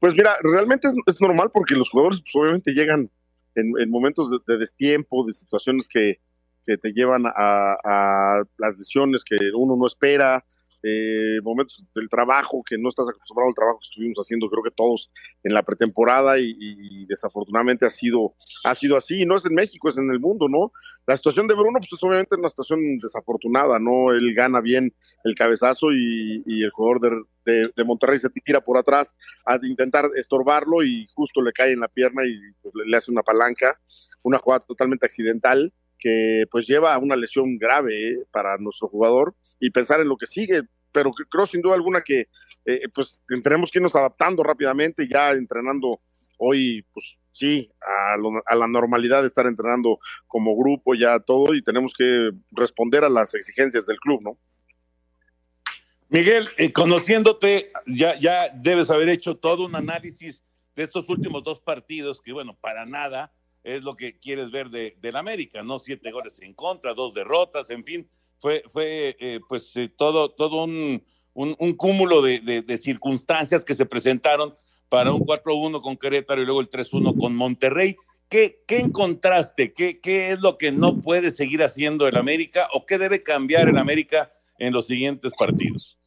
Pues 0.00 0.14
mira, 0.14 0.34
realmente 0.42 0.88
es, 0.88 1.20
normal 1.20 1.50
porque 1.52 1.74
los 1.74 1.90
jugadores 1.90 2.22
pues, 2.22 2.34
obviamente 2.36 2.72
llegan 2.72 3.10
en, 3.54 3.90
momentos 3.90 4.30
de, 4.30 4.56
destiempo, 4.56 5.26
de 5.26 5.34
situaciones 5.34 5.86
que, 5.86 6.20
te 6.64 6.92
llevan 6.92 7.24
a, 7.26 7.76
a, 7.84 8.42
las 8.58 8.76
lesiones 8.76 9.24
que 9.24 9.36
uno 9.54 9.74
no 9.76 9.86
espera, 9.86 10.44
eh, 10.82 11.40
momentos 11.42 11.84
del 11.94 12.08
trabajo 12.08 12.62
que 12.64 12.78
no 12.78 12.88
estás 12.88 13.08
acostumbrado 13.08 13.48
al 13.48 13.54
trabajo 13.54 13.78
que 13.80 13.88
estuvimos 13.88 14.16
haciendo, 14.18 14.48
creo 14.48 14.62
que 14.62 14.70
todos 14.70 15.10
en 15.42 15.52
la 15.52 15.62
pretemporada 15.62 16.38
y, 16.38 17.06
desafortunadamente 17.06 17.86
ha 17.86 17.90
sido, 17.90 18.34
ha 18.64 18.74
sido 18.74 18.96
así, 18.96 19.24
no 19.24 19.36
es 19.36 19.46
en 19.46 19.54
México, 19.54 19.88
es 19.88 19.98
en 19.98 20.10
el 20.10 20.20
mundo, 20.20 20.48
¿no? 20.48 20.72
La 21.06 21.16
situación 21.16 21.46
de 21.46 21.54
Bruno, 21.54 21.78
pues 21.80 21.92
es 21.92 22.02
obviamente 22.02 22.36
una 22.36 22.48
situación 22.48 22.98
desafortunada, 22.98 23.78
¿no? 23.78 24.12
Él 24.12 24.34
gana 24.34 24.60
bien 24.60 24.94
el 25.24 25.34
cabezazo 25.34 25.88
y, 25.92 26.42
el 26.46 26.70
jugador 26.70 27.26
de, 27.44 27.70
de, 27.74 27.84
Monterrey 27.84 28.18
se 28.18 28.28
tira 28.30 28.60
por 28.60 28.78
atrás 28.78 29.16
a 29.46 29.58
intentar 29.62 30.10
estorbarlo 30.16 30.82
y 30.84 31.08
justo 31.14 31.40
le 31.40 31.52
cae 31.52 31.72
en 31.72 31.80
la 31.80 31.88
pierna 31.88 32.22
y 32.26 32.38
pues, 32.62 32.74
le 32.86 32.96
hace 32.96 33.10
una 33.10 33.22
palanca, 33.22 33.80
una 34.22 34.38
jugada 34.38 34.64
totalmente 34.66 35.06
accidental 35.06 35.72
que 35.98 36.44
pues 36.50 36.66
lleva 36.66 36.94
a 36.94 36.98
una 36.98 37.16
lesión 37.16 37.58
grave 37.58 38.10
eh, 38.10 38.24
para 38.30 38.56
nuestro 38.58 38.88
jugador 38.88 39.34
y 39.58 39.70
pensar 39.70 40.00
en 40.00 40.08
lo 40.08 40.16
que 40.16 40.26
sigue. 40.26 40.62
Pero 40.92 41.10
creo 41.10 41.46
sin 41.46 41.60
duda 41.60 41.74
alguna 41.74 42.02
que 42.02 42.28
eh, 42.64 42.88
pues 42.94 43.26
tenemos 43.42 43.70
que 43.70 43.78
irnos 43.78 43.96
adaptando 43.96 44.42
rápidamente, 44.42 45.08
ya 45.08 45.30
entrenando 45.32 46.00
hoy, 46.38 46.86
pues 46.92 47.18
sí, 47.30 47.70
a, 47.80 48.14
a, 48.46 48.54
la 48.56 48.66
normalidad 48.68 49.22
de 49.22 49.26
estar 49.26 49.46
entrenando 49.46 49.98
como 50.26 50.56
grupo, 50.56 50.94
ya 50.94 51.18
todo, 51.20 51.54
y 51.54 51.62
tenemos 51.62 51.92
que 51.94 52.30
responder 52.52 53.04
a 53.04 53.08
las 53.08 53.34
exigencias 53.34 53.86
del 53.86 53.98
club, 53.98 54.20
¿no? 54.22 54.38
Miguel, 56.08 56.48
eh, 56.56 56.72
conociéndote, 56.72 57.70
ya, 57.86 58.18
ya 58.18 58.48
debes 58.54 58.88
haber 58.88 59.10
hecho 59.10 59.36
todo 59.36 59.66
un 59.66 59.76
análisis 59.76 60.42
de 60.74 60.84
estos 60.84 61.08
últimos 61.08 61.44
dos 61.44 61.60
partidos, 61.60 62.22
que 62.22 62.32
bueno, 62.32 62.56
para 62.60 62.86
nada 62.86 63.32
es 63.68 63.84
lo 63.84 63.96
que 63.96 64.18
quieres 64.18 64.50
ver 64.50 64.70
de, 64.70 64.96
del 65.00 65.16
América, 65.16 65.62
¿no? 65.62 65.78
Siete 65.78 66.10
goles 66.10 66.40
en 66.40 66.54
contra, 66.54 66.94
dos 66.94 67.12
derrotas, 67.12 67.68
en 67.68 67.84
fin, 67.84 68.08
fue, 68.38 68.62
fue 68.66 69.16
eh, 69.20 69.40
pues 69.46 69.76
eh, 69.76 69.90
todo, 69.94 70.30
todo 70.30 70.64
un, 70.64 71.04
un, 71.34 71.72
cúmulo 71.74 72.22
de, 72.22 72.40
de, 72.40 72.78
circunstancias 72.78 73.64
que 73.64 73.74
se 73.74 73.84
presentaron 73.84 74.56
para 74.88 75.12
un 75.12 75.20
4-1 75.20 75.82
con 75.82 75.98
Querétaro 75.98 76.40
y 76.40 76.46
luego 76.46 76.60
el 76.60 76.70
3-1 76.70 77.18
con 77.20 77.36
Monterrey. 77.36 77.94
¿Qué, 78.30 78.62
¿Qué, 78.66 78.78
encontraste? 78.78 79.72
¿Qué, 79.74 80.00
¿Qué 80.00 80.30
es 80.30 80.40
lo 80.40 80.56
que 80.56 80.72
no 80.72 81.00
puede 81.00 81.30
seguir 81.30 81.62
haciendo 81.62 82.08
el 82.08 82.16
América 82.16 82.68
o 82.72 82.86
qué 82.86 82.96
debe 82.96 83.22
cambiar 83.22 83.68
el 83.68 83.76
América 83.76 84.30
en 84.58 84.72
los 84.72 84.86
siguientes 84.86 85.32
partidos? 85.38 85.98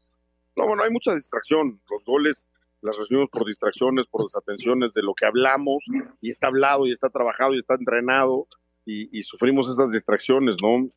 No, 0.55 0.67
bueno, 0.67 0.83
hay 0.83 0.89
mucha 0.89 1.13
distracción. 1.13 1.79
Los 1.89 2.05
goles 2.05 2.49
las 2.81 2.97
recibimos 2.97 3.29
por 3.29 3.45
distracciones, 3.45 4.07
por 4.07 4.23
desatenciones 4.23 4.93
de 4.93 5.03
lo 5.03 5.13
que 5.13 5.25
hablamos 5.25 5.85
y 6.19 6.29
está 6.29 6.47
hablado 6.47 6.87
y 6.87 6.91
está 6.91 7.09
trabajado 7.09 7.53
y 7.53 7.59
está 7.59 7.75
entrenado 7.75 8.47
y, 8.85 9.21
sufrimos 9.21 9.69
esas 9.69 9.91
distracciones, 9.91 10.57
¿no? 10.61 10.89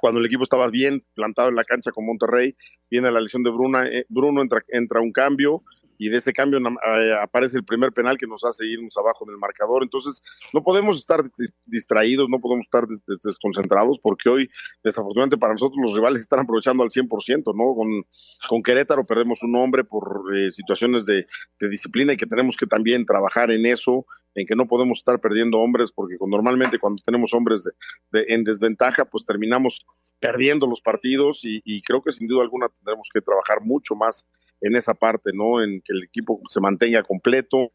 Cuando 0.00 0.20
el 0.20 0.26
equipo 0.26 0.42
estaba 0.42 0.68
bien 0.68 1.02
plantado 1.14 1.48
en 1.48 1.54
la 1.54 1.64
cancha 1.64 1.92
con 1.92 2.04
Monterrey, 2.04 2.54
viene 2.90 3.10
la 3.10 3.20
lesión 3.20 3.42
de 3.42 3.50
Bruna, 3.50 3.86
eh, 3.86 4.04
Bruno, 4.08 4.42
entra, 4.42 4.62
entra 4.68 5.00
un 5.00 5.12
cambio, 5.12 5.62
y 6.00 6.08
de 6.08 6.16
ese 6.16 6.32
cambio 6.32 6.58
eh, 6.58 7.12
aparece 7.20 7.58
el 7.58 7.64
primer 7.64 7.92
penal 7.92 8.16
que 8.16 8.26
nos 8.26 8.42
hace 8.42 8.66
irnos 8.66 8.96
abajo 8.96 9.26
en 9.26 9.34
el 9.34 9.36
marcador. 9.36 9.82
Entonces, 9.82 10.22
no 10.54 10.62
podemos 10.62 10.98
estar 10.98 11.22
distraídos, 11.66 12.26
no 12.30 12.40
podemos 12.40 12.64
estar 12.64 12.86
desconcentrados, 13.22 13.98
porque 14.02 14.30
hoy, 14.30 14.50
desafortunadamente 14.82 15.36
para 15.36 15.52
nosotros, 15.52 15.78
los 15.78 15.94
rivales 15.94 16.22
están 16.22 16.40
aprovechando 16.40 16.82
al 16.82 16.88
100%, 16.88 17.54
¿no? 17.54 17.74
Con, 17.74 18.06
con 18.48 18.62
Querétaro 18.62 19.04
perdemos 19.04 19.42
un 19.42 19.56
hombre 19.56 19.84
por 19.84 20.34
eh, 20.34 20.50
situaciones 20.50 21.04
de, 21.04 21.26
disciplina 21.68 22.14
y 22.14 22.16
que 22.16 22.24
tenemos 22.24 22.56
que 22.56 22.66
también 22.66 23.04
trabajar 23.04 23.50
en 23.50 23.66
eso, 23.66 24.06
en 24.34 24.46
que 24.46 24.56
no 24.56 24.66
podemos 24.66 25.00
estar 25.00 25.20
perdiendo 25.20 25.58
hombres, 25.58 25.92
porque 25.92 26.16
normalmente 26.26 26.78
cuando 26.78 27.02
tenemos 27.04 27.34
hombres 27.34 27.68
en 28.12 28.42
desventaja, 28.42 29.04
pues 29.04 29.26
terminamos 29.26 29.84
perdiendo 30.18 30.66
los 30.66 30.80
partidos 30.80 31.42
y 31.42 31.82
creo 31.82 32.02
que 32.02 32.10
sin 32.10 32.26
duda 32.26 32.42
alguna 32.42 32.68
tendremos 32.70 33.08
que 33.12 33.20
trabajar 33.20 33.60
mucho 33.60 33.94
más 33.94 34.26
en 34.60 34.76
esa 34.76 34.94
parte, 34.94 35.30
¿no? 35.32 35.62
En 35.62 35.80
que 35.80 35.92
el 35.92 36.04
equipo 36.04 36.40
se 36.48 36.60
mantenga 36.60 37.02
completo, 37.02 37.70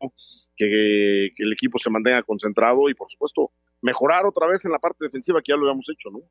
que, 0.55 1.25
el 1.25 1.53
equipo 1.53 1.79
se 1.79 1.89
mantenga 1.89 2.23
concentrado 2.23 2.89
y, 2.89 2.93
por 2.93 3.09
supuesto, 3.09 3.51
mejorar 3.81 4.25
otra 4.25 4.47
vez 4.47 4.65
en 4.65 4.71
la 4.71 4.79
parte 4.79 5.05
defensiva 5.05 5.41
que 5.41 5.51
ya 5.51 5.55
lo 5.55 5.63
habíamos 5.63 5.89
hecho, 5.89 6.09
¿no? 6.11 6.21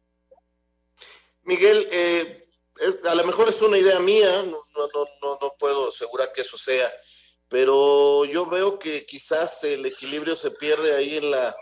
Miguel, 1.42 1.86
eh, 1.90 2.48
a 3.10 3.14
lo 3.14 3.24
mejor 3.24 3.48
es 3.48 3.60
una 3.62 3.78
idea 3.78 3.98
mía, 4.00 4.42
no, 4.42 4.58
no, 4.76 5.04
no, 5.22 5.38
no 5.40 5.54
puedo 5.58 5.88
asegurar 5.88 6.32
que 6.32 6.40
eso 6.40 6.56
sea, 6.56 6.90
pero 7.48 8.24
yo 8.24 8.46
veo 8.46 8.78
que 8.78 9.04
quizás 9.04 9.62
el 9.64 9.84
equilibrio 9.84 10.36
se 10.36 10.52
pierde 10.52 10.94
ahí 10.94 11.16
en 11.16 11.30
la, 11.30 11.54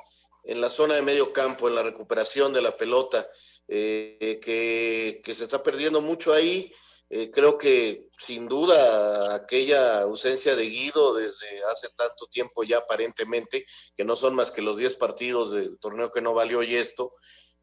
en 0.44 0.60
la 0.60 0.68
zona 0.68 0.94
de 0.94 1.02
medio 1.02 1.32
campo, 1.32 1.66
en 1.66 1.74
la 1.74 1.82
recuperación 1.82 2.52
de 2.52 2.62
la 2.62 2.76
pelota, 2.76 3.26
eh, 3.66 4.38
que, 4.42 5.22
que 5.24 5.34
se 5.34 5.44
está 5.44 5.62
perdiendo 5.62 6.00
mucho 6.00 6.32
ahí 6.32 6.72
eh, 7.14 7.30
creo 7.30 7.58
que 7.58 8.08
sin 8.16 8.48
duda 8.48 9.34
aquella 9.34 10.00
ausencia 10.00 10.56
de 10.56 10.64
Guido 10.64 11.12
desde 11.12 11.62
hace 11.70 11.90
tanto 11.94 12.26
tiempo 12.28 12.64
ya 12.64 12.78
aparentemente, 12.78 13.66
que 13.94 14.02
no 14.02 14.16
son 14.16 14.34
más 14.34 14.50
que 14.50 14.62
los 14.62 14.78
10 14.78 14.94
partidos 14.94 15.50
del 15.50 15.78
torneo 15.78 16.10
que 16.10 16.22
no 16.22 16.32
valió 16.32 16.62
y 16.62 16.74
esto, 16.74 17.12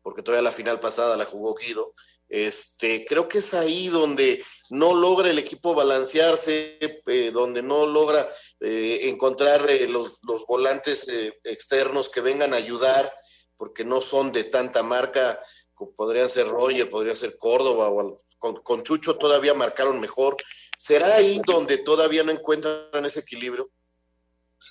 porque 0.04 0.22
todavía 0.22 0.44
la 0.44 0.52
final 0.52 0.80
pasada 0.80 1.18
la 1.18 1.26
jugó 1.26 1.56
Guido, 1.56 1.96
este, 2.28 3.08
creo 3.08 3.28
que 3.28 3.40
es 3.40 3.56
ahí 3.56 3.88
donde 3.88 4.46
no 4.70 4.94
logra 4.94 5.32
el 5.32 5.40
equipo 5.40 5.74
balancearse, 5.74 6.78
eh, 7.08 7.32
donde 7.34 7.64
no 7.64 7.88
logra 7.88 8.32
eh, 8.60 9.10
encontrar 9.10 9.68
los, 9.90 10.20
los, 10.28 10.46
volantes 10.46 11.08
externos 11.44 12.10
que 12.10 12.22
vengan 12.22 12.54
a 12.54 12.58
ayudar, 12.58 13.12
porque 13.58 13.84
no 13.84 14.00
son 14.00 14.32
de 14.32 14.44
tanta 14.44 14.84
marca, 14.84 15.44
como 15.74 15.96
podrían 15.96 16.30
ser 16.30 16.48
Roger, 16.48 16.88
podría 16.88 17.16
ser 17.16 17.36
Córdoba 17.40 17.90
o 17.90 18.20
con, 18.40 18.84
Chucho 18.84 19.18
todavía 19.18 19.54
marcaron 19.54 20.00
mejor. 20.00 20.38
¿Será 20.78 21.16
ahí 21.16 21.40
donde 21.46 21.78
todavía 21.78 22.24
no 22.24 22.32
encuentran 22.32 23.06
ese 23.06 23.20
equilibrio? 23.20 23.70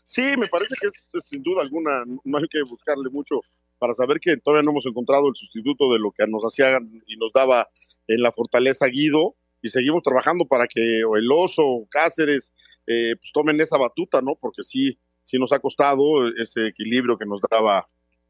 Sí, 0.06 0.22
me 0.36 0.48
parece 0.48 0.74
que 0.80 0.86
es, 0.86 1.06
sin 1.24 1.42
duda 1.42 1.62
alguna, 1.62 2.04
no 2.24 2.38
hay 2.38 2.48
que 2.48 2.62
buscarle 2.62 3.10
mucho 3.10 3.40
para 3.78 3.94
saber 3.94 4.18
que 4.20 4.36
todavía 4.36 4.64
no 4.64 4.72
hemos 4.72 4.86
encontrado 4.86 5.28
el 5.28 5.36
sustituto 5.36 5.92
de 5.92 5.98
lo 5.98 6.12
que 6.12 6.26
nos 6.26 6.42
hacía 6.42 6.78
y 7.06 7.16
nos 7.16 7.32
daba 7.32 7.68
en 8.06 8.22
la 8.22 8.32
fortaleza 8.32 8.86
Guido. 8.86 9.36
y 9.60 9.68
seguimos 9.68 10.02
trabajando 10.02 10.46
para 10.46 10.66
que 10.66 11.04
o 11.04 11.16
el 11.16 11.30
oso 11.30 11.62
o 11.64 11.88
Cáceres 11.88 12.52
eh, 12.86 13.16
pues 13.16 13.32
tomen 13.32 13.60
esa 13.60 13.76
batuta, 13.76 14.22
¿no? 14.22 14.34
Porque 14.34 14.62
sí, 14.62 14.98
sí 15.22 15.38
nos 15.38 15.52
ha 15.52 15.58
costado 15.58 16.28
ese 16.40 16.68
equilibrio 16.68 17.18
que 17.18 17.26
nos 17.26 17.40
daba 17.50 17.88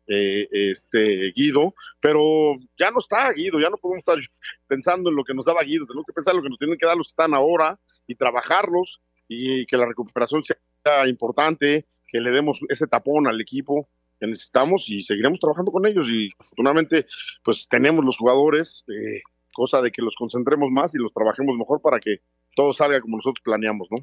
eh, 0.09 0.49
este 0.51 1.33
Guido, 1.33 1.75
pero 2.01 2.55
ya 2.79 2.91
no 2.91 2.99
está 2.99 3.33
Guido, 3.33 3.61
ya 3.61 3.71
no 3.71 3.77
podemos 3.77 3.99
estar 3.99 4.19
pensando 4.67 5.11
en 5.11 5.17
lo 5.17 5.25
que 5.25 5.35
nos 5.35 5.45
daba 5.45 5.63
Guido, 5.63 5.87
tenemos 5.87 6.07
que 6.07 6.13
pensar 6.13 6.33
en 6.33 6.39
lo 6.39 6.43
que 6.43 6.51
nos 6.51 6.59
tienen 6.59 6.79
que 6.79 6.87
dar 6.87 6.97
los 6.97 7.09
que 7.09 7.13
están 7.13 7.35
ahora 7.35 7.79
y 8.07 8.15
trabajarlos 8.15 9.01
y 9.29 9.67
que 9.67 9.77
la 9.77 9.87
recuperación 9.87 10.43
sea 10.43 11.07
importante, 11.07 11.87
que 12.07 12.21
le 12.21 12.31
demos 12.31 12.61
ese 12.69 12.87
tapón 12.87 13.27
al 13.27 13.41
equipo 13.41 13.89
que 14.19 14.27
necesitamos 14.27 14.89
y 14.89 15.03
seguiremos 15.03 15.39
trabajando 15.39 15.71
con 15.71 15.87
ellos 15.87 16.11
y 16.11 16.31
afortunadamente 16.39 17.07
pues 17.45 17.69
tenemos 17.69 18.05
los 18.05 18.19
jugadores, 18.19 18.85
eh, 18.89 19.21
cosa 19.53 19.81
de 19.83 19.91
que 19.91 20.03
los 20.03 20.17
concentremos 20.17 20.71
más 20.71 20.95
y 20.95 20.99
los 20.99 21.13
trabajemos 21.13 21.57
mejor 21.57 21.81
para 21.81 21.99
que 22.01 22.21
todo 22.55 22.73
salga 22.73 23.01
como 23.01 23.17
nosotros 23.17 23.43
planeamos, 23.45 23.89
¿no? 23.91 23.99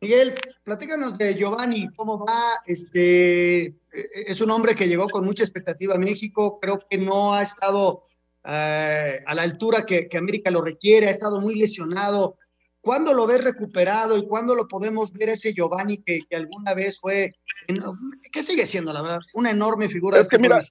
Miguel, 0.00 0.34
platícanos 0.64 1.18
de 1.18 1.34
Giovanni, 1.34 1.88
¿cómo 1.94 2.24
va? 2.24 2.54
Este, 2.64 3.66
eh, 3.66 3.74
es 3.92 4.40
un 4.40 4.50
hombre 4.50 4.74
que 4.74 4.88
llegó 4.88 5.06
con 5.08 5.26
mucha 5.26 5.44
expectativa 5.44 5.94
a 5.94 5.98
México, 5.98 6.58
creo 6.58 6.80
que 6.88 6.96
no 6.96 7.34
ha 7.34 7.42
estado 7.42 8.04
eh, 8.44 9.22
a 9.26 9.34
la 9.34 9.42
altura 9.42 9.84
que, 9.84 10.08
América 10.16 10.50
lo 10.50 10.62
requiere, 10.62 11.08
ha 11.08 11.10
estado 11.10 11.38
muy 11.38 11.54
lesionado. 11.54 12.38
¿Cuándo 12.80 13.12
lo 13.12 13.26
ves 13.26 13.44
recuperado 13.44 14.16
y 14.16 14.26
cuándo 14.26 14.54
lo 14.54 14.66
podemos 14.66 15.12
ver 15.12 15.28
ese 15.28 15.52
Giovanni 15.52 15.98
que, 15.98 16.20
alguna 16.32 16.72
vez 16.72 16.98
fue, 16.98 17.32
que 18.32 18.42
sigue 18.42 18.64
siendo, 18.64 18.94
la 18.94 19.02
verdad, 19.02 19.20
una 19.34 19.50
enorme 19.50 19.90
figura 19.90 20.18
es 20.18 20.28
que 20.28 20.38
mira, 20.38 20.62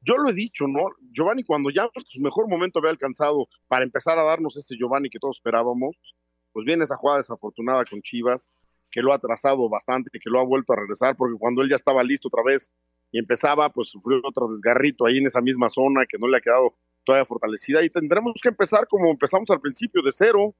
Yo 0.00 0.16
lo 0.16 0.30
he 0.30 0.32
dicho, 0.32 0.66
¿no? 0.66 0.86
Giovanni, 1.12 1.44
cuando 1.44 1.68
ya 1.68 1.86
su 2.06 2.22
mejor 2.22 2.48
momento 2.48 2.78
había 2.78 2.92
alcanzado 2.92 3.46
para 3.68 3.84
empezar 3.84 4.18
a 4.18 4.24
darnos 4.24 4.56
ese 4.56 4.74
Giovanni 4.78 5.10
que 5.10 5.18
todos 5.18 5.36
esperábamos, 5.36 6.14
pues 6.52 6.64
viene 6.64 6.84
esa 6.84 6.96
jugada 6.96 7.18
desafortunada 7.18 7.84
con 7.84 8.02
Chivas, 8.02 8.52
que 8.90 9.02
lo 9.02 9.12
ha 9.12 9.16
atrasado 9.16 9.68
bastante, 9.68 10.10
que 10.10 10.30
lo 10.30 10.40
ha 10.40 10.44
vuelto 10.44 10.72
a 10.72 10.76
regresar, 10.76 11.16
porque 11.16 11.38
cuando 11.38 11.62
él 11.62 11.70
ya 11.70 11.76
estaba 11.76 12.02
listo 12.02 12.28
otra 12.28 12.42
vez 12.42 12.72
y 13.12 13.18
empezaba, 13.18 13.70
pues 13.70 13.88
sufrió 13.88 14.20
otro 14.24 14.48
desgarrito 14.48 15.06
ahí 15.06 15.18
en 15.18 15.26
esa 15.26 15.40
misma 15.40 15.68
zona 15.68 16.06
que 16.08 16.18
no 16.18 16.28
le 16.28 16.38
ha 16.38 16.40
quedado 16.40 16.74
todavía 17.04 17.24
fortalecida. 17.24 17.84
Y 17.84 17.90
tendremos 17.90 18.34
que 18.42 18.48
empezar 18.48 18.86
como 18.88 19.10
empezamos 19.10 19.50
al 19.50 19.60
principio, 19.60 20.02
de 20.02 20.12
cero, 20.12 20.54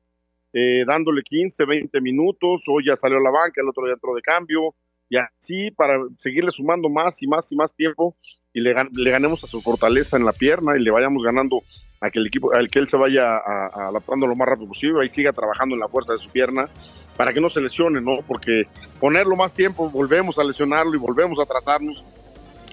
eh, 0.52 0.84
dándole 0.86 1.22
15, 1.22 1.64
20 1.64 2.00
minutos, 2.00 2.64
hoy 2.68 2.86
ya 2.86 2.96
salió 2.96 3.18
a 3.18 3.22
la 3.22 3.30
banca, 3.30 3.60
el 3.60 3.68
otro 3.68 3.84
día 3.84 3.94
entró 3.94 4.14
de 4.14 4.22
cambio, 4.22 4.74
y 5.08 5.16
así 5.16 5.70
para 5.72 5.98
seguirle 6.16 6.50
sumando 6.50 6.88
más 6.88 7.22
y 7.22 7.26
más 7.26 7.50
y 7.52 7.56
más 7.56 7.74
tiempo 7.74 8.16
y 8.52 8.60
le, 8.60 8.74
le, 8.92 9.10
ganemos 9.10 9.44
a 9.44 9.46
su 9.46 9.60
fortaleza 9.60 10.16
en 10.16 10.24
la 10.24 10.32
pierna 10.32 10.76
y 10.76 10.82
le 10.82 10.90
vayamos 10.90 11.22
ganando 11.22 11.62
a 12.00 12.10
que 12.10 12.18
el 12.18 12.26
equipo, 12.26 12.52
al 12.52 12.68
que 12.68 12.80
él 12.80 12.88
se 12.88 12.96
vaya 12.96 13.36
adaptando 13.36 14.26
lo 14.26 14.34
más 14.34 14.48
rápido 14.48 14.68
posible 14.68 15.04
y 15.04 15.08
siga 15.08 15.32
trabajando 15.32 15.74
en 15.74 15.80
la 15.80 15.88
fuerza 15.88 16.14
de 16.14 16.18
su 16.18 16.30
pierna 16.30 16.68
para 17.16 17.32
que 17.32 17.40
no 17.40 17.48
se 17.48 17.60
lesione, 17.60 18.00
¿no? 18.00 18.22
Porque 18.26 18.64
ponerlo 18.98 19.36
más 19.36 19.54
tiempo, 19.54 19.90
volvemos 19.90 20.38
a 20.38 20.44
lesionarlo 20.44 20.94
y 20.94 20.98
volvemos 20.98 21.38
a 21.38 21.42
atrasarnos. 21.42 22.04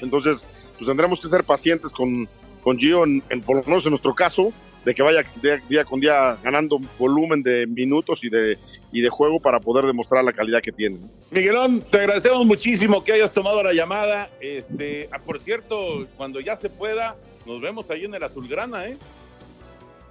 Entonces, 0.01 0.45
pues 0.77 0.87
tendremos 0.87 1.21
que 1.21 1.27
ser 1.27 1.43
pacientes 1.43 1.91
con, 1.91 2.27
con 2.63 2.77
Gio, 2.77 3.03
en, 3.03 3.21
por 3.45 3.57
lo 3.57 3.63
menos 3.63 3.85
en 3.85 3.91
nuestro 3.91 4.15
caso, 4.15 4.53
de 4.85 4.95
que 4.95 5.03
vaya 5.03 5.23
día, 5.67 5.85
con 5.85 5.99
día 5.99 6.37
ganando 6.41 6.79
volumen 6.97 7.43
de 7.43 7.67
minutos 7.67 8.23
y 8.23 8.29
de, 8.29 8.57
y 8.91 9.01
de 9.01 9.09
juego 9.09 9.39
para 9.39 9.59
poder 9.59 9.85
demostrar 9.85 10.23
la 10.23 10.33
calidad 10.33 10.61
que 10.61 10.71
tiene. 10.71 10.97
Miguelón, 11.29 11.81
te 11.81 11.97
agradecemos 11.97 12.45
muchísimo 12.45 13.03
que 13.03 13.13
hayas 13.13 13.31
tomado 13.31 13.61
la 13.61 13.73
llamada. 13.73 14.29
Este, 14.39 15.09
ah, 15.11 15.19
por 15.19 15.39
cierto, 15.39 16.07
cuando 16.15 16.39
ya 16.39 16.55
se 16.55 16.69
pueda, 16.69 17.15
nos 17.45 17.61
vemos 17.61 17.89
ahí 17.91 18.05
en 18.05 18.15
el 18.15 18.23
Azulgrana, 18.23 18.87
¿eh? 18.87 18.97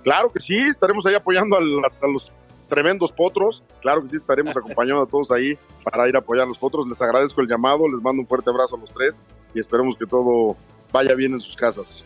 Claro 0.02 0.30
que 0.30 0.40
sí, 0.40 0.56
estaremos 0.56 1.04
ahí 1.06 1.14
apoyando 1.14 1.56
a, 1.56 1.60
los 2.06 2.30
tremendos 2.68 3.10
potros. 3.10 3.62
Claro 3.80 4.02
que 4.02 4.08
sí, 4.08 4.16
estaremos 4.16 4.56
acompañando 4.56 5.02
a 5.02 5.06
todos 5.06 5.32
ahí 5.32 5.58
para 5.82 6.08
ir 6.08 6.16
a 6.16 6.20
apoyar 6.20 6.44
a 6.44 6.48
los 6.48 6.58
potros. 6.58 6.88
Les 6.88 7.00
agradezco 7.02 7.40
el 7.40 7.48
llamado, 7.48 7.88
les 7.88 8.00
mando 8.02 8.22
un 8.22 8.28
fuerte 8.28 8.50
abrazo 8.50 8.76
a 8.76 8.78
los 8.78 8.92
tres 8.92 9.22
y 9.54 9.58
esperemos 9.58 9.96
que 9.98 10.06
todo 10.06 10.56
vaya 10.92 11.14
bien 11.14 11.32
en 11.32 11.40
sus 11.40 11.56
casas. 11.56 12.04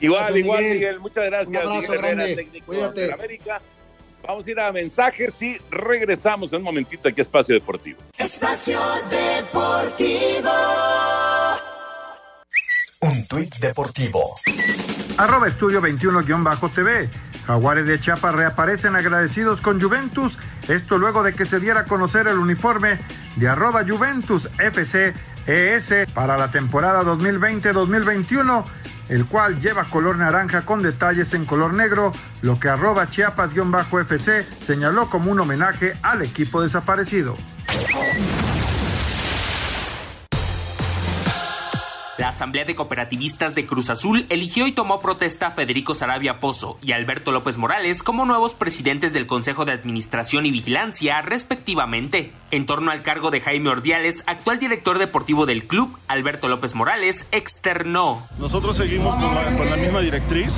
Igual, 0.00 0.36
igual, 0.36 0.64
Miguel. 0.64 1.00
Muchas 1.00 1.24
gracias, 1.24 1.48
Miguel 1.48 1.94
Herrera, 1.94 2.24
técnico 2.24 2.72
de 2.90 3.12
América. 3.12 3.60
Vamos 4.26 4.46
a 4.46 4.50
ir 4.50 4.60
a 4.60 4.72
mensajes 4.72 5.40
y 5.40 5.56
regresamos 5.70 6.52
en 6.52 6.58
un 6.58 6.64
momentito 6.64 7.08
aquí 7.08 7.20
a 7.20 7.22
Espacio 7.22 7.54
Deportivo. 7.54 8.00
Espacio 8.18 8.80
Deportivo. 9.08 10.50
Un 13.00 13.26
tuit 13.28 13.54
deportivo. 13.56 14.34
Arroba 15.18 15.46
estudio 15.46 15.80
21-TV. 15.80 17.08
Jaguares 17.46 17.86
de 17.86 18.00
Chiapas 18.00 18.34
reaparecen 18.34 18.96
agradecidos 18.96 19.60
con 19.60 19.80
Juventus, 19.80 20.36
esto 20.66 20.98
luego 20.98 21.22
de 21.22 21.32
que 21.32 21.44
se 21.44 21.60
diera 21.60 21.80
a 21.80 21.84
conocer 21.84 22.26
el 22.26 22.38
uniforme 22.38 22.98
de 23.36 23.48
arroba 23.48 23.84
Juventus 23.86 24.50
FC 24.58 25.14
ES 25.46 25.94
para 26.12 26.36
la 26.36 26.50
temporada 26.50 27.04
2020-2021 27.04 28.64
el 29.08 29.26
cual 29.26 29.60
lleva 29.60 29.84
color 29.84 30.18
naranja 30.18 30.62
con 30.62 30.82
detalles 30.82 31.34
en 31.34 31.44
color 31.44 31.74
negro, 31.74 32.12
lo 32.42 32.58
que 32.58 32.68
arroba 32.68 33.08
chiapas-fc 33.08 34.44
señaló 34.62 35.08
como 35.08 35.30
un 35.30 35.40
homenaje 35.40 35.94
al 36.02 36.22
equipo 36.22 36.62
desaparecido. 36.62 37.36
La 42.18 42.30
Asamblea 42.30 42.64
de 42.64 42.74
Cooperativistas 42.74 43.54
de 43.54 43.66
Cruz 43.66 43.90
Azul 43.90 44.24
eligió 44.30 44.66
y 44.66 44.72
tomó 44.72 45.02
protesta 45.02 45.48
a 45.48 45.50
Federico 45.50 45.94
Sarabia 45.94 46.40
Pozo 46.40 46.78
y 46.82 46.92
Alberto 46.92 47.30
López 47.30 47.58
Morales 47.58 48.02
como 48.02 48.24
nuevos 48.24 48.54
presidentes 48.54 49.12
del 49.12 49.26
Consejo 49.26 49.66
de 49.66 49.72
Administración 49.72 50.46
y 50.46 50.50
Vigilancia, 50.50 51.20
respectivamente. 51.20 52.32
En 52.50 52.64
torno 52.64 52.90
al 52.90 53.02
cargo 53.02 53.30
de 53.30 53.42
Jaime 53.42 53.68
Ordiales, 53.68 54.24
actual 54.26 54.58
director 54.58 54.98
deportivo 54.98 55.44
del 55.44 55.66
club, 55.66 55.94
Alberto 56.08 56.48
López 56.48 56.74
Morales 56.74 57.28
externó. 57.32 58.26
Nosotros 58.38 58.78
seguimos 58.78 59.14
con 59.22 59.68
la, 59.68 59.76
misma 59.76 60.00
directriz. 60.00 60.54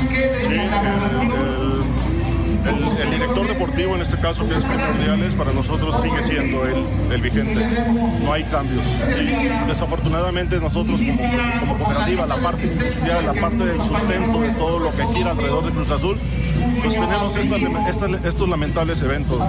Director 3.11 3.47
deportivo, 3.47 3.95
en 3.95 4.03
este 4.03 4.17
caso 4.19 4.49
que 4.49 4.55
es 4.55 4.65
Ordiales, 4.65 5.33
para 5.35 5.53
nosotros 5.53 6.01
sigue 6.01 6.23
siendo 6.23 6.65
el, 6.67 7.13
el 7.13 7.21
vigente. 7.21 7.55
No 8.23 8.33
hay 8.33 8.45
cambios. 8.45 8.85
desafortunadamente 9.67 10.61
nosotros 10.61 11.01
como, 11.61 11.79
cooperativa, 11.79 12.27
la 12.27 12.37
parte 12.37 12.67
industrial, 12.67 13.27
la 13.27 13.35
parte 13.35 13.65
del 13.65 13.81
sustento 13.81 14.41
de 14.41 14.55
todo 14.55 14.79
lo 14.79 14.91
que 14.95 15.07
gira 15.15 15.31
alrededor 15.31 15.65
de 15.65 15.73
Cruz 15.73 15.91
Azul, 15.91 16.19
pues 16.83 16.95
tenemos 16.95 17.37
estos 18.25 18.49
lamentables 18.49 19.03
eventos, 19.03 19.43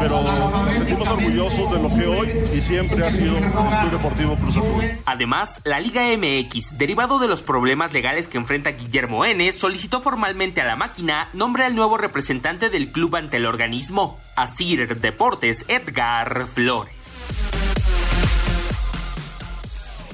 pero 0.00 0.22
nos 0.22 0.74
sentimos 0.74 1.08
orgullosos 1.08 1.72
de 1.72 1.82
lo 1.82 1.88
que 1.88 2.06
hoy 2.06 2.32
y 2.54 2.60
siempre 2.60 3.04
ha 3.06 3.10
sido 3.10 3.38
el 3.38 3.44
Club 3.44 3.90
Deportivo 3.90 4.36
Cruz 4.36 4.56
Azul. 4.56 4.84
Además, 5.06 5.60
la 5.64 5.80
Liga 5.80 6.02
MX, 6.16 6.78
derivado 6.78 7.18
de 7.18 7.28
los 7.28 7.42
problemas 7.42 7.92
legales 7.92 8.28
que 8.28 8.38
enfrenta 8.38 8.70
Guillermo 8.70 9.24
N., 9.24 9.50
solicitó 9.52 10.00
formalmente 10.00 10.60
a 10.60 10.64
la 10.64 10.76
máquina 10.76 11.28
nombre 11.32 11.64
al 11.64 11.74
nuevo 11.74 11.96
representante 11.96 12.70
del 12.70 12.92
club 12.92 13.16
ante 13.16 13.38
el 13.38 13.46
organismo, 13.46 14.18
Asir 14.36 15.00
Deportes 15.00 15.64
Edgar 15.68 16.46
Flores. 16.46 16.94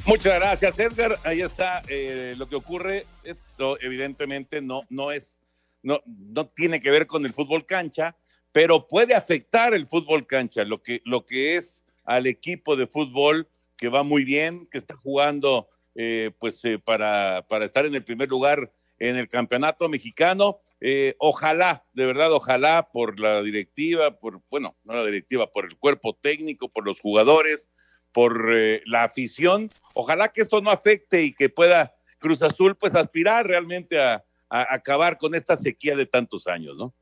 Muchas 0.06 0.34
gracias, 0.34 0.78
Edgar. 0.78 1.18
Ahí 1.24 1.40
está 1.40 1.82
eh, 1.88 2.34
lo 2.36 2.48
que 2.48 2.56
ocurre. 2.56 3.06
Esto 3.22 3.78
evidentemente 3.80 4.60
no, 4.60 4.82
no 4.88 5.12
es 5.12 5.39
no, 5.82 6.00
no 6.06 6.48
tiene 6.48 6.80
que 6.80 6.90
ver 6.90 7.06
con 7.06 7.24
el 7.24 7.32
fútbol 7.32 7.66
cancha, 7.66 8.16
pero 8.52 8.88
puede 8.88 9.14
afectar 9.14 9.74
el 9.74 9.86
fútbol 9.86 10.26
cancha, 10.26 10.64
lo 10.64 10.82
que, 10.82 11.02
lo 11.04 11.24
que 11.24 11.56
es 11.56 11.84
al 12.04 12.26
equipo 12.26 12.76
de 12.76 12.86
fútbol 12.86 13.48
que 13.76 13.88
va 13.88 14.02
muy 14.02 14.24
bien, 14.24 14.66
que 14.70 14.78
está 14.78 14.96
jugando 14.96 15.68
eh, 15.94 16.30
pues 16.38 16.64
eh, 16.64 16.78
para, 16.78 17.46
para, 17.48 17.64
estar 17.64 17.86
en 17.86 17.94
el 17.94 18.04
primer 18.04 18.28
lugar 18.28 18.72
en 18.98 19.16
el 19.16 19.28
campeonato 19.28 19.88
mexicano. 19.88 20.60
Eh, 20.80 21.14
ojalá, 21.18 21.84
de 21.94 22.06
verdad, 22.06 22.32
ojalá 22.32 22.90
por 22.92 23.18
la 23.18 23.42
directiva, 23.42 24.18
por, 24.18 24.42
bueno, 24.50 24.76
no 24.84 24.94
la 24.94 25.04
directiva, 25.04 25.50
por 25.50 25.64
el 25.64 25.76
cuerpo 25.78 26.14
técnico, 26.14 26.68
por 26.68 26.84
los 26.84 27.00
jugadores, 27.00 27.70
por 28.12 28.52
la 28.86 29.04
afición, 29.04 29.70
ojalá 29.94 30.32
que 30.32 30.40
esto 30.40 30.60
no 30.60 30.70
afecte 30.70 31.22
y 31.22 31.32
que 31.32 31.48
pueda 31.48 31.94
Cruz 32.18 32.42
Azul 32.42 32.76
pues 32.76 32.96
aspirar 32.96 33.46
realmente 33.46 34.00
a, 34.00 34.24
acabar 34.50 35.16
con 35.16 35.34
esta 35.34 35.56
sequía 35.56 35.96
de 35.96 36.06
tantos 36.06 36.46
años, 36.46 36.76
¿no? 36.76 36.92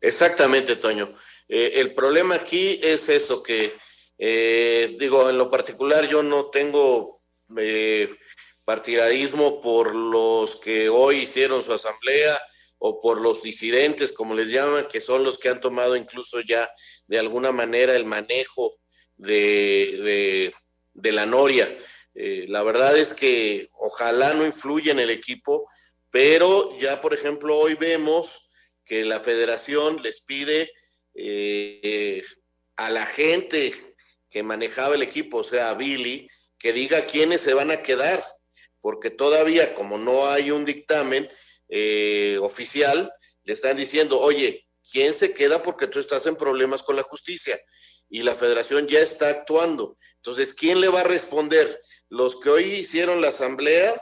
Exactamente, 0.00 0.76
Toño. 0.76 1.14
Eh, 1.48 1.74
el 1.76 1.94
problema 1.94 2.36
aquí 2.36 2.80
es 2.82 3.08
eso, 3.08 3.42
que 3.42 3.74
eh, 4.18 4.96
digo, 4.98 5.28
en 5.28 5.38
lo 5.38 5.50
particular 5.50 6.08
yo 6.08 6.22
no 6.22 6.46
tengo 6.46 7.22
eh, 7.56 8.08
partidarismo 8.64 9.60
por 9.60 9.94
los 9.94 10.60
que 10.60 10.88
hoy 10.88 11.18
hicieron 11.18 11.62
su 11.62 11.72
asamblea 11.72 12.40
o 12.78 13.00
por 13.00 13.20
los 13.20 13.42
disidentes, 13.42 14.12
como 14.12 14.34
les 14.34 14.48
llaman, 14.48 14.88
que 14.90 15.00
son 15.00 15.22
los 15.24 15.38
que 15.38 15.48
han 15.48 15.60
tomado 15.60 15.94
incluso 15.94 16.40
ya 16.40 16.68
de 17.06 17.18
alguna 17.18 17.52
manera 17.52 17.94
el 17.94 18.04
manejo 18.04 18.74
de, 19.16 20.52
de 20.94 21.12
la 21.12 21.26
noria. 21.26 21.68
la 22.14 22.62
verdad 22.64 22.98
es 22.98 23.14
que 23.14 23.68
ojalá 23.78 24.34
no 24.34 24.44
influya 24.44 24.90
en 24.90 24.98
el 24.98 25.10
equipo, 25.10 25.68
pero 26.12 26.78
ya, 26.78 27.00
por 27.00 27.14
ejemplo, 27.14 27.56
hoy 27.56 27.74
vemos 27.74 28.50
que 28.84 29.02
la 29.04 29.18
federación 29.18 30.02
les 30.02 30.20
pide 30.20 30.70
eh, 31.14 32.22
a 32.76 32.90
la 32.90 33.06
gente 33.06 33.74
que 34.28 34.42
manejaba 34.42 34.94
el 34.94 35.02
equipo, 35.02 35.38
o 35.38 35.44
sea, 35.44 35.70
a 35.70 35.74
Billy, 35.74 36.28
que 36.58 36.74
diga 36.74 37.06
quiénes 37.06 37.40
se 37.40 37.54
van 37.54 37.70
a 37.70 37.82
quedar, 37.82 38.22
porque 38.82 39.08
todavía 39.08 39.74
como 39.74 39.96
no 39.96 40.28
hay 40.28 40.50
un 40.50 40.66
dictamen 40.66 41.30
eh, 41.70 42.38
oficial, 42.42 43.10
le 43.44 43.54
están 43.54 43.78
diciendo, 43.78 44.20
oye, 44.20 44.66
¿quién 44.90 45.14
se 45.14 45.32
queda 45.32 45.62
porque 45.62 45.86
tú 45.86 45.98
estás 45.98 46.26
en 46.26 46.36
problemas 46.36 46.82
con 46.82 46.94
la 46.94 47.02
justicia? 47.02 47.58
Y 48.10 48.22
la 48.22 48.34
federación 48.34 48.86
ya 48.86 49.00
está 49.00 49.30
actuando. 49.30 49.96
Entonces, 50.16 50.52
¿quién 50.52 50.82
le 50.82 50.88
va 50.88 51.00
a 51.00 51.04
responder? 51.04 51.82
Los 52.10 52.38
que 52.38 52.50
hoy 52.50 52.64
hicieron 52.64 53.22
la 53.22 53.28
asamblea 53.28 53.98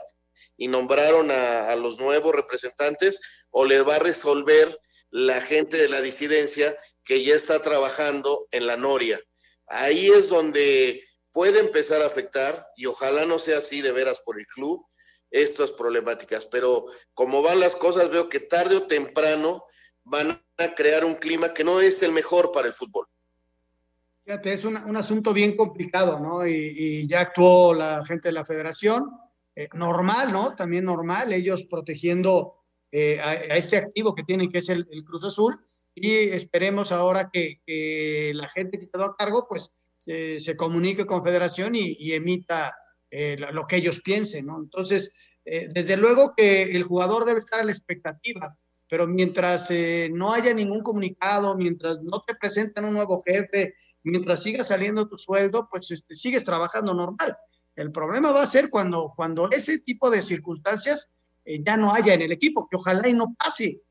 y 0.61 0.67
nombraron 0.67 1.31
a, 1.31 1.75
los 1.75 1.97
nuevos 1.97 2.35
representantes, 2.35 3.19
o 3.49 3.65
le 3.65 3.81
va 3.81 3.95
a 3.95 3.99
resolver 3.99 4.79
la 5.09 5.41
gente 5.41 5.75
de 5.75 5.89
la 5.89 6.01
disidencia 6.01 6.77
que 7.03 7.23
ya 7.23 7.33
está 7.33 7.63
trabajando 7.63 8.47
en 8.51 8.67
la 8.67 8.77
Noria. 8.77 9.19
Ahí 9.65 10.09
es 10.09 10.29
donde 10.29 11.03
puede 11.31 11.61
empezar 11.61 12.03
a 12.03 12.05
afectar, 12.05 12.67
y 12.75 12.85
ojalá 12.85 13.25
no 13.25 13.39
sea 13.39 13.57
así 13.57 13.81
de 13.81 13.91
veras 13.91 14.21
por 14.23 14.39
el 14.39 14.45
club, 14.45 14.85
estas 15.31 15.71
problemáticas. 15.71 16.45
Pero 16.45 16.85
como 17.15 17.41
van 17.41 17.59
las 17.59 17.73
cosas, 17.73 18.11
veo 18.11 18.29
que 18.29 18.39
tarde 18.39 18.75
o 18.75 18.83
temprano 18.83 19.65
van 20.03 20.43
a 20.57 20.75
crear 20.75 21.05
un 21.05 21.15
clima 21.15 21.55
que 21.55 21.63
no 21.63 21.81
es 21.81 22.03
el 22.03 22.11
mejor 22.11 22.51
para 22.51 22.67
el 22.67 22.73
fútbol. 22.73 23.07
Fíjate, 24.25 24.53
es 24.53 24.63
un, 24.63 24.77
un 24.77 24.95
asunto 24.95 25.33
bien 25.33 25.57
complicado, 25.57 26.19
¿no? 26.19 26.45
Y, 26.45 26.53
y, 26.53 27.07
ya 27.07 27.21
actuó 27.21 27.73
la 27.73 28.05
gente 28.05 28.27
de 28.27 28.33
la 28.33 28.45
federación, 28.45 29.09
eh, 29.55 29.67
normal, 29.73 30.31
¿no? 30.31 30.55
También 30.55 30.85
normal, 30.85 31.33
ellos 31.33 31.65
protegiendo 31.65 32.55
eh, 32.91 33.19
a, 33.19 33.33
este 33.57 33.77
activo 33.77 34.15
que 34.15 34.23
tienen, 34.23 34.49
que 34.49 34.59
es 34.59 34.69
el, 34.69 34.85
Cruz 35.05 35.25
Azul, 35.25 35.59
y 35.93 36.13
esperemos 36.29 36.91
ahora 36.91 37.29
que, 37.31 38.31
la 38.33 38.47
gente 38.47 38.79
que 38.79 38.89
quedó 38.89 39.03
a 39.03 39.15
cargo, 39.17 39.47
pues 39.49 39.77
eh, 40.05 40.39
se 40.39 40.55
comunique 40.55 41.05
con 41.05 41.23
federación 41.23 41.75
y, 41.75 42.13
emita 42.13 42.75
lo 43.51 43.67
que 43.67 43.75
ellos 43.75 43.99
piensen, 43.99 44.45
¿no? 44.45 44.57
Entonces, 44.57 45.13
desde 45.43 45.97
luego 45.97 46.33
que 46.33 46.63
el 46.63 46.83
jugador 46.83 47.25
debe 47.25 47.39
estar 47.39 47.59
a 47.59 47.65
la 47.65 47.73
expectativa, 47.73 48.57
pero 48.87 49.05
mientras 49.05 49.69
no 50.11 50.31
haya 50.31 50.53
ningún 50.53 50.81
comunicado, 50.81 51.57
mientras 51.57 52.01
no 52.01 52.23
te 52.25 52.35
presenten 52.35 52.85
un 52.85 52.93
nuevo 52.93 53.21
jefe, 53.21 53.75
mientras 54.03 54.43
siga 54.43 54.63
saliendo 54.63 55.09
tu 55.09 55.17
sueldo, 55.17 55.67
pues 55.69 55.91
este, 55.91 56.15
sigues 56.15 56.45
trabajando 56.45 56.93
normal. 56.93 57.35
El 57.75 57.91
problema 57.91 58.31
va 58.31 58.43
a 58.43 58.45
ser 58.47 58.69
cuando, 58.69 59.13
cuando 59.15 59.49
ese 59.51 59.79
tipo 59.79 60.09
de 60.09 60.21
circunstancias 60.21 61.11
eh, 61.45 61.61
ya 61.65 61.77
no 61.77 61.93
haya 61.93 62.13
en 62.13 62.21
el 62.21 62.31
equipo, 62.31 62.67
que 62.69 62.75
ojalá 62.75 63.07
y 63.07 63.13
no 63.13 63.33
pase, 63.33 63.81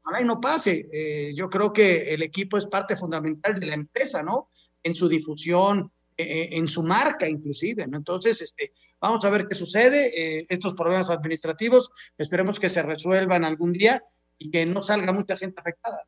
ojalá 0.00 0.20
y 0.20 0.24
no 0.24 0.40
pase. 0.40 0.88
Eh, 0.92 1.32
yo 1.34 1.48
creo 1.48 1.72
que 1.72 2.14
el 2.14 2.22
equipo 2.22 2.56
es 2.56 2.66
parte 2.66 2.96
fundamental 2.96 3.58
de 3.58 3.66
la 3.66 3.74
empresa, 3.74 4.22
¿no? 4.22 4.48
En 4.82 4.94
su 4.94 5.08
difusión, 5.08 5.92
eh, 6.16 6.50
en 6.52 6.68
su 6.68 6.82
marca 6.82 7.26
inclusive. 7.26 7.84
Entonces, 7.84 8.42
este, 8.42 8.72
vamos 9.00 9.24
a 9.24 9.30
ver 9.30 9.48
qué 9.48 9.54
sucede, 9.54 10.12
eh, 10.14 10.46
estos 10.48 10.74
problemas 10.74 11.10
administrativos, 11.10 11.90
esperemos 12.18 12.60
que 12.60 12.68
se 12.68 12.82
resuelvan 12.82 13.44
algún 13.44 13.72
día 13.72 14.02
y 14.38 14.50
que 14.50 14.66
no 14.66 14.82
salga 14.82 15.12
mucha 15.12 15.36
gente 15.36 15.60
afectada. 15.60 16.06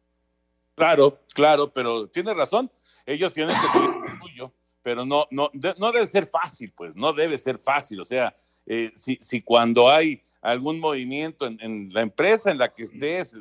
Claro, 0.75 1.21
claro, 1.35 1.73
pero 1.73 2.09
tiene 2.09 2.35
razón, 2.35 2.71
ellos 3.07 3.33
tienen 3.33 3.57
que 3.57 3.67
seguir 3.69 3.91
lo 3.91 4.27
suyo, 4.27 4.53
pero 4.85 5.07
no, 5.07 5.27
no, 5.31 5.51
de, 5.55 5.75
no 5.79 5.91
debe 5.91 6.07
ser 6.07 6.29
fácil, 6.29 6.71
pues, 6.77 6.95
no 6.95 7.15
debe 7.15 7.39
ser 7.39 7.59
fácil, 7.59 8.01
o 8.01 8.05
sea, 8.05 8.37
eh, 8.67 8.93
si, 8.95 9.19
si 9.21 9.41
cuando 9.41 9.91
hay 9.91 10.23
algún 10.43 10.79
movimiento 10.79 11.47
en, 11.47 11.59
en, 11.63 11.89
la 11.91 12.03
empresa 12.03 12.51
en 12.51 12.59
la 12.59 12.73
que 12.73 12.83
estés, 12.83 13.35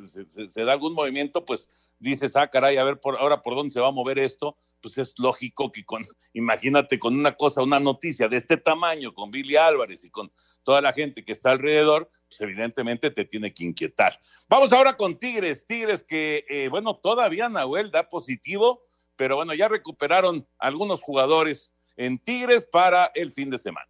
se, 0.48 0.64
da 0.64 0.72
algún 0.72 0.94
movimiento, 0.94 1.46
pues 1.46 1.68
dices, 2.00 2.38
ah, 2.38 2.48
caray, 2.48 2.78
a 2.78 2.86
ver 2.86 3.00
por, 3.00 3.18
ahora 3.18 3.41
por 3.41 3.56
dónde 3.56 3.74
se 3.74 3.82
va 3.82 3.89
a 3.89 3.91
mover 3.91 4.20
esto, 4.20 4.56
pues 4.82 4.98
es 4.98 5.20
lógico 5.20 5.70
que 5.70 5.84
con, 5.84 6.06
imagínate 6.34 6.98
con 6.98 7.14
una 7.14 7.34
cosa, 7.34 7.62
una 7.62 7.82
noticia 7.82 8.30
de 8.30 8.38
este 8.38 8.56
tamaño, 8.56 9.14
con 9.14 9.30
Billy 9.30 9.58
Álvarez 9.58 10.06
y 10.06 10.10
con 10.10 10.32
toda 10.64 10.82
la 10.82 10.94
gente 10.94 11.26
que 11.26 11.34
está 11.34 11.52
alrededor, 11.52 12.10
pues 12.30 12.39
evidentemente 12.39 13.12
te 13.12 13.26
tiene 13.26 13.54
que 13.54 13.66
inquietar. 13.66 14.18
Vamos 14.48 14.72
ahora 14.72 14.96
con 14.96 15.20
Tigres, 15.20 15.66
Tigres 15.68 16.04
que, 16.04 16.46
eh, 16.48 16.70
bueno, 16.70 16.96
todavía 16.96 17.50
Nahuel 17.50 17.91
da 17.91 18.10
positivo, 18.10 18.82
pero 19.16 19.36
bueno, 19.36 19.53
ya 19.53 19.68
recuperaron 19.68 20.47
algunos 20.57 21.01
jugadores 21.01 21.74
en 21.97 22.20
Tigres 22.20 22.66
para 22.66 23.11
el 23.16 23.34
fin 23.34 23.49
de 23.49 23.57
semana. 23.57 23.88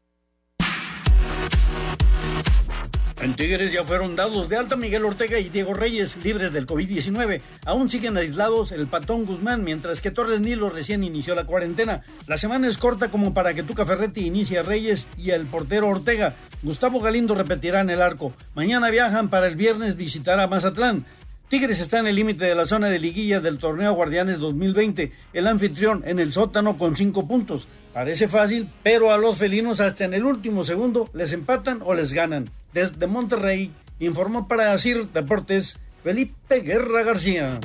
En 3.24 3.38
Tigres 3.38 3.71
ya 3.71 3.86
fueron 3.86 4.17
dados 4.17 4.49
de 4.49 4.57
alta 4.57 4.76
Miguel 4.76 5.05
Ortega 5.05 5.39
y 5.39 5.47
Diego 5.47 5.74
Reyes, 5.74 6.17
libres 6.26 6.51
del 6.51 6.67
COVID-19. 6.67 7.39
Aún 7.65 7.89
siguen 7.89 8.17
aislados 8.17 8.74
el 8.74 8.88
Patón 8.88 9.26
Guzmán, 9.26 9.63
mientras 9.63 10.01
que 10.01 10.11
Torres 10.11 10.41
Nilo 10.41 10.69
recién 10.69 11.05
inició 11.05 11.34
la 11.34 11.45
cuarentena. 11.45 12.01
La 12.28 12.36
semana 12.36 12.67
es 12.67 12.78
corta 12.78 13.09
como 13.09 13.34
para 13.34 13.53
que 13.53 13.63
Tuca 13.63 13.86
Ferretti 13.86 14.26
inicie 14.26 14.59
a 14.59 14.63
Reyes 14.63 15.07
y 15.17 15.30
el 15.30 15.45
portero 15.45 15.88
Ortega. 15.88 16.36
Gustavo 16.63 16.99
Galindo 16.99 17.34
repetirá 17.34 17.80
en 17.80 17.91
el 17.91 18.01
arco. 18.01 18.34
Mañana 18.55 18.89
viajan 18.89 19.30
para 19.30 19.47
el 19.47 19.55
viernes 19.55 19.95
visitar 19.95 20.41
a 20.41 20.47
Mazatlán. 20.47 21.05
Tigres 21.54 21.82
está 21.82 21.99
en 21.99 22.08
el 22.08 22.16
límite 22.16 22.45
de 22.45 22.56
la 22.56 22.66
zona 22.66 22.89
de 22.89 22.97
liguilla 22.97 23.39
del 23.39 23.60
torneo 23.60 23.93
Guardianes 23.93 24.39
2020, 24.39 25.12
el 25.34 25.45
anfitrión 25.45 26.01
en 26.08 26.18
el 26.18 26.34
sótano 26.34 26.80
con 26.80 26.95
cinco 26.95 27.28
puntos. 27.28 27.68
Parece 27.93 28.28
fácil, 28.28 28.68
pero 28.82 29.12
a 29.12 29.20
los 29.20 29.38
felinos 29.38 29.80
hasta 29.80 30.06
en 30.06 30.16
el 30.16 30.26
último 30.26 30.64
segundo 30.64 31.12
les 31.14 31.32
empatan 31.32 31.84
o 31.86 31.93
les 31.93 32.12
ganan. 32.12 32.49
Desde 32.74 33.06
Monterrey, 33.06 33.72
informó 33.99 34.47
para 34.47 34.76
CIR 34.80 35.10
Deportes 35.10 35.80
Felipe 36.01 36.62
Guerra 36.62 37.04
García. 37.04 37.60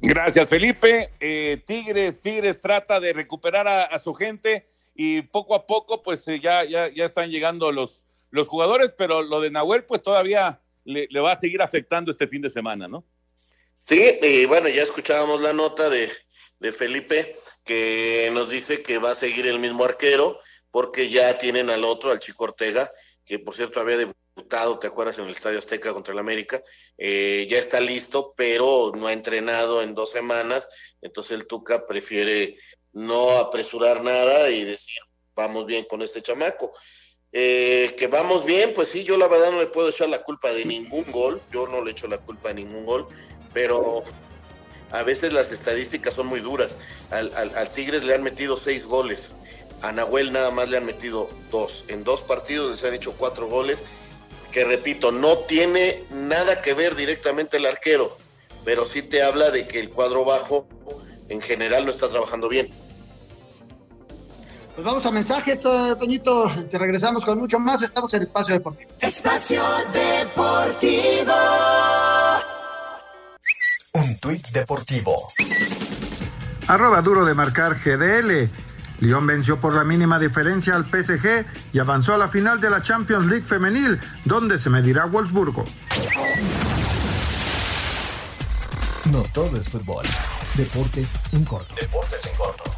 Gracias, 0.00 0.48
Felipe. 0.48 1.10
Eh, 1.20 1.62
Tigres, 1.64 2.22
Tigres 2.22 2.60
trata 2.60 2.98
de 2.98 3.12
recuperar 3.12 3.68
a, 3.68 3.96
su 4.00 4.14
gente 4.14 4.68
y 4.96 5.22
poco 5.22 5.54
a 5.54 5.68
poco, 5.68 6.02
pues 6.02 6.26
eh, 6.26 6.40
ya, 6.42 6.64
ya, 6.64 6.88
ya 6.88 7.04
están 7.04 7.30
llegando 7.30 7.70
los, 7.70 8.02
los 8.30 8.48
jugadores, 8.48 8.92
pero 8.98 9.22
lo 9.22 9.40
de 9.40 9.52
Nahuel, 9.52 9.84
pues 9.84 10.02
todavía 10.02 10.60
le, 10.84 11.20
va 11.20 11.32
a 11.32 11.38
seguir 11.38 11.62
afectando 11.62 12.10
este 12.10 12.28
fin 12.28 12.42
de 12.42 12.50
semana, 12.50 12.88
¿no? 12.88 13.04
Sí, 13.82 14.18
y 14.22 14.46
bueno, 14.46 14.68
ya 14.68 14.82
escuchábamos 14.82 15.40
la 15.40 15.52
nota 15.52 15.90
de, 15.90 16.10
de 16.58 16.72
Felipe 16.72 17.36
que 17.64 18.30
nos 18.32 18.50
dice 18.50 18.82
que 18.82 18.98
va 18.98 19.10
a 19.10 19.14
seguir 19.14 19.46
el 19.46 19.58
mismo 19.58 19.84
arquero 19.84 20.38
porque 20.70 21.08
ya 21.08 21.38
tienen 21.38 21.70
al 21.70 21.84
otro, 21.84 22.10
al 22.10 22.18
Chico 22.18 22.44
Ortega, 22.44 22.90
que 23.24 23.38
por 23.38 23.54
cierto 23.54 23.80
había 23.80 23.96
debutado, 23.96 24.78
¿te 24.78 24.88
acuerdas? 24.88 25.18
En 25.18 25.26
el 25.26 25.30
Estadio 25.30 25.58
Azteca 25.58 25.92
contra 25.92 26.12
el 26.12 26.18
América, 26.18 26.62
eh, 26.98 27.46
ya 27.48 27.58
está 27.58 27.80
listo, 27.80 28.34
pero 28.36 28.92
no 28.96 29.06
ha 29.06 29.12
entrenado 29.12 29.82
en 29.82 29.94
dos 29.94 30.10
semanas, 30.10 30.66
entonces 31.00 31.38
el 31.38 31.46
Tuca 31.46 31.86
prefiere 31.86 32.58
no 32.92 33.38
apresurar 33.38 34.02
nada 34.02 34.50
y 34.50 34.64
decir, 34.64 34.98
vamos 35.34 35.66
bien 35.66 35.84
con 35.84 36.02
este 36.02 36.22
chamaco. 36.22 36.72
Eh, 37.36 37.96
que 37.98 38.06
vamos 38.06 38.44
bien, 38.44 38.72
pues 38.74 38.88
sí, 38.88 39.02
yo 39.02 39.16
la 39.16 39.26
verdad 39.26 39.50
no 39.50 39.58
le 39.58 39.66
puedo 39.66 39.88
echar 39.88 40.08
la 40.08 40.22
culpa 40.22 40.52
de 40.52 40.64
ningún 40.64 41.04
gol, 41.10 41.40
yo 41.52 41.66
no 41.66 41.84
le 41.84 41.90
echo 41.90 42.06
la 42.06 42.18
culpa 42.18 42.50
de 42.50 42.54
ningún 42.54 42.86
gol, 42.86 43.08
pero 43.52 44.04
a 44.92 45.02
veces 45.02 45.32
las 45.32 45.50
estadísticas 45.50 46.14
son 46.14 46.28
muy 46.28 46.38
duras. 46.38 46.78
Al, 47.10 47.34
al, 47.34 47.52
al 47.56 47.70
Tigres 47.70 48.04
le 48.04 48.14
han 48.14 48.22
metido 48.22 48.56
seis 48.56 48.84
goles, 48.84 49.32
a 49.82 49.90
Nahuel 49.90 50.32
nada 50.32 50.52
más 50.52 50.68
le 50.68 50.76
han 50.76 50.86
metido 50.86 51.28
dos. 51.50 51.86
En 51.88 52.04
dos 52.04 52.22
partidos 52.22 52.70
les 52.70 52.84
han 52.84 52.94
hecho 52.94 53.14
cuatro 53.18 53.48
goles, 53.48 53.82
que 54.52 54.64
repito, 54.64 55.10
no 55.10 55.38
tiene 55.38 56.04
nada 56.10 56.62
que 56.62 56.72
ver 56.72 56.94
directamente 56.94 57.56
el 57.56 57.66
arquero, 57.66 58.16
pero 58.64 58.86
sí 58.86 59.02
te 59.02 59.22
habla 59.22 59.50
de 59.50 59.66
que 59.66 59.80
el 59.80 59.90
cuadro 59.90 60.24
bajo 60.24 60.68
en 61.28 61.40
general 61.40 61.84
no 61.84 61.90
está 61.90 62.08
trabajando 62.08 62.48
bien. 62.48 62.72
Pues 64.74 64.84
vamos 64.84 65.06
a 65.06 65.12
mensajes, 65.12 65.60
Toñito. 65.60 66.50
Te 66.68 66.78
regresamos 66.78 67.24
con 67.24 67.38
mucho 67.38 67.60
más. 67.60 67.82
Estamos 67.82 68.12
en 68.14 68.22
Espacio 68.22 68.54
Deportivo. 68.54 68.90
Espacio 69.00 69.62
Deportivo. 69.92 71.34
Un 73.92 74.18
tuit 74.18 74.48
deportivo. 74.48 75.28
Arroba 76.66 77.00
duro 77.02 77.24
de 77.24 77.34
marcar 77.34 77.76
GDL. 77.78 78.50
Lyon 78.98 79.26
venció 79.26 79.60
por 79.60 79.76
la 79.76 79.84
mínima 79.84 80.18
diferencia 80.18 80.74
al 80.74 80.84
PSG 80.86 81.44
y 81.72 81.78
avanzó 81.78 82.14
a 82.14 82.18
la 82.18 82.26
final 82.26 82.60
de 82.60 82.70
la 82.70 82.82
Champions 82.82 83.26
League 83.26 83.44
femenil, 83.44 84.00
donde 84.24 84.58
se 84.58 84.70
medirá 84.70 85.04
Wolfsburgo. 85.04 85.64
No 89.12 89.22
todo 89.32 89.56
es 89.56 89.68
fútbol. 89.68 90.04
Deportes 90.54 91.20
en 91.32 91.44
corto. 91.44 91.74
Deportes 91.80 92.20
en 92.26 92.36
corto. 92.36 92.73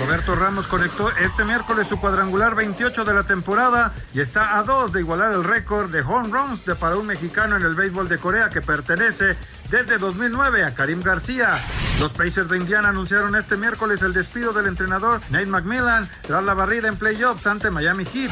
Roberto 0.00 0.34
Ramos 0.34 0.66
conectó 0.66 1.10
este 1.10 1.44
miércoles 1.44 1.86
su 1.86 2.00
cuadrangular 2.00 2.54
28 2.54 3.04
de 3.04 3.12
la 3.12 3.24
temporada 3.24 3.92
y 4.14 4.20
está 4.20 4.58
a 4.58 4.62
dos 4.62 4.92
de 4.92 5.00
igualar 5.00 5.32
el 5.32 5.44
récord 5.44 5.90
de 5.90 6.00
home 6.00 6.30
runs 6.30 6.64
de 6.64 6.74
para 6.74 6.96
un 6.96 7.06
mexicano 7.06 7.56
en 7.56 7.62
el 7.62 7.74
béisbol 7.74 8.08
de 8.08 8.16
Corea 8.16 8.48
que 8.48 8.62
pertenece 8.62 9.36
desde 9.70 9.98
2009 9.98 10.64
a 10.64 10.74
Karim 10.74 11.02
García. 11.02 11.58
Los 12.00 12.12
Pacers 12.12 12.48
de 12.48 12.56
Indiana 12.56 12.88
anunciaron 12.88 13.36
este 13.36 13.56
miércoles 13.56 14.00
el 14.00 14.14
despido 14.14 14.54
del 14.54 14.66
entrenador 14.66 15.20
Nate 15.28 15.46
McMillan 15.46 16.08
tras 16.22 16.44
la 16.44 16.54
barrida 16.54 16.88
en 16.88 16.96
playoffs 16.96 17.46
ante 17.46 17.70
Miami 17.70 18.06
Heat. 18.06 18.30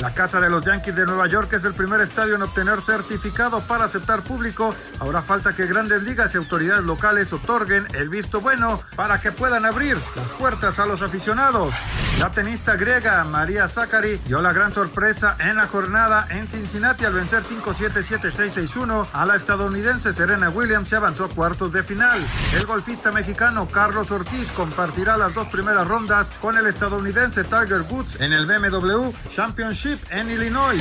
La 0.00 0.14
Casa 0.14 0.40
de 0.40 0.48
los 0.48 0.64
Yankees 0.64 0.96
de 0.96 1.04
Nueva 1.04 1.26
York 1.26 1.52
es 1.52 1.62
el 1.62 1.74
primer 1.74 2.00
estadio 2.00 2.34
en 2.34 2.42
obtener 2.42 2.80
certificado 2.80 3.60
para 3.60 3.84
aceptar 3.84 4.22
público. 4.22 4.74
Ahora 4.98 5.20
falta 5.20 5.52
que 5.52 5.66
grandes 5.66 6.04
ligas 6.04 6.34
y 6.34 6.38
autoridades 6.38 6.84
locales 6.84 7.30
otorguen 7.34 7.86
el 7.92 8.08
visto 8.08 8.40
bueno 8.40 8.80
para 8.96 9.20
que 9.20 9.30
puedan 9.30 9.66
abrir 9.66 9.98
las 10.16 10.26
puertas 10.38 10.78
a 10.78 10.86
los 10.86 11.02
aficionados. 11.02 11.74
La 12.18 12.30
tenista 12.30 12.76
griega 12.76 13.22
María 13.24 13.68
Zachary 13.68 14.20
dio 14.26 14.40
la 14.40 14.54
gran 14.54 14.72
sorpresa 14.72 15.36
en 15.38 15.56
la 15.56 15.66
jornada 15.66 16.26
en 16.30 16.48
Cincinnati 16.48 17.04
al 17.04 17.14
vencer 17.14 17.42
5-7, 17.42 18.02
7-6, 18.02 18.68
6-1 18.68 19.06
a 19.12 19.26
la 19.26 19.36
estadounidense 19.36 20.14
Serena 20.14 20.48
Williams 20.48 20.88
se 20.88 20.96
avanzó 20.96 21.26
a 21.26 21.28
cuartos 21.28 21.72
de 21.72 21.82
final. 21.82 22.20
El 22.56 22.64
golfista 22.64 23.12
mexicano 23.12 23.68
Carlos 23.68 24.10
Ortiz 24.10 24.50
compartirá 24.52 25.18
las 25.18 25.34
dos 25.34 25.48
primeras 25.48 25.86
rondas 25.86 26.30
con 26.40 26.56
el 26.56 26.66
estadounidense 26.66 27.44
Tiger 27.44 27.82
Woods 27.90 28.18
en 28.20 28.32
el 28.32 28.46
BMW 28.46 29.10
Championship 29.34 29.89
en 30.10 30.30
Illinois. 30.30 30.80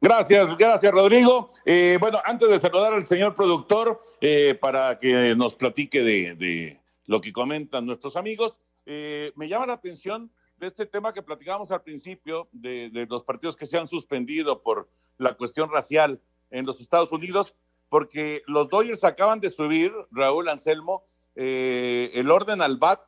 Gracias, 0.00 0.56
gracias 0.56 0.92
Rodrigo. 0.92 1.52
Eh, 1.66 1.98
bueno, 2.00 2.18
antes 2.24 2.48
de 2.48 2.58
saludar 2.58 2.94
al 2.94 3.06
señor 3.06 3.34
productor 3.34 4.00
eh, 4.22 4.56
para 4.58 4.98
que 4.98 5.34
nos 5.36 5.54
platique 5.56 6.02
de, 6.02 6.80
lo 7.04 7.20
que 7.20 7.32
comentan 7.32 7.84
nuestros 7.84 8.16
amigos, 8.16 8.58
eh, 8.86 9.32
me 9.36 9.46
llama 9.46 9.66
la 9.66 9.74
atención 9.74 10.30
de 10.56 10.68
este 10.68 10.86
tema 10.86 11.12
que 11.12 11.22
platicábamos 11.22 11.70
al 11.70 11.82
principio, 11.82 12.48
de, 12.52 13.06
los 13.10 13.24
partidos 13.24 13.56
que 13.56 13.66
se 13.66 13.76
han 13.76 13.86
suspendido 13.86 14.62
por 14.62 14.88
la 15.18 15.34
cuestión 15.34 15.70
racial 15.70 16.18
en 16.50 16.64
los 16.64 16.80
Estados 16.80 17.12
Unidos, 17.12 17.54
porque 17.90 18.42
los 18.46 18.70
Dodgers 18.70 19.04
acaban 19.04 19.40
de 19.40 19.50
subir, 19.50 19.92
Raúl 20.10 20.48
Anselmo, 20.48 21.04
el 21.34 22.30
orden 22.30 22.62
al 22.62 22.78
BAT 22.78 23.02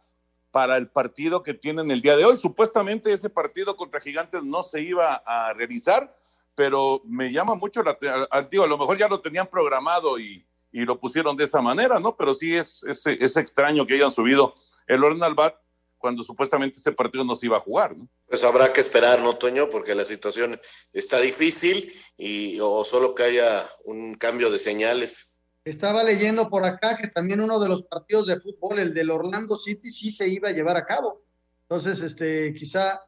para 0.53 0.77
el 0.77 0.89
partido 0.89 1.43
que 1.43 1.55
tienen 1.55 1.91
el 1.91 2.03
día 2.03 2.17
de 2.17 2.25
hoy. 2.25 2.37
Supuestamente 2.37 3.13
ese 3.13 3.31
partido 3.31 3.75
contra 3.75 3.99
Gigantes 3.99 4.45
no 4.45 4.63
se 4.63 4.83
iba 4.83 5.15
a 5.27 5.53
realizar, 5.55 6.15
pero 6.55 7.01
me 7.07 7.33
llama 7.33 7.55
mucho 7.55 7.83
la 7.83 7.93
atención. 7.93 8.65
a 8.65 8.69
lo 8.69 8.79
mejor 8.79 8.99
ya 8.99 9.09
lo 9.09 9.21
tenían 9.21 9.49
programado 9.49 10.21
y, 10.21 10.47
lo 10.75 10.99
pusieron 10.99 11.37
de 11.37 11.45
esa 11.45 11.61
manera, 11.61 12.01
¿no? 12.01 12.17
Pero 12.17 12.35
sí 12.35 12.55
es, 12.55 12.83
es, 12.85 13.37
extraño 13.37 13.85
que 13.85 13.93
hayan 13.93 14.11
subido 14.11 14.55
el 14.87 15.05
orden 15.05 15.23
al 15.23 15.35
BAT 15.35 15.55
cuando 15.99 16.23
supuestamente 16.23 16.79
ese 16.79 16.93
partido 16.93 17.25
no 17.25 17.37
se 17.37 17.45
iba 17.45 17.59
a 17.59 17.61
jugar, 17.61 17.95
¿no? 17.95 18.09
Pues 18.27 18.43
habrá 18.43 18.73
que 18.73 18.81
esperar, 18.81 19.21
¿no, 19.21 19.35
Toño? 19.35 19.69
Porque 19.69 19.95
la 19.95 20.07
situación 20.07 20.59
está 20.95 21.21
difícil 21.21 21.93
y 22.17 22.59
o 22.61 22.85
solo 22.85 23.15
que 23.15 23.25
haya 23.25 23.69
un 23.85 24.15
cambio 24.15 24.51
de 24.51 24.59
señales. 24.59 25.32
Estaba 25.65 26.03
leyendo 26.03 26.51
por 26.51 26.65
acá 26.65 26.97
que 26.97 27.09
también 27.09 27.41
uno 27.41 27.61
de 27.61 27.69
los 27.69 27.85
partidos 27.85 28.27
de 28.27 28.41
fútbol, 28.41 28.81
el 28.81 28.93
del 28.93 29.11
Orlando 29.11 29.57
City, 29.57 29.91
sí 29.91 30.11
se 30.11 30.29
iba 30.29 30.49
a 30.49 30.53
llevar 30.53 30.77
a 30.77 30.85
cabo. 30.85 31.23
Entonces, 31.63 32.01
este, 32.01 32.53
quizá, 32.53 33.01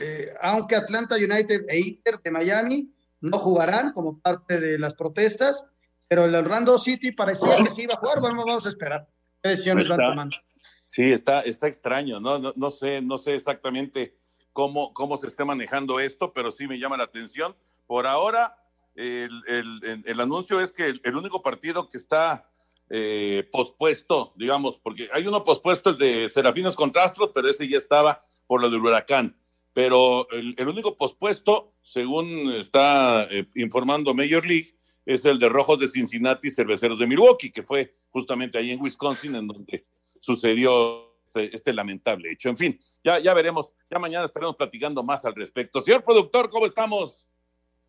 eh, 0.00 0.30
aunque 0.40 0.74
Atlanta 0.74 1.14
United 1.14 1.62
e 1.68 1.78
Inter 1.78 2.20
de 2.22 2.30
Miami 2.30 2.92
no 3.20 3.38
jugarán 3.38 3.92
como 3.92 4.18
parte 4.18 4.60
de 4.60 4.78
las 4.78 4.94
protestas, 4.94 5.68
pero 6.08 6.24
el 6.24 6.34
Orlando 6.34 6.76
City 6.78 7.12
parecía 7.12 7.56
que 7.56 7.70
se 7.70 7.82
iba 7.82 7.94
a 7.94 7.98
jugar. 7.98 8.20
Bueno, 8.20 8.44
vamos 8.44 8.66
a 8.66 8.68
esperar. 8.68 9.08
¿Qué 9.42 9.50
decisiones 9.50 9.88
van 9.88 9.98
tomando? 9.98 10.36
Sí, 10.84 11.12
está, 11.12 11.40
está 11.40 11.68
extraño, 11.68 12.20
¿no? 12.20 12.38
¿no? 12.38 12.52
No, 12.56 12.70
sé, 12.70 13.00
no 13.00 13.18
sé 13.18 13.34
exactamente 13.34 14.16
cómo, 14.52 14.92
cómo 14.92 15.16
se 15.16 15.26
esté 15.26 15.44
manejando 15.44 16.00
esto, 16.00 16.32
pero 16.32 16.52
sí 16.52 16.66
me 16.66 16.78
llama 16.78 16.96
la 16.96 17.04
atención. 17.04 17.56
Por 17.86 18.06
ahora, 18.06 18.56
el, 18.96 20.20
anuncio 20.20 20.60
es 20.60 20.72
que 20.72 20.94
el, 21.02 21.16
único 21.16 21.42
partido 21.42 21.88
que 21.88 21.98
está 21.98 22.48
eh, 22.88 23.48
pospuesto, 23.52 24.32
digamos, 24.36 24.78
porque 24.78 25.08
hay 25.12 25.26
uno 25.26 25.44
pospuesto, 25.44 25.90
el 25.90 25.98
de 25.98 26.30
Serafinos 26.30 26.76
contra 26.76 27.04
Astros, 27.04 27.30
pero 27.34 27.48
ese 27.48 27.68
ya 27.68 27.78
estaba 27.78 28.24
por 28.46 28.60
lo 28.60 28.70
del 28.70 28.80
huracán. 28.80 29.36
Pero 29.72 30.26
el, 30.30 30.68
único 30.68 30.96
pospuesto, 30.96 31.74
según 31.82 32.50
está 32.52 33.24
eh, 33.30 33.46
informando 33.56 34.14
Major 34.14 34.46
League, 34.46 34.74
es 35.04 35.24
el 35.24 35.38
de 35.38 35.48
Rojos 35.48 35.78
de 35.78 35.88
Cincinnati 35.88 36.48
y 36.48 36.50
Cerveceros 36.50 36.98
de 36.98 37.06
Milwaukee, 37.06 37.52
que 37.52 37.62
fue 37.62 37.94
justamente 38.10 38.56
ahí 38.58 38.70
en 38.70 38.80
Wisconsin, 38.80 39.34
en 39.34 39.46
donde 39.46 39.84
sucedió 40.18 41.14
este, 41.26 41.54
este, 41.54 41.72
lamentable 41.74 42.32
hecho. 42.32 42.48
En 42.48 42.56
fin, 42.56 42.80
ya, 43.04 43.18
ya 43.18 43.34
veremos, 43.34 43.74
ya 43.90 43.98
mañana 43.98 44.24
estaremos 44.24 44.56
platicando 44.56 45.02
más 45.02 45.24
al 45.26 45.34
respecto. 45.34 45.80
Señor 45.80 46.02
productor, 46.02 46.48
¿cómo 46.48 46.64
estamos? 46.64 47.26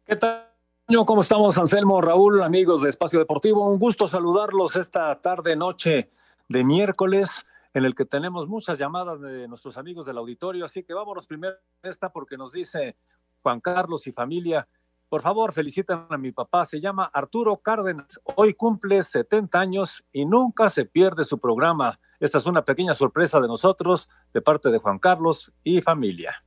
¿Qué 0.06 0.18
tal? 0.18 0.57
¿Cómo 0.90 1.22
estamos, 1.22 1.58
Anselmo, 1.58 2.00
Raúl, 2.00 2.42
amigos 2.42 2.82
de 2.82 2.90
Espacio 2.90 3.20
Deportivo? 3.20 3.68
Un 3.68 3.78
gusto 3.78 4.08
saludarlos 4.08 4.78
esta 4.78 5.20
tarde, 5.20 5.58
noche 5.58 6.10
de 6.48 6.64
miércoles, 6.64 7.46
en 7.74 7.84
el 7.84 7.94
que 7.94 8.06
tenemos 8.06 8.48
muchas 8.48 8.80
llamadas 8.80 9.20
de 9.20 9.50
nuestros 9.50 9.76
amigos 9.76 10.06
del 10.06 10.18
auditorio. 10.18 10.64
Así 10.64 10.84
que 10.84 10.94
vámonos 10.94 11.28
primero 11.28 11.56
a 11.84 11.90
esta 11.90 12.10
porque 12.10 12.38
nos 12.38 12.54
dice 12.54 12.96
Juan 13.44 13.60
Carlos 13.60 14.08
y 14.08 14.14
familia. 14.14 14.66
Por 15.10 15.22
favor, 15.22 15.52
feliciten 15.52 16.06
a 16.10 16.18
mi 16.18 16.32
papá. 16.32 16.64
Se 16.64 16.80
llama 16.80 17.10
Arturo 17.14 17.58
Cárdenas. 17.58 18.22
Hoy 18.36 18.54
cumple 18.54 19.04
70 19.04 19.60
años 19.60 20.06
y 20.14 20.26
nunca 20.26 20.70
se 20.70 20.86
pierde 20.86 21.26
su 21.26 21.38
programa. 21.38 22.00
Esta 22.22 22.38
es 22.38 22.46
una 22.46 22.64
pequeña 22.64 22.96
sorpresa 22.96 23.42
de 23.42 23.50
nosotros, 23.50 24.08
de 24.34 24.42
parte 24.42 24.70
de 24.70 24.78
Juan 24.78 25.00
Carlos 25.00 25.52
y 25.66 25.82
familia. 25.82 26.44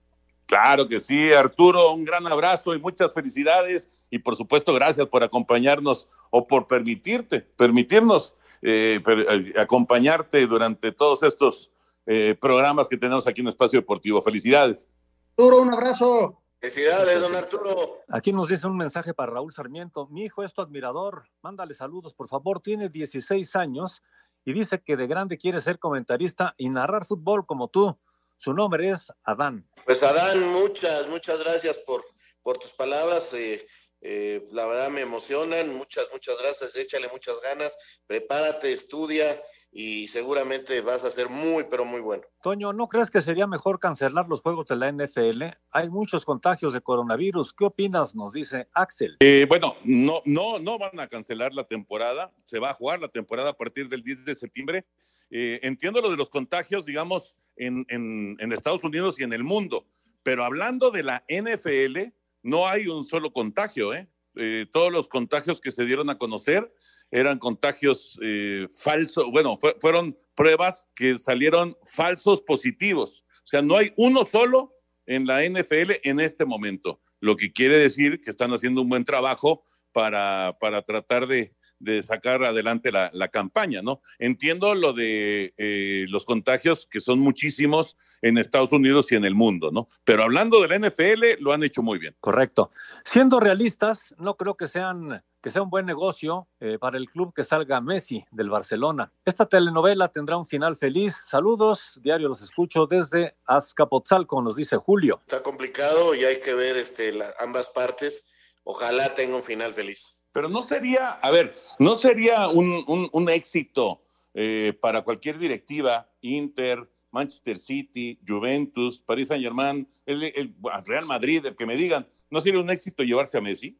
Claro 0.46 0.88
que 0.88 0.98
sí, 0.98 1.30
Arturo, 1.30 1.92
un 1.92 2.06
gran 2.06 2.26
abrazo 2.26 2.74
y 2.74 2.80
muchas 2.80 3.12
felicidades 3.12 3.90
y 4.10 4.18
por 4.18 4.36
supuesto 4.36 4.74
gracias 4.74 5.06
por 5.06 5.22
acompañarnos 5.22 6.08
o 6.30 6.46
por 6.46 6.66
permitirte, 6.66 7.40
permitirnos 7.40 8.34
eh, 8.62 9.00
eh, 9.06 9.54
acompañarte 9.56 10.46
durante 10.46 10.92
todos 10.92 11.22
estos 11.22 11.70
eh, 12.06 12.36
programas 12.38 12.88
que 12.88 12.96
tenemos 12.96 13.26
aquí 13.26 13.40
en 13.40 13.48
Espacio 13.48 13.80
Deportivo. 13.80 14.20
Felicidades. 14.20 14.92
Arturo, 15.30 15.62
un 15.62 15.72
abrazo. 15.72 16.42
Felicidades, 16.60 17.20
don 17.20 17.34
Arturo. 17.34 17.74
Aquí 18.08 18.32
nos 18.32 18.48
dice 18.48 18.66
un 18.66 18.76
mensaje 18.76 19.14
para 19.14 19.32
Raúl 19.32 19.52
Sarmiento. 19.52 20.06
Mi 20.08 20.24
hijo 20.24 20.42
es 20.42 20.52
tu 20.52 20.60
admirador. 20.60 21.24
Mándale 21.40 21.72
saludos, 21.72 22.12
por 22.12 22.28
favor. 22.28 22.60
Tiene 22.60 22.90
16 22.90 23.56
años 23.56 24.02
y 24.44 24.52
dice 24.52 24.82
que 24.82 24.96
de 24.96 25.06
grande 25.06 25.38
quiere 25.38 25.60
ser 25.62 25.78
comentarista 25.78 26.52
y 26.58 26.68
narrar 26.68 27.06
fútbol 27.06 27.46
como 27.46 27.68
tú. 27.68 27.96
Su 28.36 28.52
nombre 28.52 28.90
es 28.90 29.10
Adán. 29.24 29.66
Pues 29.86 30.02
Adán, 30.02 30.52
muchas, 30.52 31.08
muchas 31.08 31.38
gracias 31.38 31.78
por, 31.86 32.02
por 32.42 32.58
tus 32.58 32.72
palabras. 32.72 33.32
Eh, 33.32 33.66
la 34.02 34.66
verdad 34.66 34.90
me 34.90 35.02
emocionan, 35.02 35.74
muchas, 35.74 36.08
muchas 36.12 36.36
gracias, 36.40 36.76
échale 36.76 37.08
muchas 37.12 37.40
ganas, 37.42 37.76
prepárate, 38.06 38.72
estudia 38.72 39.40
y 39.72 40.08
seguramente 40.08 40.80
vas 40.80 41.04
a 41.04 41.10
ser 41.10 41.28
muy, 41.28 41.64
pero 41.70 41.84
muy 41.84 42.00
bueno. 42.00 42.24
Toño, 42.42 42.72
¿no 42.72 42.88
crees 42.88 43.10
que 43.10 43.22
sería 43.22 43.46
mejor 43.46 43.78
cancelar 43.78 44.26
los 44.28 44.40
juegos 44.40 44.66
de 44.66 44.76
la 44.76 44.90
NFL? 44.90 45.44
Hay 45.70 45.88
muchos 45.88 46.24
contagios 46.24 46.74
de 46.74 46.80
coronavirus. 46.80 47.52
¿Qué 47.52 47.64
opinas? 47.64 48.14
Nos 48.14 48.32
dice 48.32 48.68
Axel. 48.72 49.16
Eh, 49.20 49.46
bueno, 49.48 49.76
no, 49.84 50.22
no, 50.24 50.58
no 50.58 50.78
van 50.78 50.98
a 50.98 51.06
cancelar 51.06 51.52
la 51.52 51.64
temporada. 51.64 52.32
Se 52.46 52.58
va 52.58 52.70
a 52.70 52.74
jugar 52.74 53.00
la 53.00 53.08
temporada 53.08 53.50
a 53.50 53.56
partir 53.56 53.88
del 53.88 54.02
10 54.02 54.24
de 54.24 54.34
septiembre. 54.34 54.86
Eh, 55.30 55.60
entiendo 55.62 56.00
lo 56.00 56.10
de 56.10 56.16
los 56.16 56.30
contagios, 56.30 56.84
digamos, 56.84 57.36
en, 57.54 57.86
en, 57.88 58.36
en 58.40 58.52
Estados 58.52 58.82
Unidos 58.82 59.20
y 59.20 59.22
en 59.22 59.32
el 59.32 59.44
mundo, 59.44 59.86
pero 60.24 60.44
hablando 60.44 60.90
de 60.90 61.04
la 61.04 61.24
NFL, 61.28 62.12
no 62.42 62.68
hay 62.68 62.86
un 62.86 63.04
solo 63.04 63.32
contagio, 63.32 63.94
¿eh? 63.94 64.08
¿eh? 64.36 64.66
todos 64.70 64.92
los 64.92 65.08
contagios 65.08 65.60
que 65.60 65.70
se 65.70 65.84
dieron 65.84 66.10
a 66.10 66.18
conocer 66.18 66.72
eran 67.10 67.38
contagios 67.38 68.18
eh, 68.22 68.68
falsos, 68.72 69.26
bueno, 69.32 69.58
fueron 69.80 70.16
pruebas 70.36 70.88
que 70.94 71.18
salieron 71.18 71.76
falsos 71.84 72.40
positivos. 72.42 73.24
O 73.38 73.46
sea, 73.46 73.62
no 73.62 73.76
hay 73.76 73.92
uno 73.96 74.24
solo 74.24 74.74
en 75.06 75.26
la 75.26 75.42
NFL 75.42 75.92
en 76.04 76.20
este 76.20 76.44
momento, 76.44 77.00
lo 77.18 77.34
que 77.34 77.52
quiere 77.52 77.76
decir 77.76 78.20
que 78.20 78.30
están 78.30 78.52
haciendo 78.52 78.82
un 78.82 78.88
buen 78.88 79.04
trabajo 79.04 79.64
para, 79.92 80.56
para 80.60 80.82
tratar 80.82 81.26
de, 81.26 81.52
de 81.80 82.02
sacar 82.02 82.44
adelante 82.44 82.92
la, 82.92 83.10
la, 83.12 83.28
campaña, 83.28 83.82
¿no? 83.82 84.00
Entiendo 84.18 84.74
lo 84.74 84.92
de 84.92 85.52
eh, 85.56 86.06
los 86.08 86.24
contagios, 86.24 86.86
que 86.86 87.00
son 87.00 87.18
muchísimos 87.18 87.96
en 88.22 88.38
Estados 88.38 88.72
Unidos 88.72 89.10
y 89.10 89.16
en 89.16 89.24
el 89.24 89.34
mundo, 89.34 89.70
¿no? 89.72 89.88
Pero 90.04 90.22
hablando 90.22 90.60
de 90.60 90.68
la 90.68 90.88
NFL, 90.88 91.42
lo 91.42 91.52
han 91.52 91.64
hecho 91.64 91.82
muy 91.82 91.98
bien. 91.98 92.14
Correcto. 92.20 92.70
Siendo 93.04 93.40
realistas, 93.40 94.14
no 94.18 94.36
creo 94.36 94.56
que 94.56 94.68
sean 94.68 95.22
que 95.42 95.50
sea 95.50 95.62
un 95.62 95.70
buen 95.70 95.86
negocio 95.86 96.48
eh, 96.60 96.78
para 96.78 96.98
el 96.98 97.08
club 97.08 97.32
que 97.34 97.44
salga 97.44 97.80
Messi 97.80 98.24
del 98.30 98.50
Barcelona. 98.50 99.10
Esta 99.24 99.46
telenovela 99.46 100.08
tendrá 100.08 100.36
un 100.36 100.46
final 100.46 100.76
feliz. 100.76 101.14
Saludos, 101.28 101.98
diario 102.02 102.28
los 102.28 102.42
escucho 102.42 102.86
desde 102.86 103.36
Azcapotzalco, 103.46 104.42
nos 104.42 104.56
dice 104.56 104.76
Julio. 104.76 105.20
Está 105.22 105.42
complicado 105.42 106.14
y 106.14 106.24
hay 106.24 106.40
que 106.40 106.54
ver 106.54 106.76
este, 106.76 107.18
ambas 107.38 107.70
partes. 107.70 108.28
Ojalá 108.64 109.14
tenga 109.14 109.36
un 109.36 109.42
final 109.42 109.72
feliz. 109.72 110.19
Pero 110.32 110.48
no 110.48 110.62
sería, 110.62 111.08
a 111.08 111.30
ver, 111.30 111.54
no 111.78 111.94
sería 111.94 112.48
un, 112.48 113.28
éxito 113.28 114.02
eh, 114.34 114.72
para 114.80 115.02
cualquier 115.02 115.38
directiva, 115.38 116.08
Inter, 116.20 116.88
Manchester 117.10 117.58
City, 117.58 118.18
Juventus, 118.26 119.02
Paris 119.02 119.28
Saint 119.28 119.42
Germain, 119.42 119.88
el, 120.06 120.54
Real 120.84 121.06
Madrid, 121.06 121.44
el 121.44 121.56
que 121.56 121.66
me 121.66 121.76
digan, 121.76 122.08
¿no 122.30 122.40
sería 122.40 122.60
un 122.60 122.70
éxito 122.70 123.02
llevarse 123.02 123.38
a 123.38 123.40
Messi? 123.40 123.76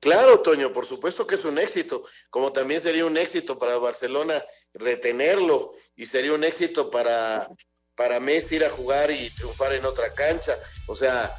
Claro, 0.00 0.40
Toño, 0.40 0.72
por 0.72 0.84
supuesto 0.84 1.26
que 1.26 1.36
es 1.36 1.44
un 1.44 1.58
éxito, 1.58 2.02
como 2.28 2.52
también 2.52 2.80
sería 2.80 3.06
un 3.06 3.16
éxito 3.16 3.58
para 3.58 3.78
Barcelona 3.78 4.42
retenerlo 4.74 5.74
y 5.94 6.06
sería 6.06 6.32
un 6.32 6.42
éxito 6.42 6.90
para, 6.90 7.48
para 7.94 8.18
Messi 8.18 8.56
ir 8.56 8.64
a 8.64 8.70
jugar 8.70 9.10
y 9.10 9.30
triunfar 9.30 9.74
en 9.74 9.84
otra 9.84 10.12
cancha. 10.12 10.52
O 10.88 10.94
sea, 10.96 11.32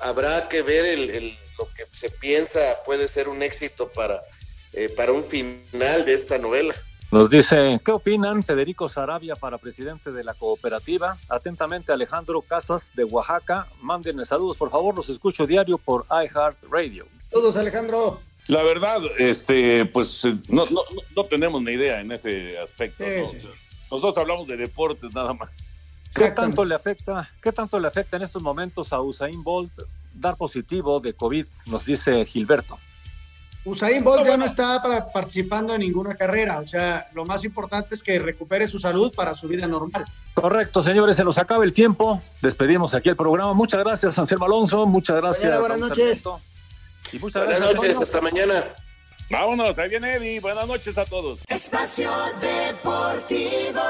habrá 0.00 0.48
que 0.48 0.62
ver 0.62 0.84
el, 0.84 1.36
lo 1.58 1.68
que 1.74 1.84
se 1.90 2.10
piensa 2.10 2.60
puede 2.84 3.08
ser 3.08 3.28
un 3.28 3.42
éxito 3.42 3.90
para, 3.92 4.22
eh, 4.72 4.88
para 4.88 5.12
un 5.12 5.24
final 5.24 6.04
de 6.04 6.14
esta 6.14 6.38
novela. 6.38 6.74
Nos 7.12 7.30
dice, 7.30 7.80
¿qué 7.84 7.92
opinan 7.92 8.42
Federico 8.42 8.88
Sarabia 8.88 9.36
para 9.36 9.58
presidente 9.58 10.10
de 10.10 10.24
la 10.24 10.34
cooperativa? 10.34 11.16
Atentamente 11.28 11.92
Alejandro 11.92 12.42
Casas 12.42 12.92
de 12.96 13.04
Oaxaca. 13.04 13.68
Mándenme 13.80 14.24
saludos, 14.26 14.56
por 14.56 14.70
favor, 14.70 14.96
los 14.96 15.08
escucho 15.08 15.46
diario 15.46 15.78
por 15.78 16.04
iHeart 16.10 16.56
Radio. 16.68 17.06
Saludos, 17.30 17.56
Alejandro. 17.56 18.20
La 18.48 18.62
verdad, 18.62 19.02
este, 19.18 19.84
pues 19.86 20.24
no, 20.48 20.66
no, 20.66 20.82
no 21.14 21.24
tenemos 21.26 21.62
ni 21.62 21.72
idea 21.72 22.00
en 22.00 22.10
ese 22.12 22.58
aspecto. 22.58 23.04
Nosotros 23.90 24.18
hablamos 24.18 24.48
de 24.48 24.56
deportes 24.56 25.12
nada 25.14 25.32
más. 25.32 25.64
¿Qué 26.14 26.30
tanto 26.30 26.64
le 26.64 26.74
afecta, 26.74 27.28
qué 27.42 27.52
tanto 27.52 27.78
le 27.78 27.88
afecta 27.88 28.16
en 28.16 28.22
estos 28.22 28.42
momentos 28.42 28.92
a 28.92 29.00
Usain 29.00 29.42
Bolt 29.42 29.72
dar 30.14 30.36
positivo 30.36 31.00
de 31.00 31.14
COVID? 31.14 31.46
Nos 31.66 31.84
dice 31.84 32.24
Gilberto. 32.24 32.78
Usain 33.64 34.02
Bolt 34.04 34.24
ya 34.24 34.36
no 34.36 34.44
está 34.44 34.80
para, 34.80 35.10
participando 35.10 35.74
en 35.74 35.80
ninguna 35.80 36.14
carrera, 36.14 36.60
o 36.60 36.66
sea, 36.66 37.08
lo 37.14 37.24
más 37.24 37.44
importante 37.44 37.96
es 37.96 38.02
que 38.02 38.18
recupere 38.18 38.68
su 38.68 38.78
salud 38.78 39.12
para 39.14 39.34
su 39.34 39.48
vida 39.48 39.66
normal. 39.66 40.04
Correcto, 40.34 40.82
señores, 40.82 41.16
se 41.16 41.24
nos 41.24 41.36
acaba 41.38 41.64
el 41.64 41.72
tiempo. 41.72 42.22
Despedimos 42.40 42.94
aquí 42.94 43.08
el 43.08 43.16
programa. 43.16 43.54
Muchas 43.54 43.80
gracias, 43.80 44.16
Anselmo 44.18 44.44
Alonso. 44.44 44.86
Muchas 44.86 45.16
gracias. 45.16 45.58
buenas 45.58 45.78
noches. 45.78 46.22
Y 47.12 47.18
muchas 47.18 47.44
buenas 47.44 47.74
noches, 47.74 47.96
hasta 47.96 48.20
mañana. 48.20 48.64
Vámonos, 49.30 49.76
ahí 49.78 49.88
viene 49.88 50.14
Eddie. 50.14 50.40
Buenas 50.40 50.68
noches 50.68 50.96
a 50.96 51.04
todos. 51.04 51.40
Espacio 51.48 52.10
Deportivo. 52.40 53.80